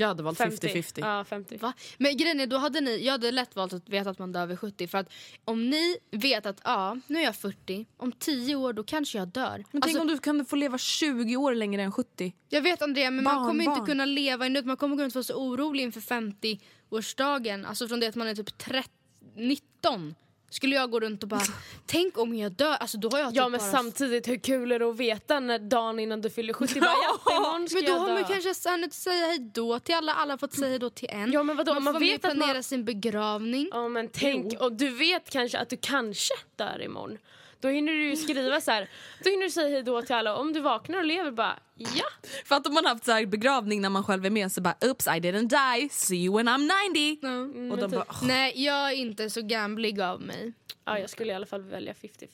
Jag 0.00 0.08
hade 0.08 0.22
valt 0.22 0.38
50. 0.38 0.68
50-50. 0.68 1.00
Ja 1.00 1.24
50. 1.24 1.56
Va? 1.56 1.72
Men 1.98 2.16
grejen 2.16 2.40
är, 2.40 2.46
då 2.46 2.56
hade 2.56 2.80
ni, 2.80 3.04
jag 3.04 3.12
hade 3.12 3.30
lätt 3.30 3.56
valt 3.56 3.72
att 3.72 3.88
veta 3.88 4.10
att 4.10 4.18
man 4.18 4.32
dör 4.32 4.46
vid 4.46 4.58
70 4.58 4.88
för 4.88 4.98
att 4.98 5.12
om 5.44 5.70
ni 5.70 5.96
vet 6.10 6.46
att 6.46 6.60
ja, 6.64 6.98
nu 7.06 7.18
är 7.18 7.24
jag 7.24 7.36
40, 7.36 7.86
om 7.96 8.12
10 8.12 8.56
år 8.56 8.72
då 8.72 8.84
kanske 8.84 9.18
jag 9.18 9.28
dör. 9.28 9.56
Men 9.56 9.64
tänk 9.72 9.84
Alltså, 9.84 10.00
om 10.00 10.06
du 10.06 10.18
kan 10.18 10.44
få 10.44 10.56
leva 10.56 10.78
20 10.78 11.36
år 11.36 11.54
längre 11.54 11.82
än 11.82 11.92
70. 11.92 12.32
Jag 12.48 12.62
vet 12.62 12.82
Andrea 12.82 13.10
men 13.10 13.24
man 13.24 13.36
Barn, 13.36 13.46
kommer 13.46 13.64
barn. 13.64 13.78
inte 13.78 13.90
kunna 13.90 14.04
leva 14.04 14.46
i 14.46 14.62
man 14.62 14.76
kommer 14.76 15.04
inte 15.04 15.16
vara 15.16 15.24
så 15.24 15.34
orolig 15.34 15.82
inför 15.82 16.00
50-årsdagen. 16.00 17.66
Alltså 17.66 17.88
från 17.88 18.00
det 18.00 18.06
att 18.06 18.14
man 18.14 18.28
är 18.28 18.34
typ 18.34 18.58
30, 18.58 18.88
19. 19.36 20.14
Skulle 20.52 20.76
jag 20.76 20.90
gå 20.90 21.00
runt 21.00 21.22
och 21.22 21.28
bara, 21.28 21.42
tänk 21.86 22.18
om 22.18 22.34
jag 22.34 22.52
dör, 22.52 22.72
alltså 22.74 22.98
då 22.98 23.08
har 23.10 23.18
jag 23.18 23.28
typ 23.28 23.36
Ja 23.36 23.48
men 23.48 23.60
bara... 23.60 23.70
samtidigt 23.70 24.28
hur 24.28 24.36
kul 24.38 24.72
är 24.72 24.78
det 24.78 24.88
att 24.88 24.96
veta 24.96 25.40
när 25.40 25.58
dagen 25.58 25.98
innan 25.98 26.20
du 26.20 26.30
fyller 26.30 26.52
70 26.52 26.80
bara 26.80 26.90
ja, 27.26 27.36
imorgon 27.36 27.68
ska 27.68 27.76
Men 27.76 27.84
då 27.84 27.90
jag 27.90 27.98
har 27.98 28.08
dö. 28.08 28.14
man 28.14 28.24
kanske 28.24 28.70
hunnit 28.70 28.94
säga 28.94 29.26
hej 29.26 29.38
då 29.54 29.78
till 29.78 29.94
alla, 29.94 30.12
alla 30.14 30.32
har 30.32 30.38
fått 30.38 30.52
säga 30.54 30.68
hej 30.68 30.78
då 30.78 30.90
till 30.90 31.08
en. 31.10 31.32
Ja, 31.32 31.42
men 31.42 31.56
vadå, 31.56 31.74
man, 31.74 31.82
man 31.84 31.94
får 31.94 32.00
vet 32.00 32.22
med 32.22 32.30
att 32.30 32.36
man- 32.36 32.44
planera 32.46 32.62
sin 32.62 32.84
begravning. 32.84 33.68
Ja 33.72 33.88
men 33.88 34.08
tänk, 34.08 34.60
och 34.60 34.72
du 34.72 34.90
vet 34.90 35.30
kanske 35.30 35.58
att 35.58 35.68
du 35.70 35.76
kanske 35.76 36.34
dör 36.56 36.82
imorgon. 36.84 37.18
Då 37.60 37.68
hinner 37.68 37.92
du 37.92 38.08
ju 38.10 38.16
skriva 38.16 38.60
så 38.60 38.70
här. 38.70 38.88
Då 39.24 39.30
hinner 39.30 39.44
du 39.44 39.50
säga 39.50 39.68
hej 39.68 39.82
då 39.82 40.02
till 40.02 40.14
alla. 40.14 40.36
Om 40.36 40.52
du 40.52 40.60
vaknar 40.60 40.98
och 40.98 41.04
lever 41.04 41.30
bara 41.30 41.58
ja. 41.76 42.04
För 42.44 42.54
att 42.56 42.66
om 42.66 42.74
man 42.74 42.86
haft 42.86 43.04
så 43.04 43.12
här 43.12 43.26
begravning 43.26 43.80
när 43.80 43.88
man 43.88 44.04
själv 44.04 44.26
är 44.26 44.30
med 44.30 44.52
så 44.52 44.60
bara 44.60 44.74
oops 44.80 45.06
I 45.06 45.10
didn't 45.10 45.78
die, 45.78 45.88
see 45.88 46.16
you 46.16 46.36
when 46.36 46.48
I'm 46.48 46.70
90. 46.92 47.72
och 47.72 47.78
de 47.78 47.90
bara 47.90 48.04
"Åh." 48.08 48.26
Nej 48.26 48.64
jag 48.64 48.88
är 48.92 48.96
inte 48.96 49.30
så 49.30 49.42
gamblig 49.42 50.00
av 50.00 50.20
mig. 50.20 50.52
Ja 50.84 50.98
jag 50.98 51.10
skulle 51.10 51.32
i 51.32 51.34
alla 51.34 51.46
fall 51.46 51.62
välja 51.62 51.92
50-50. 51.92 52.28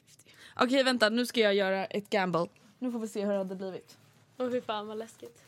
Okej 0.57 0.83
vänta 0.83 1.09
nu 1.09 1.27
ska 1.27 1.41
jag 1.41 1.55
göra 1.55 1.85
ett 1.85 2.11
gamble. 2.11 2.47
Nu 2.79 2.93
får 2.93 2.99
vi 2.99 3.09
se 3.09 3.25
hur 3.25 3.33
det 3.33 3.39
hade 3.39 3.55
blivit. 3.55 3.97
Åh 4.39 4.51
fy 4.51 4.61
fan 4.61 4.87
vad 4.87 4.99
läskigt. 4.99 5.43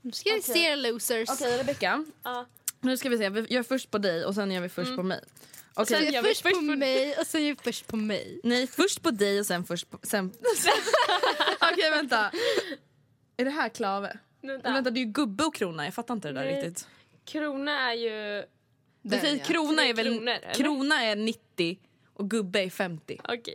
Nu 0.00 0.12
ska 0.12 0.30
vi 0.34 0.42
se 0.42 0.76
losers. 0.76 1.28
Okej 1.30 1.58
Rebecka, 1.58 2.04
Ja. 2.22 2.46
nu 2.80 2.96
ska 2.96 3.08
vi 3.08 3.18
se. 3.18 3.28
Vi 3.28 3.46
gör 3.54 3.62
först 3.62 3.90
på 3.90 3.98
dig 3.98 4.24
och 4.24 4.34
sen 4.34 4.50
gör 4.52 4.60
vi 4.60 4.68
först 4.68 4.96
på 4.96 5.02
mig. 5.02 5.20
Okej, 5.78 5.96
Sen 6.12 6.22
vi 6.22 6.28
först 6.28 6.42
först 6.42 6.54
på 6.54 6.60
mig 6.62 7.16
och 7.18 7.26
sen 7.26 7.56
först 7.62 7.86
på 7.86 7.96
mig. 7.96 8.40
nej 8.42 8.66
först 8.66 9.02
på 9.02 9.10
dig 9.10 9.40
och 9.40 9.46
sen 9.46 9.64
först 9.64 9.90
på... 9.90 9.98
Sen... 10.02 10.32
Okej 11.72 11.90
vänta. 11.90 12.30
Är 13.36 13.44
det 13.44 13.50
här 13.50 13.68
klave? 13.68 14.18
Vänta. 14.42 14.72
Vänta 14.72 14.90
det 14.90 15.00
är 15.00 15.04
ju 15.04 15.12
gubbe 15.12 15.44
och 15.44 15.54
krona, 15.54 15.84
jag 15.84 15.94
fattar 15.94 16.14
inte 16.14 16.28
det 16.28 16.34
där 16.34 16.44
Nej. 16.44 16.56
riktigt. 16.56 16.88
Krona 17.24 17.90
är 17.90 17.94
ju... 17.94 18.44
Det 19.02 19.20
säger, 19.20 19.36
ja. 19.36 19.44
krona 19.44 19.86
är 19.86 19.94
väl... 19.94 20.06
kronor, 20.06 20.28
eller? 20.32 20.54
krona 20.54 21.02
är 21.02 21.16
90 21.16 21.78
och 22.14 22.30
gubbe 22.30 22.60
är 22.60 22.70
50. 22.70 23.20
Okej. 23.24 23.54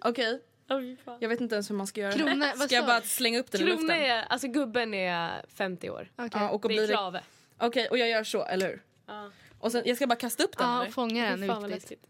Okej, 0.00 0.40
Åh, 0.70 0.80
fy 0.80 0.96
fan. 1.04 1.18
jag 1.20 1.28
vet 1.28 1.40
inte 1.40 1.54
ens 1.54 1.70
hur 1.70 1.74
man 1.74 1.86
ska 1.86 2.00
göra 2.00 2.12
Krona, 2.12 2.46
det. 2.46 2.58
Ska 2.58 2.74
jag 2.74 2.84
sa 2.84 2.86
bara 2.88 3.02
slänga 3.02 3.38
upp 3.38 3.50
den 3.50 3.60
i 3.60 3.64
Krona 3.64 3.80
luften? 3.80 3.96
är, 4.02 4.22
alltså 4.22 4.48
gubben 4.48 4.94
är 4.94 5.44
50 5.48 5.90
år. 5.90 6.10
Okej. 6.16 6.30
Ja, 6.32 6.48
och 6.50 6.60
Det 6.62 6.68
blir 6.68 6.82
är 6.82 6.86
det... 6.86 6.92
klave. 6.92 7.22
Okej, 7.58 7.88
och 7.88 7.98
jag 7.98 8.08
gör 8.08 8.24
så, 8.24 8.44
eller 8.44 8.66
hur? 8.68 8.82
Ja. 9.06 9.30
Och 9.62 9.72
sen, 9.72 9.82
jag 9.86 9.96
ska 9.96 10.06
bara 10.06 10.16
kasta 10.18 10.44
upp 10.44 10.58
den 10.58 10.68
Ja, 10.68 10.90
fånga 10.90 11.30
den 11.30 11.40
viktigt. 11.40 11.70
läskigt. 11.70 12.02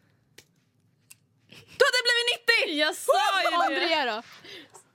Då 1.48 1.84
hade 1.86 1.98
det 1.98 2.04
blivit 2.06 2.68
90! 2.68 2.78
Jag 2.78 2.94
sa 2.96 3.12
ju 3.44 3.50
det! 3.50 3.56
Andrea 3.64 4.16
då? 4.16 4.22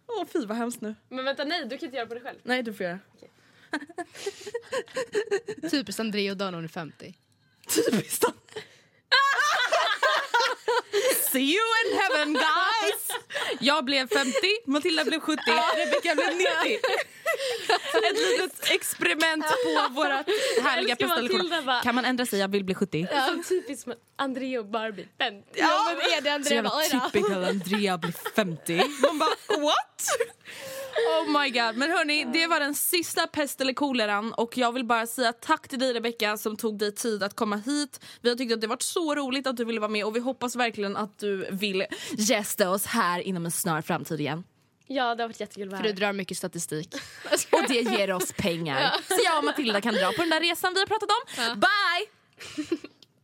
Åh 0.07 0.25
fy 0.33 0.45
vad 0.45 0.57
hemskt 0.57 0.81
nu. 0.81 0.95
Men 1.09 1.25
vänta 1.25 1.43
nej, 1.43 1.65
du 1.65 1.77
kan 1.77 1.85
inte 1.85 1.97
göra 1.97 2.07
på 2.07 2.13
dig 2.13 2.23
själv. 2.23 2.39
Nej 2.43 2.63
du 2.63 2.73
får 2.73 2.83
göra. 2.85 2.99
Typiskt 5.71 5.99
Andrea 5.99 6.31
och 6.31 6.37
Dan 6.37 6.53
hon 6.53 6.63
är 6.63 6.67
50. 6.67 7.13
Typiskt. 7.67 8.25
See 11.37 11.53
you 11.55 11.65
in 11.85 11.99
heaven 11.99 12.33
guys! 12.33 13.07
Jag 13.59 13.85
blev 13.85 14.07
50, 14.07 14.31
Matilda 14.65 15.03
blev 15.05 15.19
70, 15.19 15.41
Rebecca 15.75 16.15
blev 16.15 16.37
90. 16.37 16.79
Ett 18.03 18.17
litet 18.41 18.71
experiment 18.71 19.45
på 19.45 19.93
vårt 19.93 20.07
härliga 20.63 20.95
älskar 20.95 21.07
Matilda 21.07 21.37
prestation. 21.39 21.65
bara- 21.65 21.81
Kan 21.81 21.95
man 21.95 22.05
ändra 22.05 22.25
sig? 22.25 22.39
Jag 22.39 22.47
vill 22.47 22.63
bli 22.63 22.75
70. 22.75 23.07
Ja. 23.11 23.25
Så 23.43 23.43
typiskt 23.49 23.87
Andrea 24.15 24.59
och 24.59 24.65
Barbie. 24.65 25.07
50. 25.17 25.47
Ja 25.53 25.85
men 25.87 25.97
är 26.17 26.21
det 26.21 26.29
Så 26.29 26.35
Andrea? 26.35 26.55
jävla 26.55 26.71
Oj 26.77 26.89
då. 26.91 26.99
typical 27.09 27.43
Andrea 27.43 27.97
blir 27.97 28.13
50. 28.35 28.81
Man 29.01 29.19
bara 29.19 29.29
what? 29.59 30.07
Oh 30.95 31.41
my 31.41 31.49
god. 31.49 31.75
Men 31.77 31.91
hörni, 31.91 32.25
det 32.33 32.47
var 32.47 32.59
den 32.59 32.75
sista 32.75 33.27
pest 33.27 33.61
eller 33.61 33.73
koleran 33.73 34.33
och 34.33 34.57
jag 34.57 34.71
vill 34.71 34.85
bara 34.85 35.07
säga 35.07 35.33
tack 35.33 35.67
till 35.67 35.79
dig 35.79 35.93
Rebecca 35.93 36.37
som 36.37 36.57
tog 36.57 36.77
dig 36.77 36.95
tid 36.95 37.23
att 37.23 37.35
komma 37.35 37.55
hit. 37.55 37.99
Vi 38.21 38.29
har 38.29 38.35
tyckt 38.35 38.53
att 38.53 38.61
det 38.61 38.67
varit 38.67 38.81
så 38.81 39.15
roligt 39.15 39.47
att 39.47 39.57
du 39.57 39.65
ville 39.65 39.79
vara 39.79 39.91
med 39.91 40.05
och 40.05 40.15
vi 40.15 40.19
hoppas 40.19 40.55
verkligen 40.55 40.97
att 40.97 41.19
du 41.19 41.47
vill 41.51 41.85
gästa 42.17 42.69
oss 42.69 42.85
här 42.85 43.19
inom 43.19 43.45
en 43.45 43.51
snar 43.51 43.81
framtid 43.81 44.19
igen. 44.19 44.43
Ja 44.87 45.15
det 45.15 45.23
har 45.23 45.27
varit 45.27 45.39
jättekul 45.39 45.67
att 45.67 45.71
vara 45.71 45.81
För 45.81 45.87
du 45.89 45.93
drar 45.93 46.13
mycket 46.13 46.37
statistik. 46.37 46.95
Och 47.51 47.63
det 47.67 47.81
ger 47.81 48.13
oss 48.13 48.33
pengar. 48.33 48.91
Så 49.07 49.19
jag 49.25 49.37
och 49.37 49.43
Matilda 49.43 49.81
kan 49.81 49.93
dra 49.93 50.11
på 50.11 50.21
den 50.21 50.29
där 50.29 50.39
resan 50.39 50.73
vi 50.73 50.79
har 50.79 50.87
pratat 50.87 51.09
om. 51.09 51.59
Bye! 51.59 52.07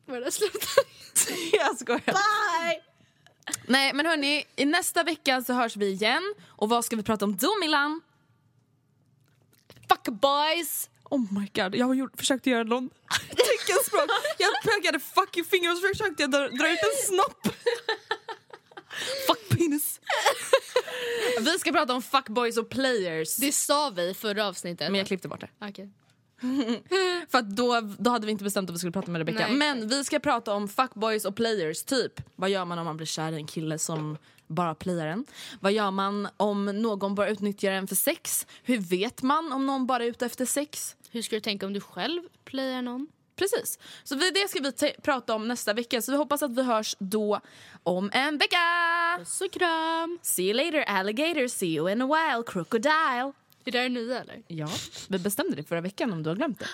Var 0.06 0.22
det 0.22 0.32
sluta? 0.32 0.68
Jag 1.54 1.78
skojar. 1.78 2.02
Bye! 2.06 2.93
Nej 3.68 3.94
men 3.94 4.06
hörni, 4.06 4.46
i 4.56 4.66
nästa 4.66 5.04
vecka 5.04 5.42
så 5.42 5.54
hörs 5.54 5.76
vi 5.76 5.88
igen. 5.88 6.34
Och 6.48 6.70
vad 6.70 6.86
ska 6.86 6.96
vi 6.96 7.04
prata 7.04 7.26
om 7.26 7.38
då 7.38 7.60
Milan? 7.62 8.02
Fuck 9.90 10.04
boys! 10.22 10.90
Oh 11.04 11.34
my 11.34 11.50
god, 11.54 11.76
jag 11.76 11.86
har 11.86 11.94
gjort, 11.94 12.18
försökt 12.18 12.46
göra 12.46 12.64
någon 12.64 12.90
teckenspråk. 13.30 14.10
Jag 14.38 14.52
pekade 14.64 15.00
fuck 15.00 15.38
you 15.38 15.46
finger 15.46 15.72
och 15.72 15.78
så 15.78 15.88
försökte 15.88 16.24
jag 16.24 16.32
dra, 16.32 16.40
dra 16.40 16.72
ut 16.74 16.80
en 16.80 17.06
snopp. 17.08 17.48
fuck 19.28 19.50
penis. 19.50 20.00
Vi 21.40 21.60
ska 21.60 21.72
prata 21.72 21.94
om 21.94 22.02
fuckboys 22.02 22.58
och 22.58 22.70
players. 22.70 23.36
Det 23.36 23.52
sa 23.52 23.90
vi 23.90 24.14
förra 24.14 24.48
avsnittet. 24.48 24.92
Men 24.92 24.98
jag 24.98 25.08
klippte 25.08 25.28
bort 25.28 25.42
det. 25.42 25.50
Okej. 25.62 25.90
För 27.30 27.42
då, 27.42 27.82
då 28.00 28.12
hade 28.12 28.26
vi 28.26 28.32
inte 28.32 28.44
bestämt 28.44 28.70
att 28.70 28.76
vi 28.76 28.80
skulle 28.80 28.92
prata 28.92 29.12
med 29.12 29.20
Rebecca. 29.20 29.48
Nej, 29.48 29.58
Men 29.58 29.88
vi 29.88 30.04
ska 30.04 30.20
prata 30.20 30.54
om 30.54 30.68
fuckboys 30.68 31.26
och 31.26 31.36
players, 31.36 31.84
typ. 31.84 32.22
Vad 32.36 32.50
gör 32.50 32.66
man 32.66 32.80
om 32.80 32.86
man 32.86 32.98
blir 32.98 33.08
kär 33.08 33.32
i 33.32 33.36
en 33.36 33.48
kille 33.48 33.80
som 33.80 34.18
bara 34.48 34.76
playar 34.76 35.08
en? 35.08 35.26
Vad 35.60 35.72
gör 35.72 35.92
man 35.92 36.28
om 36.38 36.66
någon 36.66 37.16
bara 37.16 37.30
utnyttjar 37.30 37.72
en 37.72 37.88
för 37.88 37.96
sex? 37.96 38.48
Hur 38.64 38.78
vet 38.78 39.22
man 39.22 39.52
om 39.52 39.66
någon 39.66 39.88
bara 39.88 40.04
är 40.04 40.08
ute 40.08 40.26
efter 40.26 40.46
sex? 40.46 40.96
Hur 41.12 41.22
ska 41.22 41.36
du 41.36 41.40
tänka 41.40 41.66
om 41.66 41.74
du 41.74 41.82
själv 41.82 42.22
playar 42.46 42.82
någon? 42.82 43.08
Precis. 43.36 43.80
Så 44.04 44.16
det 44.16 44.50
ska 44.50 44.60
vi 44.60 44.94
prata 45.02 45.36
om 45.36 45.48
nästa 45.48 45.74
vecka. 45.74 46.02
Så 46.02 46.12
vi 46.12 46.18
hoppas 46.18 46.44
att 46.44 46.52
vi 46.52 46.64
hörs 46.64 46.96
då 47.00 47.40
om 47.84 48.10
en 48.14 48.38
vecka. 48.38 48.58
Så 49.26 49.50
kram! 49.50 50.20
See 50.22 50.44
you 50.44 50.54
later 50.54 50.82
alligator, 50.82 51.48
see 51.48 51.76
you 51.76 51.92
in 51.92 52.02
a 52.02 52.06
while 52.06 52.44
crocodile. 52.44 53.34
Är 53.66 53.72
det 53.72 53.80
här 53.80 53.90
nya 53.90 54.22
eller? 54.22 54.42
Ja, 54.48 54.70
vi 55.10 55.20
bestämde 55.20 55.56
det 55.56 55.64
förra 55.64 55.82
veckan 55.82 56.14
om 56.14 56.24
du 56.24 56.30
har 56.30 56.36
glömt 56.36 56.60
det. 56.60 56.68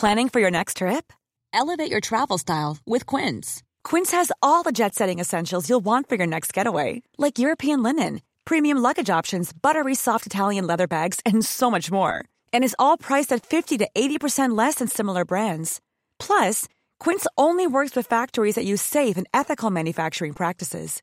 Planning 0.00 0.30
for 0.30 0.40
your 0.40 0.50
next 0.50 0.78
trip? 0.78 1.12
Elevate 1.52 1.90
your 1.90 2.00
travel 2.00 2.38
style 2.38 2.78
with 2.86 3.06
Quince. 3.06 3.62
Quince 3.84 4.10
has 4.10 4.32
all 4.40 4.62
the 4.64 4.72
jet 4.72 4.94
setting 4.94 5.20
essentials 5.20 5.68
you'll 5.68 5.84
want 5.84 6.08
for 6.08 6.16
your 6.16 6.26
next 6.26 6.52
getaway, 6.52 7.02
like 7.18 7.38
European 7.38 7.82
linen, 7.82 8.20
premium 8.44 8.78
luggage 8.78 9.10
options, 9.10 9.52
buttery 9.52 9.94
soft 9.94 10.26
Italian 10.26 10.66
leather 10.66 10.86
bags, 10.86 11.20
and 11.24 11.44
so 11.44 11.70
much 11.70 11.90
more. 11.90 12.24
And 12.52 12.64
is 12.64 12.76
all 12.78 12.96
priced 12.96 13.32
at 13.32 13.46
50 13.46 13.78
to 13.78 13.88
80% 13.94 14.56
less 14.56 14.76
than 14.76 14.88
similar 14.88 15.24
brands. 15.24 15.80
Plus, 16.18 16.66
Quince 16.98 17.26
only 17.36 17.66
works 17.66 17.94
with 17.94 18.06
factories 18.06 18.54
that 18.54 18.64
use 18.64 18.82
safe 18.82 19.16
and 19.16 19.28
ethical 19.34 19.70
manufacturing 19.70 20.32
practices. 20.32 21.02